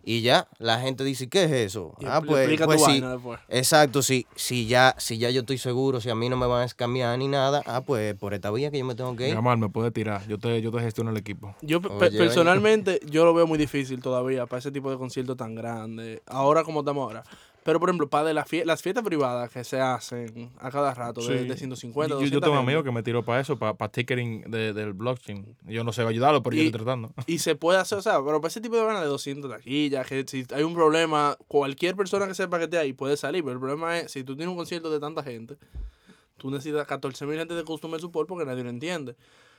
Y 0.05 0.20
ya, 0.22 0.46
la 0.61 0.79
gente 0.79 1.03
dice, 1.03 1.29
¿qué 1.29 1.42
es 1.42 1.50
eso? 1.50 1.92
Y 1.98 2.05
ah, 2.07 2.22
pues, 2.24 2.42
explica 2.42 2.66
tu 2.66 2.68
pues 2.70 2.83
sí. 2.85 3.00
vaina 3.00 3.11
después. 3.14 3.40
Exacto, 3.48 4.00
si, 4.00 4.29
si, 4.37 4.68
ya, 4.68 4.94
si 4.96 5.18
ya 5.18 5.31
yo 5.31 5.40
estoy 5.40 5.59
seguro, 5.59 6.00
si 6.00 6.09
a 6.09 6.14
mí 6.14 6.29
no 6.29 6.37
me 6.37 6.46
van 6.46 6.61
a 6.62 6.64
escamear 6.66 7.18
ni 7.18 7.27
nada, 7.27 7.64
ah, 7.66 7.81
pues 7.81 8.14
por 8.14 8.33
esta 8.33 8.53
vía 8.53 8.70
que 8.70 8.79
yo 8.79 8.85
me 8.85 8.94
tengo 8.94 9.16
que 9.16 9.31
ir. 9.31 9.37
amor, 9.37 9.57
me 9.57 9.68
puede 9.68 9.90
tirar. 9.90 10.24
Yo 10.29 10.38
te, 10.38 10.62
yo 10.62 10.70
te 10.70 10.79
gestiono 10.79 11.11
el 11.11 11.16
equipo. 11.16 11.57
Yo 11.62 11.81
pe- 11.81 11.88
Oye, 11.88 12.07
oye. 12.07 12.18
personalmente, 12.18 13.00
yo 13.07 13.24
lo 13.24 13.35
veo 13.35 13.48
muy 13.48 13.59
difícil 13.59 14.00
todavía 14.00 14.46
para 14.46 14.61
ese 14.61 14.70
tipo 14.70 14.88
de 14.88 14.98
conciertos 14.98 15.37
tan 15.37 15.57
grandes. 15.57 16.20
Ahora 16.27 16.62
como 16.62 16.81
estamos 16.81 17.03
ahora. 17.03 17.24
Pero, 17.64 17.81
por 17.81 17.88
ejemplo, 17.88 18.09
para 18.11 18.27
de 18.29 18.35
las, 18.35 18.46
fie- 18.46 18.64
las 18.64 18.83
fiestas 18.83 19.03
privadas 19.03 19.50
que 19.50 19.64
se 19.64 19.81
hacen 19.81 20.53
a 20.59 20.70
cada 20.70 20.92
rato, 20.94 21.20
de, 21.27 21.38
Sí. 21.40 21.48
de 21.48 21.57
150, 21.57 22.09
Yo, 22.11 22.14
yo 22.16 22.20
200 22.27 22.40
tengo 22.42 22.53
un 22.53 22.59
gente, 22.59 22.72
amigo 22.72 22.85
que 22.85 22.90
me 22.92 23.03
tiró 23.03 23.24
para 23.24 23.40
eso, 23.40 23.59
para, 23.59 23.74
para 23.74 23.90
ticketing 23.90 24.42
de- 24.50 24.72
del 24.74 24.92
blockchain. 24.92 25.57
Yo 25.64 25.83
no 25.83 25.92
sé 25.92 26.03
ayudarlo, 26.03 26.42
pero 26.42 26.57
yo 26.57 26.62
Y- 26.62 26.66
estoy 26.66 26.81
tratando. 26.83 27.12
Y 27.27 27.38
se 27.38 27.57
puede 27.57 27.79
hacer, 27.79 27.98
o 27.98 28.03
sea, 28.03 28.22
pero 28.24 28.40
para 28.40 28.48
ese 28.48 28.61
tipo 28.61 28.77
de 28.77 28.83
vaina 28.83 29.00
de 29.00 29.07
200 29.07 29.50
taquillas, 29.50 30.07
que 30.07 30.24
si 30.29 30.46
hay 30.55 30.62
un 30.62 30.74
problema, 30.74 31.37
cualquier 31.48 31.96
persona 31.96 32.27
que 32.29 32.35
sepa 32.35 32.59
que 32.59 32.64
esté 32.64 32.77
ahí 32.79 32.92
puede 32.92 33.16
salir. 33.16 33.42
Pero 33.42 33.55
el 33.55 33.61
problema 33.61 33.98
es, 33.98 34.12
si 34.12 34.22
tú 34.24 34.37
tienes 34.37 34.50
un 34.53 34.57
concierto 34.59 34.90
de 34.90 35.00
tanta 35.00 35.22
gente, 35.22 35.57
tú 36.37 36.50
necesitas 36.50 36.87
14 36.87 37.24
mil 37.24 37.38
gente 37.38 37.55
de 37.55 37.64
customer 37.64 37.98
support 38.00 38.29
porque 38.29 38.44
nadie 38.44 38.62
lo 38.62 38.68
entiende. 38.70 39.16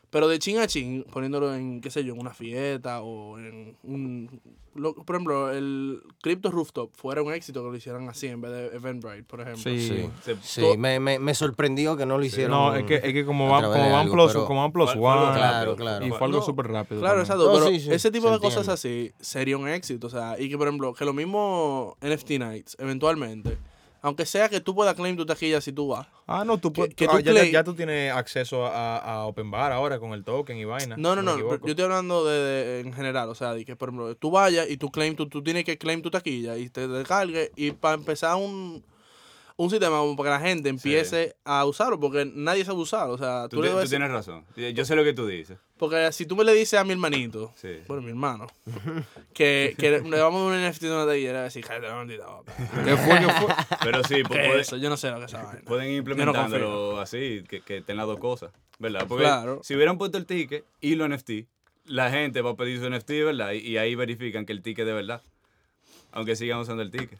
Pero 0.09 0.27
de 0.27 0.39
chin 0.39 0.59
a 0.59 0.67
chin, 0.67 1.05
poniéndolo 1.11 1.53
en, 1.53 1.81
qué 1.81 1.89
sé 1.89 2.03
yo, 2.03 2.13
en 2.13 2.19
una 2.21 2.33
fiesta 2.33 3.01
o 3.01 3.37
en 3.39 3.75
un... 3.83 4.41
lo- 4.75 4.93
por 4.93 5.15
ejemplo, 5.15 5.51
el 5.51 6.01
Crypto 6.21 6.51
Rooftop 6.51 6.91
fuera 6.95 7.21
un 7.21 7.33
éxito 7.33 7.61
que 7.63 7.69
lo 7.69 7.75
hicieran 7.75 8.07
así 8.07 8.27
en 8.27 8.39
vez 8.39 8.51
de 8.51 8.65
Eventbrite, 8.77 9.23
por 9.23 9.41
ejemplo. 9.41 9.63
Sí, 9.63 10.09
sí 10.41 10.61
me, 10.77 10.99
me, 10.99 11.19
me 11.19 11.33
sorprendió 11.33 11.97
que 11.97 12.05
no 12.05 12.17
lo 12.17 12.23
hicieron. 12.23 12.51
No, 12.51 12.75
es 12.75 12.85
que, 12.85 12.95
es 12.95 13.13
que 13.13 13.25
como 13.25 13.47
a 13.47 13.51
van, 13.51 13.61
través 13.61 13.77
como 13.79 13.91
van 13.91 14.01
algo, 14.01 14.13
plus, 14.13 14.27
pero- 14.27 14.45
como 14.45 14.61
van 14.61 14.71
plus 14.71 14.89
one. 14.91 15.33
Claro, 15.33 15.75
claro. 15.75 16.05
Y 16.05 16.09
fue 16.09 16.25
algo 16.25 16.39
No, 16.39 16.45
súper 16.45 16.67
rápido. 16.67 17.01
Claro, 17.01 17.23
también. 17.23 17.37
exacto, 17.39 17.45
No, 17.53 17.59
pero 17.65 17.67
sí, 17.71 17.79
sí, 17.81 17.91
ese 17.93 18.11
tipo 18.11 18.31
de 18.31 18.39
cosas 18.39 18.67
así 18.69 19.11
sería 19.19 19.57
un 19.57 19.67
éxito, 19.67 20.07
o 20.07 20.09
sea, 20.09 20.39
y 20.39 20.49
que 20.49 20.57
por 20.57 20.67
ejemplo, 20.67 20.93
que 20.93 21.03
lo 21.03 21.13
mismo 21.13 21.97
NFT 22.01 22.31
Nights, 22.39 22.77
eventualmente, 22.79 23.57
aunque 24.05 24.25
sea 24.25 24.47
que 24.49 24.61
tú 24.61 24.75
puedas 24.75 24.93
claim 24.95 25.17
tu 25.17 25.25
taquilla 25.25 25.59
si 25.61 25.71
tú 25.73 25.87
vas. 25.87 26.07
Ah, 26.27 26.43
no, 26.45 26.57
tú, 26.59 26.71
puedes- 26.71 26.93
que 26.95 27.05
ah, 27.05 27.11
tú 27.11 27.17
ya, 27.19 27.23
ya- 27.23 27.31
claim- 27.41 27.51
ya 27.51 27.63
tú 27.63 27.73
tienes 27.73 28.11
acceso 28.13 28.65
a, 28.65 28.97
a 28.97 29.25
Open 29.25 29.49
Bar 29.51 29.71
ahora 29.71 29.99
con 29.99 30.13
el 30.13 30.23
token 30.23 30.57
y 30.57 30.65
vaina. 30.65 30.95
No, 30.97 31.15
no, 31.15 31.21
no, 31.23 31.37
yo 31.39 31.71
estoy 31.71 31.83
hablando 31.85 32.23
de, 32.25 32.39
de- 32.39 32.79
en 32.81 32.93
general, 32.93 33.29
o 33.29 33.35
sea, 33.35 33.53
de 33.53 33.65
que 33.65 33.75
por 33.75 33.89
ejemplo, 33.89 34.15
tú 34.15 34.31
vayas 34.31 34.69
y 34.69 34.77
tú 34.77 34.91
claim, 34.91 35.15
tú, 35.15 35.27
tú 35.27 35.43
tienes 35.43 35.65
que 35.65 35.77
claim 35.77 36.01
tu 36.01 36.11
taquilla 36.11 36.57
y 36.57 36.69
te 36.69 36.87
descargues 36.87 37.51
y 37.55 37.71
para 37.71 37.95
empezar 37.95 38.35
un, 38.35 38.83
un 39.57 39.69
sistema 39.69 39.97
como 39.99 40.15
para 40.15 40.37
que 40.37 40.43
la 40.43 40.49
gente 40.49 40.69
empiece 40.69 41.35
a 41.43 41.65
usarlo, 41.65 41.99
porque 41.99 42.29
nadie 42.31 42.63
sabe 42.65 42.79
usarlo, 42.79 43.13
o 43.13 43.17
sea, 43.17 43.47
tú, 43.49 43.57
Tú, 43.57 43.61
le 43.63 43.69
tú 43.71 43.87
tienes 43.87 44.11
razón. 44.11 44.45
Yo 44.55 44.85
sé 44.85 44.95
lo 44.95 45.03
que 45.03 45.13
tú 45.13 45.25
dices. 45.27 45.57
Porque 45.77 46.11
si 46.11 46.25
tú 46.25 46.35
me 46.35 46.43
le 46.43 46.53
dices 46.53 46.79
a 46.79 46.83
mi 46.83 46.91
hermanito, 46.93 47.51
Sí. 47.55 47.79
bueno, 47.88 48.01
mi 48.01 48.09
hermano, 48.09 48.47
que, 49.33 49.75
que 49.77 49.91
le 50.01 50.19
vamos 50.19 50.41
a 50.41 50.55
dar 50.55 50.63
un 50.63 50.69
NFT 50.71 50.81
de 50.83 50.91
una 50.91 51.05
voy 51.05 51.25
a 51.27 51.43
decir, 51.43 51.65
cállate 51.65 51.88
la 51.88 51.95
maldita. 51.95 52.25
¿Qué 52.85 52.97
fue? 52.97 53.19
¿Qué 53.19 53.29
fue? 53.29 53.55
Pero 53.83 54.03
sí, 54.03 54.15
pu- 54.23 54.29
¿Qué 54.33 54.41
es 54.41 54.47
puede- 54.47 54.61
eso? 54.61 54.77
Yo 54.77 54.89
no 54.89 54.97
sé 54.97 55.09
lo 55.11 55.19
que 55.19 55.25
es 55.25 55.33
esa 55.33 55.41
pueden 55.65 55.88
ir 55.89 55.95
Yo 55.95 56.03
no 56.03 56.11
implementándolo 56.11 56.99
así, 56.99 57.43
que, 57.49 57.61
que 57.61 57.77
estén 57.77 57.97
las 57.97 58.05
dos 58.07 58.19
cosas, 58.19 58.51
¿verdad? 58.79 59.05
Porque 59.07 59.23
Claro. 59.25 59.59
si 59.63 59.75
hubieran 59.75 59.97
puesto 59.97 60.17
el 60.17 60.25
ticket 60.25 60.63
y 60.81 60.95
los 60.95 61.09
NFT, 61.09 61.31
la 61.85 62.09
gente 62.09 62.41
va 62.41 62.51
a 62.51 62.55
pedir 62.55 62.79
su 62.79 62.89
NFT, 62.89 63.09
¿verdad? 63.25 63.51
Y, 63.51 63.57
y 63.59 63.77
ahí 63.77 63.95
verifican 63.95 64.45
que 64.45 64.53
el 64.53 64.61
ticket 64.61 64.81
es 64.81 64.88
de 64.88 64.93
verdad. 64.93 65.21
Aunque 66.11 66.35
sigan 66.35 66.59
usando 66.59 66.81
el 66.81 66.91
ticket. 66.91 67.19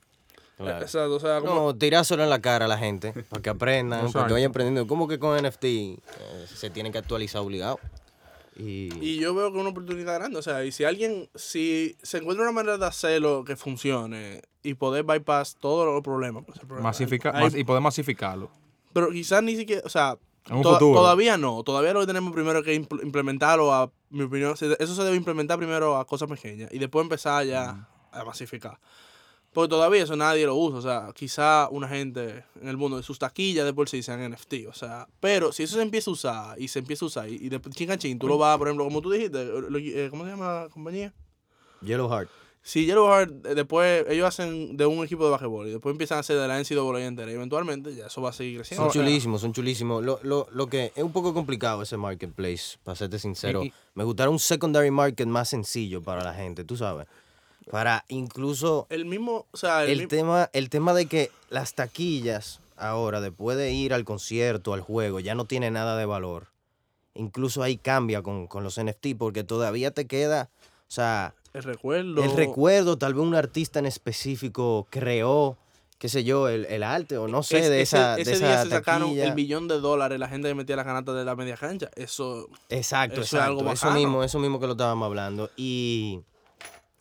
Claro. 0.58 0.82
Exacto, 0.82 1.16
o 1.16 1.20
sea, 1.20 1.42
como... 1.42 1.54
No, 1.56 1.76
tirárselo 1.76 2.24
en 2.24 2.30
la 2.30 2.40
cara 2.40 2.64
a 2.64 2.68
la 2.70 2.78
gente 2.78 3.12
para 3.30 3.42
que 3.42 3.50
aprendan, 3.50 4.10
para 4.14 4.26
que 4.28 4.34
vayan 4.34 4.52
aprendiendo. 4.52 4.88
¿Cómo 4.88 5.06
que 5.06 5.20
con 5.20 5.38
NFT 5.38 5.64
eh, 5.66 5.98
se 6.48 6.70
tienen 6.70 6.94
que 6.94 6.98
actualizar 6.98 7.42
obligado? 7.42 7.78
Y, 8.58 8.90
Y 9.02 9.20
yo 9.20 9.34
veo 9.36 9.52
que 9.52 9.58
es 9.58 9.62
una 9.62 9.70
oportunidad 9.72 10.16
grande. 10.16 10.38
O 10.40 10.42
sea, 10.42 10.64
y 10.64 10.72
si 10.72 10.84
alguien, 10.86 11.30
si 11.36 11.98
se 12.02 12.20
encuentra 12.20 12.44
una 12.44 12.52
manera 12.54 12.78
de 12.78 12.86
hacerlo 12.86 13.44
que 13.44 13.56
funcione 13.56 14.42
y 14.64 14.76
poder 14.76 15.04
bypass 15.04 15.58
todos 15.60 15.86
los 15.94 16.02
problemas. 16.02 16.44
pues, 16.46 16.60
problema- 16.60 16.90
Masifica- 16.90 17.32
hay- 17.36 17.44
mas- 17.44 17.56
y 17.56 17.64
poder 17.64 17.82
masificarlo. 17.82 18.50
pero 18.94 19.10
quizás 19.12 19.44
ni 19.44 19.56
siquiera, 19.58 19.82
o 19.86 19.90
sea, 19.90 20.18
En 20.48 20.56
un 20.58 20.64
to- 20.64 20.74
futuro. 20.74 21.00
todavía 21.02 21.38
no. 21.38 21.64
Todavía 21.64 21.92
lo 21.94 22.00
que 22.02 22.08
tenemos 22.08 22.32
primero 22.32 22.64
que 22.64 22.80
impl- 22.82 23.04
implementarlo 23.04 23.74
a, 23.74 23.92
mi 24.10 24.24
opinión, 24.24 24.54
eso 24.54 24.96
se 24.96 25.04
debe 25.04 25.18
implementar 25.18 25.58
primero 25.58 25.98
a 25.98 26.06
cosas 26.06 26.30
pequeñas 26.30 26.72
y 26.72 26.80
después 26.80 27.04
empezar 27.04 27.46
ya 27.46 27.90
a 28.12 28.24
masificar. 28.24 28.80
Porque 29.56 29.70
todavía 29.70 30.04
eso 30.04 30.16
nadie 30.16 30.46
lo 30.46 30.54
usa. 30.56 30.78
O 30.78 30.82
sea, 30.84 31.12
quizá 31.16 31.68
una 31.72 31.88
gente 31.88 32.44
en 32.62 32.68
el 32.68 32.78
mundo 32.78 32.98
de 32.98 33.04
sus 33.04 33.18
taquillas 33.18 33.66
de 33.66 33.74
por 33.74 33.90
sí 33.90 34.04
sean 34.04 34.20
NFT. 34.30 34.68
O 34.70 34.74
sea, 34.74 35.08
pero 35.20 35.52
si 35.52 35.64
eso 35.64 35.78
se 35.78 35.82
empieza 35.82 36.12
a 36.12 36.14
usar 36.14 36.62
y 36.62 36.68
se 36.68 36.78
empieza 36.80 37.06
a 37.06 37.08
usar 37.08 37.30
y, 37.30 37.36
y 37.36 37.50
después 37.50 37.74
chin 37.74 37.90
a 37.90 37.98
chin, 37.98 38.20
tú 38.20 38.28
lo 38.28 38.38
vas, 38.38 38.58
por 38.60 38.68
ejemplo, 38.68 38.84
como 38.84 39.02
tú 39.02 39.10
dijiste, 39.10 39.44
lo- 39.46 39.78
eh, 39.80 40.10
¿cómo 40.12 40.26
se 40.26 40.30
llama 40.32 40.64
la 40.64 40.70
compañía? 40.70 41.12
Yellow 41.82 42.10
Heart. 42.10 42.30
Si 42.62 42.86
Yellow 42.88 43.08
Heart, 43.08 43.46
eh, 43.46 43.54
después 43.56 44.06
ellos 44.10 44.26
hacen 44.28 44.76
de 44.76 44.88
un 44.88 45.06
equipo 45.06 45.24
de 45.24 45.30
basquetbol 45.30 45.68
y 45.68 45.72
después 45.72 45.92
empiezan 45.94 46.18
a 46.18 46.22
hacer 46.22 46.36
de 46.40 46.48
la 46.48 46.60
NCAA 46.60 47.06
entera 47.06 47.32
y 47.32 47.36
eventualmente 47.36 47.94
ya 47.96 48.08
eso 48.08 48.24
va 48.24 48.32
a 48.32 48.34
seguir 48.34 48.58
creciendo. 48.58 48.92
Son 48.92 49.02
chulísimos, 49.04 49.42
son 49.42 49.54
chulísimos. 49.54 50.04
Lo, 50.04 50.20
lo, 50.24 50.48
lo 50.52 50.68
que 50.68 50.92
es 50.96 51.04
un 51.04 51.12
poco 51.12 51.32
complicado 51.34 51.84
ese 51.84 51.96
marketplace, 51.96 52.78
para 52.84 52.96
serte 52.96 53.20
sincero. 53.20 53.62
Y- 53.64 53.68
y- 53.68 53.74
Me 53.94 54.04
gustaría 54.04 54.32
un 54.32 54.40
secondary 54.40 54.90
market 54.90 55.28
más 55.28 55.48
sencillo 55.50 56.02
para 56.02 56.24
la 56.24 56.34
gente, 56.34 56.64
tú 56.64 56.76
sabes. 56.76 57.08
Para 57.72 58.06
incluso 58.10 58.86
El 58.90 59.06
mismo, 59.06 59.46
o 59.52 59.58
sea, 59.58 59.84
el, 59.86 59.92
el 59.92 59.98
mi- 60.02 60.08
tema, 60.08 60.50
el 60.54 60.70
tema 60.70 60.94
de 60.94 61.08
que 61.08 61.32
las 61.50 61.74
taquillas 61.74 62.60
ahora, 62.78 63.22
después 63.22 63.58
de 63.58 63.72
ir 63.72 63.94
al 63.94 64.06
concierto, 64.06 64.74
al 64.74 64.82
juego, 64.82 65.20
ya 65.20 65.34
no 65.36 65.46
tiene 65.46 65.72
nada 65.72 65.98
de 65.98 66.06
valor. 66.06 66.48
Incluso 67.16 67.64
ahí 67.64 67.78
cambia 67.78 68.22
con, 68.22 68.48
con 68.48 68.64
los 68.64 68.78
NFT 68.78 69.16
porque 69.18 69.44
todavía 69.44 69.92
te 69.92 70.06
queda, 70.06 70.50
o 70.88 70.92
sea, 70.92 71.34
el 71.54 71.64
recuerdo. 71.64 72.22
el 72.24 72.32
recuerdo, 72.34 72.98
tal 72.98 73.14
vez 73.14 73.24
un 73.24 73.34
artista 73.36 73.80
en 73.80 73.86
específico 73.86 74.86
creó, 74.90 75.58
qué 75.98 76.10
sé 76.10 76.26
yo, 76.26 76.50
el, 76.50 76.66
el 76.66 76.84
arte 76.84 77.18
o 77.18 77.28
no 77.30 77.42
sé, 77.42 77.60
Es- 77.60 77.70
de 77.70 77.82
esa, 77.82 78.18
ese 78.18 78.32
de 78.32 78.40
día 78.40 78.54
esa 78.56 78.64
se 78.66 78.70
sacaron 78.70 79.08
taquilla. 79.10 79.24
el 79.28 79.34
billón 79.34 79.68
de 79.70 79.80
dólares 79.80 80.20
la 80.20 80.28
gente 80.28 80.50
que 80.50 80.56
metía 80.56 80.76
las 80.76 80.86
canastas 80.86 81.16
de 81.16 81.24
la 81.24 81.36
media 81.38 81.56
cancha. 81.56 81.90
Eso, 81.96 82.50
Exacto, 82.70 83.22
Eso 83.22 83.38
es 83.38 83.44
algo 83.44 83.62
eso 83.62 83.68
bacano. 83.88 83.96
mismo, 83.96 84.24
eso 84.24 84.38
mismo 84.40 84.60
que 84.60 84.66
lo 84.68 84.74
estábamos 84.74 85.06
hablando. 85.06 85.50
Y 85.56 86.20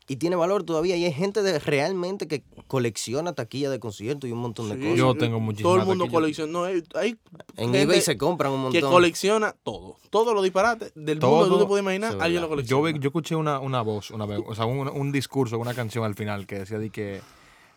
y 0.06 0.16
tiene 0.16 0.36
valor 0.36 0.64
todavía. 0.64 0.96
Y 0.96 1.04
hay 1.04 1.12
gente 1.12 1.42
de, 1.42 1.58
realmente 1.58 2.28
que 2.28 2.42
colecciona 2.66 3.32
taquillas 3.32 3.70
de 3.70 3.78
conciertos 3.80 4.28
y 4.28 4.32
un 4.32 4.38
montón 4.40 4.68
de 4.68 4.74
Sí, 4.76 4.80
cosas. 4.82 4.96
Yo 4.98 5.14
tengo 5.14 5.40
muchísimas 5.40 5.72
Todo 5.72 5.80
el 5.80 5.86
mundo 5.86 6.08
colecciona. 6.12 6.52
No, 6.52 6.64
hay, 6.64 6.82
hay 6.94 7.16
En 7.56 7.74
eBay 7.74 8.00
se 8.00 8.16
compran 8.18 8.52
un 8.52 8.70
que 8.70 8.78
montón. 8.80 8.92
colecciona 8.92 9.54
todo. 9.62 9.96
Todos 10.10 10.34
los 10.34 10.42
disparates 10.42 10.92
del 10.94 11.20
mundo 11.20 11.38
que 11.38 11.44
tú 11.44 11.50
Todo. 11.50 11.58
te 11.60 11.66
puedes 11.66 11.82
imaginar, 11.82 12.16
alguien 12.20 12.42
lo. 12.42 12.48
Yo, 12.48 12.50
colecciona. 12.50 12.92
vi- 12.92 12.98
yo 13.00 13.08
escuché 13.08 13.34
una, 13.36 13.58
una 13.60 13.82
voz 13.82 14.10
una 14.10 14.26
vez, 14.26 14.40
o 14.46 14.54
sea, 14.54 14.66
un, 14.66 14.88
un 14.88 15.12
discurso, 15.12 15.58
una 15.58 15.74
canción 15.74 16.04
al 16.04 16.14
final 16.14 16.46
que 16.46 16.60
decía 16.60 16.78
de 16.78 16.90
que 16.90 17.20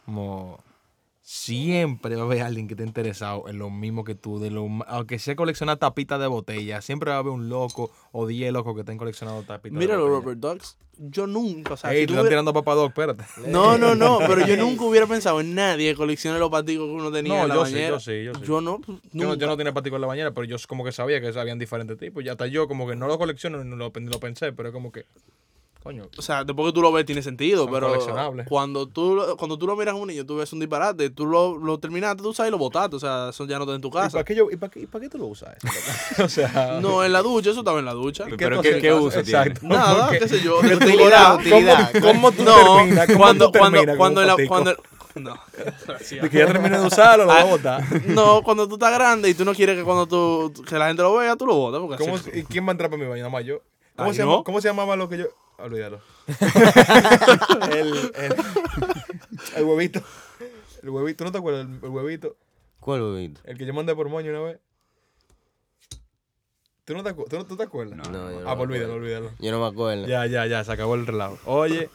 como 0.05 0.59
siempre 1.29 2.15
va 2.15 2.21
a 2.21 2.25
haber 2.25 2.41
alguien 2.41 2.69
que 2.69 2.73
esté 2.73 2.85
interesado 2.85 3.49
en 3.49 3.59
lo 3.59 3.69
mismo 3.69 4.05
que 4.05 4.15
tú, 4.15 4.39
de 4.39 4.49
lo, 4.49 4.65
aunque 4.87 5.19
sea 5.19 5.35
coleccionar 5.35 5.75
tapitas 5.75 6.21
de 6.21 6.27
botella, 6.27 6.81
siempre 6.81 7.09
va 7.09 7.17
a 7.17 7.19
haber 7.19 7.33
un 7.33 7.49
loco 7.49 7.91
o 8.13 8.25
10 8.27 8.53
locos 8.53 8.73
que 8.75 8.79
estén 8.79 8.97
coleccionando 8.97 9.43
tapitas 9.43 9.77
Mira 9.77 9.97
de 9.97 9.99
los. 9.99 10.09
Rubber 10.09 10.37
Ducks. 10.39 10.77
Yo 10.99 11.27
nunca, 11.27 11.73
o 11.73 11.77
sea, 11.77 11.91
Ey, 11.91 11.97
si 12.03 12.05
te 12.07 12.13
están 12.13 12.21
hubiera- 12.21 12.29
tirando 12.29 12.51
a 12.51 12.53
Papá 12.53 12.75
Doc, 12.75 12.87
espérate. 12.91 13.25
No, 13.47 13.77
no, 13.77 13.93
no, 13.93 14.19
pero 14.25 14.47
yo 14.47 14.55
nunca 14.55 14.85
hubiera 14.85 15.05
pensado 15.05 15.41
en 15.41 15.53
nadie 15.53 15.91
que 15.91 15.97
coleccione 15.97 16.39
los 16.39 16.49
paticos 16.49 16.85
que 16.87 16.91
uno 16.93 17.11
tenía 17.11 17.33
No, 17.35 17.43
en 17.43 17.49
la 17.49 17.55
yo 17.55 17.65
sí, 17.65 17.73
bañera. 17.73 17.89
yo 17.89 17.99
sí, 17.99 18.23
yo 18.23 18.33
sí. 18.33 18.63
no, 18.63 18.79
pues, 18.79 18.97
Yo 19.11 19.25
no, 19.27 19.33
yo 19.35 19.47
no 19.47 19.57
tenía 19.57 19.73
patico 19.73 19.97
en 19.97 20.01
la 20.03 20.07
bañera, 20.07 20.31
pero 20.31 20.45
yo 20.45 20.55
como 20.65 20.85
que 20.85 20.93
sabía 20.93 21.19
que 21.19 21.37
habían 21.37 21.59
diferentes 21.59 21.97
tipos. 21.99 22.23
Y 22.23 22.29
hasta 22.29 22.47
yo 22.47 22.69
como 22.69 22.87
que 22.87 22.95
no 22.95 23.05
lo 23.07 23.17
colecciono 23.17 23.61
ni 23.65 23.75
lo, 23.75 23.91
ni 23.99 24.05
lo 24.07 24.19
pensé, 24.21 24.53
pero 24.53 24.69
es 24.69 24.73
como 24.73 24.93
que, 24.93 25.05
coño, 25.83 26.09
O 26.17 26.21
sea, 26.21 26.43
después 26.43 26.67
que 26.67 26.73
tú 26.73 26.81
lo 26.81 26.91
ves 26.91 27.05
tiene 27.05 27.21
sentido, 27.21 27.63
Son 27.63 27.73
pero 27.73 27.93
cuando 28.49 28.87
tú, 28.87 29.15
lo- 29.15 29.37
cuando 29.37 29.57
tú 29.57 29.67
lo 29.67 29.75
miras 29.75 29.93
a 29.93 29.97
un 29.97 30.07
niño, 30.07 30.25
tú 30.25 30.35
ves 30.35 30.51
un 30.51 30.59
disparate, 30.59 31.09
tú 31.11 31.25
lo, 31.25 31.57
lo 31.57 31.79
terminaste, 31.79 32.21
tú 32.23 32.33
sabes 32.33 32.49
y 32.49 32.51
lo 32.51 32.57
botaste, 32.57 32.95
o 32.95 32.99
sea, 32.99 33.29
eso 33.29 33.45
ya 33.45 33.57
no 33.57 33.63
está 33.63 33.75
en 33.75 33.81
tu 33.81 33.87
¿y 33.87 33.91
para 33.91 34.05
casa. 34.05 34.23
qué, 34.23 34.35
yo- 34.35 34.49
y 34.51 34.57
para 34.57 34.69
qué, 34.71 34.81
y 34.81 34.85
para 34.85 35.03
qué 35.03 35.09
tú 35.09 35.17
lo 35.17 35.27
usas? 35.27 35.55
eso? 36.11 36.23
o 36.25 36.29
sea... 36.29 36.79
No, 36.81 37.03
en 37.03 37.13
la 37.13 37.21
ducha, 37.21 37.51
eso 37.51 37.59
estaba 37.59 37.79
en 37.79 37.85
la 37.85 37.93
ducha. 37.93 38.25
¿qué 38.25 38.35
Pero 38.37 38.61
¿qué- 38.61 38.79
qué 38.79 38.93
uso 38.93 39.21
tiene? 39.23 39.39
Exacto. 39.39 39.59
Nada, 39.67 40.09
qué 40.17 40.27
sé 40.27 40.41
yo, 40.41 40.59
utilidad, 40.59 41.35
utilidad. 41.35 41.91
¿Cómo, 41.93 42.03
cómo 42.13 42.31
tú 42.33 42.43
No, 42.43 42.75
terminas? 42.77 43.07
¿Cómo 43.07 43.19
cuando, 43.19 43.51
tú 43.51 43.59
cuando, 43.59 43.97
cuando, 43.97 44.23
la- 44.23 44.35
cuando, 44.47 44.75
no, 45.15 45.33
De 46.21 46.29
que 46.29 46.37
ya 46.37 46.45
terminé 46.47 46.77
de 46.79 46.85
usarlo, 46.85 47.25
lo 47.25 47.31
Ah, 47.31 47.43
voy 47.43 47.43
a 47.43 47.55
botar. 47.55 48.05
no, 48.07 48.41
cuando 48.43 48.67
tú 48.67 48.75
estás 48.75 48.93
grande 48.93 49.29
y 49.29 49.33
tú 49.33 49.45
no 49.45 49.53
quieres 49.53 49.75
que 49.77 49.83
cuando 49.83 50.05
tú, 50.05 50.53
que 50.67 50.77
la 50.77 50.87
gente 50.87 51.01
lo 51.01 51.15
vea, 51.15 51.35
tú 51.35 51.45
lo 51.47 51.55
botas, 51.55 51.79
porque 51.81 52.03
¿Cómo, 52.03 52.17
así- 52.17 52.29
¿Y 52.33 52.43
quién 52.43 52.65
va 52.65 52.69
a 52.69 52.71
entrar 52.73 52.89
para 52.89 53.01
mi 53.01 53.07
baño? 53.09 53.19
Nada 53.23 53.29
más 53.31 53.45
yo. 53.45 53.61
¿Cómo, 53.95 54.09
Ay, 54.09 54.15
se 54.15 54.23
¿no? 54.23 54.31
llama- 54.31 54.43
¿Cómo 54.43 54.61
se 54.61 54.67
llamaba 54.67 54.95
lo 54.95 55.09
que 55.09 55.17
yo...? 55.17 55.25
Olvídalo. 55.57 56.01
el, 57.71 58.11
el, 58.15 58.35
el 59.55 59.63
huevito. 59.63 60.01
El 60.83 60.89
huevito, 60.89 61.23
¿no 61.23 61.31
te 61.31 61.37
acuerdas? 61.39 61.65
El, 61.65 61.73
el 61.83 61.89
huevito. 61.89 62.35
¿Cuál 62.79 63.01
bebito? 63.01 63.41
El 63.43 63.57
que 63.57 63.65
yo 63.65 63.73
mandé 63.73 63.95
por 63.95 64.07
moño 64.07 64.29
una 64.31 64.41
vez. 64.41 64.59
¿Tú 66.85 66.93
no 66.93 67.03
te, 67.03 67.09
acu- 67.13 67.27
tú 67.27 67.35
no- 67.37 67.45
tú 67.45 67.57
te 67.57 67.63
acuerdas? 67.63 67.97
No, 67.97 68.03
yo 68.05 68.11
no 68.41 68.49
ah, 68.49 68.55
pues 68.55 68.69
olvídalo, 68.69 68.93
olvídalo. 68.93 69.31
Yo 69.39 69.51
no 69.51 69.59
me 69.59 69.67
acuerdo. 69.67 70.07
Ya, 70.07 70.25
ya, 70.25 70.45
ya, 70.45 70.63
se 70.63 70.71
acabó 70.71 70.95
el 70.95 71.05
relajo. 71.05 71.37
Oye, 71.45 71.89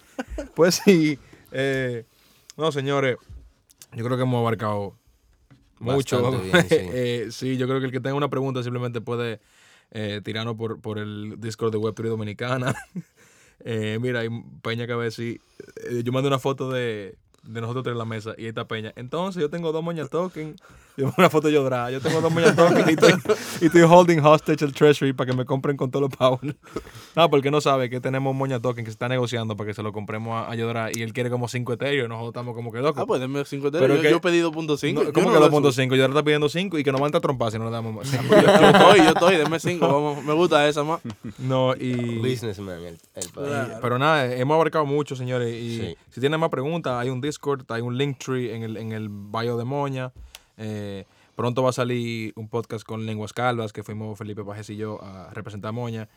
pues 0.54 0.82
sí. 0.84 1.18
eh, 1.52 2.04
no, 2.58 2.70
señores, 2.72 3.16
yo 3.94 4.04
creo 4.04 4.16
que 4.18 4.24
hemos 4.24 4.40
abarcado 4.40 4.98
mucho. 5.78 6.30
Bien, 6.42 6.68
sí. 6.68 6.76
Eh, 6.78 7.28
sí, 7.30 7.56
yo 7.56 7.66
creo 7.68 7.78
que 7.80 7.86
el 7.86 7.92
que 7.92 8.00
tenga 8.00 8.16
una 8.16 8.28
pregunta 8.28 8.62
simplemente 8.62 9.00
puede 9.00 9.40
eh, 9.92 10.20
tirarnos 10.22 10.56
por, 10.56 10.78
por 10.80 10.98
el 10.98 11.36
Discord 11.38 11.72
de 11.72 11.78
Web3 11.78 12.08
Dominicana. 12.08 12.74
Eh, 13.64 13.98
mira, 14.00 14.20
hay 14.20 14.28
Peña 14.62 14.86
que 14.86 14.92
a 14.92 14.96
ver 14.96 15.12
si. 15.12 15.40
eh, 15.88 16.02
yo 16.04 16.12
mandé 16.12 16.28
una 16.28 16.38
foto 16.38 16.70
de, 16.70 17.16
de 17.42 17.60
nosotros 17.60 17.84
tres 17.84 17.92
en 17.92 17.98
la 17.98 18.04
mesa 18.04 18.34
y 18.36 18.42
ahí 18.42 18.48
está 18.48 18.66
Peña. 18.66 18.92
Entonces, 18.96 19.40
yo 19.40 19.50
tengo 19.50 19.72
dos 19.72 19.82
moñas 19.82 20.10
token. 20.10 20.56
Yo 20.96 21.12
una 21.16 21.30
foto 21.30 21.48
yo 21.48 21.64
drag. 21.64 21.92
Yo 21.92 22.00
tengo 22.00 22.20
dos 22.20 22.32
token 22.54 22.84
y 22.88 22.92
estoy, 22.92 23.14
y 23.62 23.66
estoy 23.66 23.82
holding 23.82 24.18
hostage 24.20 24.62
el 24.64 24.74
treasury 24.74 25.12
para 25.12 25.30
que 25.30 25.36
me 25.36 25.44
compren 25.44 25.76
con 25.76 25.90
todos 25.90 26.02
los 26.10 26.16
power. 26.16 26.54
No, 27.16 27.30
porque 27.30 27.50
no 27.50 27.60
sabe 27.60 27.88
que 27.88 28.00
tenemos 28.00 28.34
moña 28.34 28.60
token 28.60 28.84
que 28.84 28.90
se 28.90 28.94
está 28.94 29.08
negociando 29.08 29.56
para 29.56 29.68
que 29.68 29.74
se 29.74 29.82
lo 29.82 29.92
compremos 29.92 30.34
a, 30.34 30.50
a 30.50 30.54
Yodra 30.54 30.90
y 30.92 31.02
él 31.02 31.12
quiere 31.12 31.30
como 31.30 31.48
5 31.48 31.72
ethereum 31.74 32.06
y 32.06 32.08
nosotros 32.08 32.28
estamos 32.30 32.54
como 32.54 32.70
que 32.72 32.80
locos. 32.80 33.02
Ah, 33.02 33.06
pues 33.06 33.20
denme 33.20 33.44
5 33.44 33.70
Pero 33.72 33.96
yo, 33.96 34.02
que- 34.02 34.10
yo 34.10 34.20
pedí 34.20 34.40
2.5. 34.40 34.94
No, 34.94 35.02
yo 35.04 35.12
¿Cómo 35.12 35.28
no 35.30 35.34
que 35.34 35.40
lo 35.40 35.50
2.5? 35.50 35.88
Yodra 35.96 36.08
está 36.08 36.22
pidiendo 36.22 36.48
5 36.48 36.78
y 36.78 36.84
que 36.84 36.92
nos 36.92 37.00
van 37.00 37.14
a 37.16 37.20
trompar 37.20 37.50
si 37.52 37.58
no 37.58 37.64
le 37.66 37.70
damos 37.70 37.94
más. 37.94 38.12
Yo, 38.12 38.20
yo 38.28 38.38
estoy, 38.68 38.98
yo 38.98 39.08
estoy, 39.10 39.36
denme 39.36 39.58
5, 39.60 39.86
vamos, 39.86 40.24
me 40.24 40.32
gusta 40.34 40.68
esa 40.68 40.84
más. 40.84 41.00
no, 41.38 41.74
y... 41.74 42.18
Businessman, 42.18 42.78
el, 42.84 42.98
el. 43.14 43.30
Claro. 43.32 43.78
Pero 43.80 43.98
nada, 43.98 44.34
hemos 44.34 44.54
abarcado 44.54 44.84
mucho, 44.84 45.16
señores. 45.16 45.54
Y 45.54 45.78
Sí. 45.80 45.96
si 46.10 46.20
tienen 46.20 46.38
más 46.38 46.50
preguntas, 46.50 46.94
hay 47.00 47.08
un 47.08 47.20
Discord, 47.20 47.64
hay 47.70 47.80
un 47.82 47.96
Linktree 47.96 48.54
en 48.54 48.62
el, 48.62 48.76
en 48.76 48.92
el 48.92 49.08
bio 49.08 49.56
de 49.56 49.64
Moña. 49.64 50.12
Eh, 50.56 51.04
pronto 51.34 51.62
va 51.62 51.70
a 51.70 51.72
salir 51.72 52.32
un 52.36 52.48
podcast 52.48 52.84
con 52.84 53.06
Lenguas 53.06 53.32
Calvas, 53.32 53.72
que 53.72 53.82
fuimos 53.82 54.18
Felipe 54.18 54.44
Pajes 54.44 54.70
y 54.70 54.76
yo 54.76 55.02
a 55.02 55.30
representar 55.32 55.72
Moña. 55.72 56.08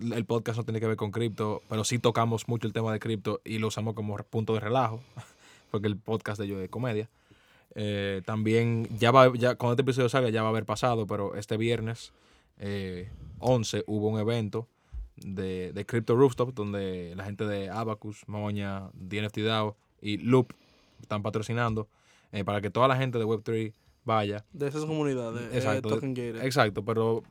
El 0.00 0.24
podcast 0.24 0.58
no 0.58 0.64
tiene 0.64 0.80
que 0.80 0.86
ver 0.86 0.96
con 0.96 1.10
cripto, 1.10 1.62
pero 1.68 1.84
sí 1.84 1.98
tocamos 1.98 2.48
mucho 2.48 2.66
el 2.66 2.72
tema 2.72 2.92
de 2.92 2.98
cripto 2.98 3.40
y 3.44 3.58
lo 3.58 3.68
usamos 3.68 3.94
como 3.94 4.16
punto 4.16 4.54
de 4.54 4.60
relajo, 4.60 5.00
porque 5.70 5.86
el 5.86 5.96
podcast 5.96 6.38
de 6.38 6.46
ellos 6.46 6.60
es 6.60 6.68
comedia. 6.68 7.08
Eh, 7.74 8.22
también, 8.24 8.88
ya 8.98 9.10
va, 9.10 9.32
ya 9.34 9.56
cuando 9.56 9.72
este 9.72 9.82
episodio 9.82 10.08
salga, 10.08 10.30
ya 10.30 10.42
va 10.42 10.48
a 10.48 10.50
haber 10.50 10.64
pasado, 10.64 11.06
pero 11.06 11.34
este 11.34 11.56
viernes 11.56 12.12
eh, 12.58 13.10
11 13.40 13.84
hubo 13.86 14.08
un 14.08 14.20
evento 14.20 14.68
de, 15.16 15.72
de 15.72 15.86
Crypto 15.86 16.16
Rooftop 16.16 16.54
donde 16.54 17.14
la 17.16 17.24
gente 17.24 17.44
de 17.46 17.70
Abacus, 17.70 18.28
Moña, 18.28 18.90
DNFT 18.94 19.38
DAO 19.38 19.76
y 20.00 20.18
Loop 20.18 20.52
están 21.00 21.22
patrocinando 21.22 21.88
eh, 22.34 22.44
para 22.44 22.60
que 22.60 22.68
toda 22.70 22.88
la 22.88 22.96
gente 22.96 23.18
de 23.18 23.24
Web3 23.24 23.72
vaya. 24.04 24.44
De 24.52 24.68
esas 24.68 24.84
comunidades, 24.84 25.40
eh, 25.52 25.56
Exacto. 25.56 25.88
Token 25.88 26.14
Gated, 26.14 26.42
Exacto, 26.44 26.84
pero 26.84 27.22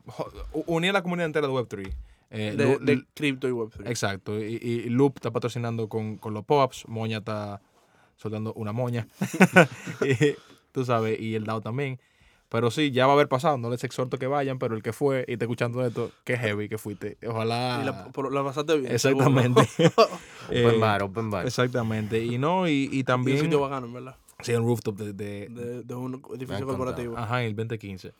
unir 0.66 0.92
la 0.92 1.02
comunidad 1.02 1.26
entera 1.26 1.46
de 1.46 1.52
Web3. 1.52 1.94
Eh, 2.30 2.54
de, 2.56 2.78
de 2.78 3.04
cripto 3.14 3.46
y 3.46 3.52
Web3. 3.52 3.86
Exacto, 3.88 4.40
y, 4.40 4.56
y 4.56 4.88
Loop 4.88 5.16
está 5.16 5.30
patrocinando 5.30 5.88
con, 5.88 6.16
con 6.16 6.34
los 6.34 6.44
pop-ups, 6.44 6.88
Moña 6.88 7.18
está 7.18 7.60
soltando 8.16 8.52
una 8.54 8.72
moña, 8.72 9.06
y, 10.00 10.34
tú 10.72 10.84
sabes, 10.84 11.20
y 11.20 11.34
el 11.34 11.44
DAO 11.44 11.60
también. 11.60 12.00
Pero 12.48 12.70
sí, 12.70 12.92
ya 12.92 13.06
va 13.06 13.12
a 13.12 13.16
haber 13.16 13.28
pasado, 13.28 13.58
no 13.58 13.68
les 13.68 13.82
exhorto 13.82 14.16
que 14.16 14.28
vayan, 14.28 14.58
pero 14.58 14.76
el 14.76 14.82
que 14.82 14.92
fue 14.92 15.24
y 15.26 15.32
está 15.32 15.44
escuchando 15.44 15.84
esto, 15.84 16.12
qué 16.24 16.36
heavy 16.36 16.68
que 16.68 16.78
fuiste. 16.78 17.18
Ojalá. 17.26 17.80
Y 17.82 17.84
la, 17.84 18.12
pero 18.12 18.30
la 18.30 18.44
pasaste 18.44 18.78
bien. 18.78 18.92
Exactamente. 18.92 19.62
Eh, 20.50 20.62
Open 20.66 20.78
bar, 20.78 21.02
open 21.02 21.30
bar. 21.30 21.46
Exactamente. 21.46 22.22
Y 22.22 22.36
no, 22.36 22.68
y, 22.68 22.86
y. 22.92 22.96
Y 22.96 22.98
un 22.98 23.04
también. 23.06 23.40
sitio 23.40 23.60
bacano, 23.60 23.86
en 23.86 23.94
verdad. 23.94 24.16
Sí, 24.40 24.52
un 24.54 24.64
rooftop 24.64 24.96
de. 24.98 25.12
de- 25.12 25.48
De, 25.48 25.82
de 25.82 25.94
un 25.94 26.22
edificio 26.36 26.66
corporativo. 26.66 27.16
ajá, 27.18 27.40
en 27.42 27.48
el 27.48 27.56
2015. 27.56 28.12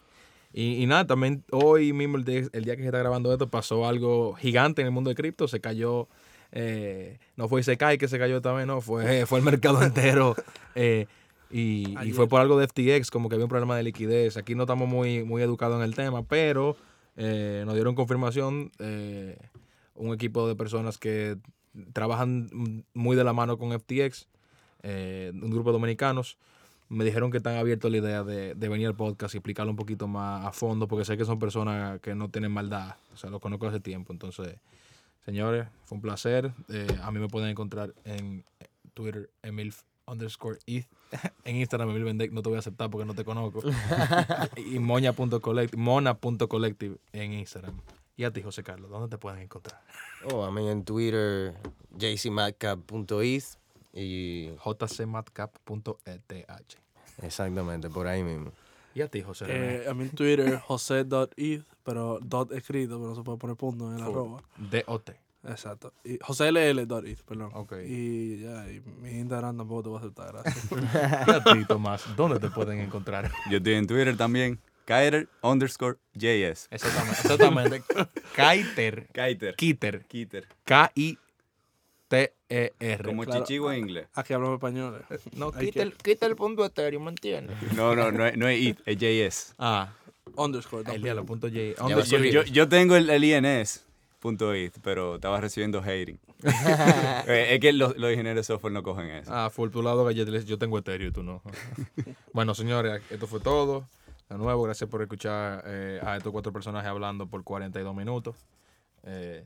Y, 0.52 0.82
y 0.82 0.86
nada, 0.86 1.06
también 1.06 1.42
hoy 1.50 1.92
mismo, 1.92 2.16
el 2.16 2.24
día, 2.24 2.44
el 2.52 2.64
día 2.64 2.76
que 2.76 2.82
se 2.82 2.88
está 2.88 2.98
grabando 2.98 3.32
esto, 3.32 3.48
pasó 3.50 3.86
algo 3.86 4.34
gigante 4.34 4.82
en 4.82 4.86
el 4.86 4.92
mundo 4.92 5.10
de 5.10 5.16
cripto. 5.16 5.48
Se 5.48 5.60
cayó. 5.60 6.08
eh, 6.52 7.18
no 7.36 7.48
fue 7.48 7.60
Isekai 7.60 7.98
que 7.98 8.06
se 8.06 8.18
cayó 8.18 8.40
también, 8.40 8.68
no. 8.68 8.80
Fue, 8.80 9.26
fue 9.26 9.38
el 9.40 9.44
mercado 9.44 9.82
entero. 9.82 10.36
eh, 10.76 11.06
y, 11.50 11.94
y 12.04 12.12
fue 12.12 12.28
por 12.28 12.40
algo 12.40 12.58
de 12.58 12.66
FTX, 12.68 13.10
como 13.10 13.28
que 13.28 13.34
había 13.34 13.44
un 13.44 13.48
problema 13.50 13.76
de 13.76 13.82
liquidez. 13.82 14.36
Aquí 14.36 14.54
no 14.54 14.62
estamos 14.64 14.88
muy, 14.88 15.24
muy 15.24 15.42
educados 15.42 15.76
en 15.78 15.82
el 15.84 15.94
tema, 15.94 16.22
pero 16.24 16.76
eh, 17.16 17.62
nos 17.66 17.74
dieron 17.74 17.94
confirmación 17.94 18.70
eh, 18.78 19.36
un 19.94 20.12
equipo 20.14 20.48
de 20.48 20.56
personas 20.56 20.98
que 20.98 21.36
trabajan 21.92 22.84
muy 22.94 23.16
de 23.16 23.24
la 23.24 23.32
mano 23.32 23.58
con 23.58 23.72
FTX, 23.72 24.28
eh, 24.84 25.32
un 25.34 25.50
grupo 25.50 25.70
de 25.70 25.74
dominicanos. 25.74 26.36
Me 26.90 27.04
dijeron 27.04 27.30
que 27.30 27.38
están 27.38 27.56
abiertos 27.56 27.88
a 27.88 27.92
la 27.92 27.96
idea 27.96 28.22
de, 28.22 28.54
de 28.54 28.68
venir 28.68 28.86
al 28.86 28.94
podcast 28.94 29.34
y 29.34 29.38
explicarlo 29.38 29.70
un 29.70 29.76
poquito 29.76 30.06
más 30.06 30.46
a 30.46 30.52
fondo, 30.52 30.86
porque 30.86 31.04
sé 31.04 31.16
que 31.16 31.24
son 31.24 31.38
personas 31.38 31.98
que 32.00 32.14
no 32.14 32.28
tienen 32.28 32.52
maldad. 32.52 32.96
O 33.14 33.16
sea, 33.16 33.30
los 33.30 33.40
conozco 33.40 33.66
hace 33.66 33.80
tiempo. 33.80 34.12
Entonces, 34.12 34.58
señores, 35.24 35.66
fue 35.84 35.96
un 35.96 36.02
placer. 36.02 36.52
Eh, 36.68 36.86
a 37.02 37.10
mí 37.10 37.18
me 37.18 37.28
pueden 37.28 37.48
encontrar 37.48 37.94
en 38.04 38.44
Twitter, 38.92 39.30
Emil 39.42 39.74
underscore 40.06 40.58
ETH. 40.66 40.86
En 41.44 41.56
Instagram, 41.56 41.90
Emil 41.90 42.04
Vendek, 42.04 42.32
no 42.32 42.42
te 42.42 42.48
voy 42.48 42.56
a 42.56 42.58
aceptar 42.58 42.90
porque 42.90 43.06
no 43.06 43.14
te 43.14 43.24
conozco. 43.24 43.60
y 44.56 44.78
moña.collective, 44.78 45.80
mona.collective 45.80 46.96
en 47.12 47.34
Instagram. 47.34 47.80
Y 48.16 48.24
a 48.24 48.32
ti, 48.32 48.42
José 48.42 48.62
Carlos, 48.62 48.90
¿dónde 48.90 49.08
te 49.08 49.18
pueden 49.18 49.40
encontrar? 49.40 49.80
Oh, 50.32 50.44
a 50.44 50.50
mí 50.50 50.68
en 50.68 50.84
Twitter, 50.84 51.54
jcmadcap.is 51.98 53.58
y 53.94 54.50
jcmadcap.eth. 54.58 56.32
exactamente, 57.22 57.88
por 57.88 58.06
ahí 58.06 58.22
mismo. 58.22 58.52
Y 58.94 59.02
a 59.02 59.08
ti, 59.08 59.22
José. 59.22 59.46
Eh, 59.48 59.88
a 59.88 59.94
mí 59.94 60.04
en 60.04 60.10
Twitter, 60.10 60.58
jose.eth, 60.58 61.64
pero 61.82 62.18
dot 62.22 62.52
escrito, 62.52 62.98
pero 62.98 63.10
no 63.10 63.16
se 63.16 63.22
puede 63.22 63.38
poner 63.38 63.56
punto 63.56 63.90
en 63.90 63.98
el 63.98 64.02
arroba. 64.02 64.42
D-O-T. 64.56 65.16
Exacto. 65.46 65.92
Y 66.04 66.18
José 66.22 66.50
LL.eth, 66.52 67.22
perdón. 67.22 67.50
Ok. 67.54 67.74
Y 67.86 68.40
ya, 68.40 68.70
y 68.70 68.80
mi 68.80 69.10
Instagram 69.18 69.58
tampoco 69.58 69.82
te 69.82 69.88
voy 69.90 69.98
a 69.98 70.00
aceptar, 70.00 70.32
gracias. 70.32 70.72
Y 70.72 70.74
a 71.30 71.44
ti, 71.44 71.64
Tomás, 71.66 72.04
¿dónde 72.16 72.38
te 72.38 72.48
pueden 72.50 72.80
encontrar? 72.80 73.30
Yo 73.50 73.58
estoy 73.58 73.74
en 73.74 73.86
Twitter 73.86 74.16
también. 74.16 74.58
Kaiter 74.84 75.28
underscore 75.42 75.96
JS. 76.14 76.68
Exactamente. 76.70 77.20
Exactamente. 77.22 77.82
Kaiter. 78.34 79.08
Kaiter. 79.12 79.56
Kiter. 79.56 80.04
Kiter. 80.06 80.46
K-I-T-E-R. 82.14 83.04
Como 83.04 83.24
Claro. 83.24 83.40
chichigo 83.44 83.72
en 83.72 83.78
inglés. 83.80 84.06
Aquí 84.14 84.32
hablamos 84.32 84.56
español. 84.56 85.04
eh. 85.10 85.18
No, 85.36 85.52
quita 85.52 85.82
el, 85.82 85.94
quita 85.94 86.26
el 86.26 86.36
punto 86.36 86.64
etéreo, 86.64 87.00
¿me 87.00 87.10
entiendes? 87.10 87.56
No, 87.74 87.94
no, 87.94 88.10
no 88.12 88.26
es, 88.26 88.36
no 88.36 88.48
es 88.48 88.60
IT, 88.60 88.78
es 88.86 88.96
JS. 88.98 89.54
Ah, 89.58 89.92
Underscore. 90.36 90.80
el 90.80 90.84
también. 90.84 91.02
diablo, 91.02 91.24
punto 91.26 91.48
J. 91.48 91.58
Ya 91.58 91.74
¿Dónde 91.74 91.94
va 91.94 92.00
a 92.02 92.04
Yo, 92.30 92.42
yo, 92.44 92.68
tengo 92.68 92.96
el, 92.96 93.10
el 93.10 93.24
INS, 93.24 93.84
punto 94.20 94.54
.it, 94.54 94.74
pero 94.82 95.16
estaba 95.16 95.40
recibiendo 95.40 95.80
hating. 95.80 96.18
Eh, 97.26 97.54
es 97.54 97.60
que 97.60 97.72
los, 97.72 97.96
los 97.96 98.10
ingenieros 98.10 98.36
de 98.36 98.44
software 98.44 98.72
no 98.72 98.82
cogen 98.82 99.06
eso. 99.10 99.30
Ah, 99.34 99.48
full 99.50 99.70
tu 99.70 99.82
lado 99.82 100.04
galletas, 100.04 100.44
yo 100.44 100.58
tengo 100.58 100.78
y 100.78 101.10
tú 101.10 101.22
no. 101.22 101.42
bueno, 102.32 102.54
señores, 102.54 103.02
esto 103.10 103.26
fue 103.26 103.40
todo. 103.40 103.86
De 104.28 104.36
nuevo, 104.38 104.62
gracias 104.62 104.88
por 104.90 105.00
escuchar 105.02 105.62
eh, 105.66 106.00
a 106.02 106.16
estos 106.16 106.32
cuatro 106.32 106.52
personajes 106.52 106.88
hablando 106.88 107.26
por 107.26 107.44
42 107.44 107.94
minutos. 107.94 108.36
Eh, 109.04 109.44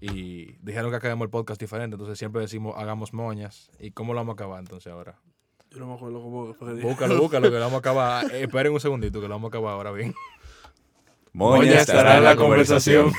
y 0.00 0.52
dijeron 0.62 0.90
que 0.90 0.96
acabemos 0.96 1.24
el 1.24 1.30
podcast 1.30 1.60
diferente, 1.60 1.94
entonces 1.94 2.18
siempre 2.18 2.40
decimos 2.40 2.74
hagamos 2.76 3.12
moñas. 3.12 3.70
¿Y 3.80 3.90
cómo 3.90 4.12
lo 4.12 4.20
vamos 4.20 4.34
a 4.34 4.34
acabar 4.34 4.60
entonces 4.60 4.92
ahora? 4.92 5.18
Yo 5.70 5.80
no 5.80 5.86
me 5.86 5.94
acuerdo 5.94 6.22
cómo 6.22 6.54
fue. 6.54 6.74
Búscalo, 6.80 7.18
búscalo, 7.20 7.50
que 7.50 7.56
lo 7.56 7.60
vamos 7.60 7.74
a 7.74 7.78
acabar. 7.78 8.32
Eh, 8.32 8.44
esperen 8.44 8.72
un 8.72 8.80
segundito, 8.80 9.20
que 9.20 9.28
lo 9.28 9.34
vamos 9.34 9.48
a 9.48 9.58
acabar 9.58 9.74
ahora 9.74 9.92
bien. 9.92 10.14
Moña 11.32 11.80
estará 11.80 12.18
en 12.18 12.24
la 12.24 12.36
conversación. 12.36 13.12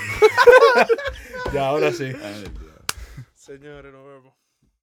ya, 1.54 1.68
ahora 1.68 1.92
sí. 1.92 2.12
Señores, 3.36 3.94
nos 3.94 4.06
vemos. 4.06 4.39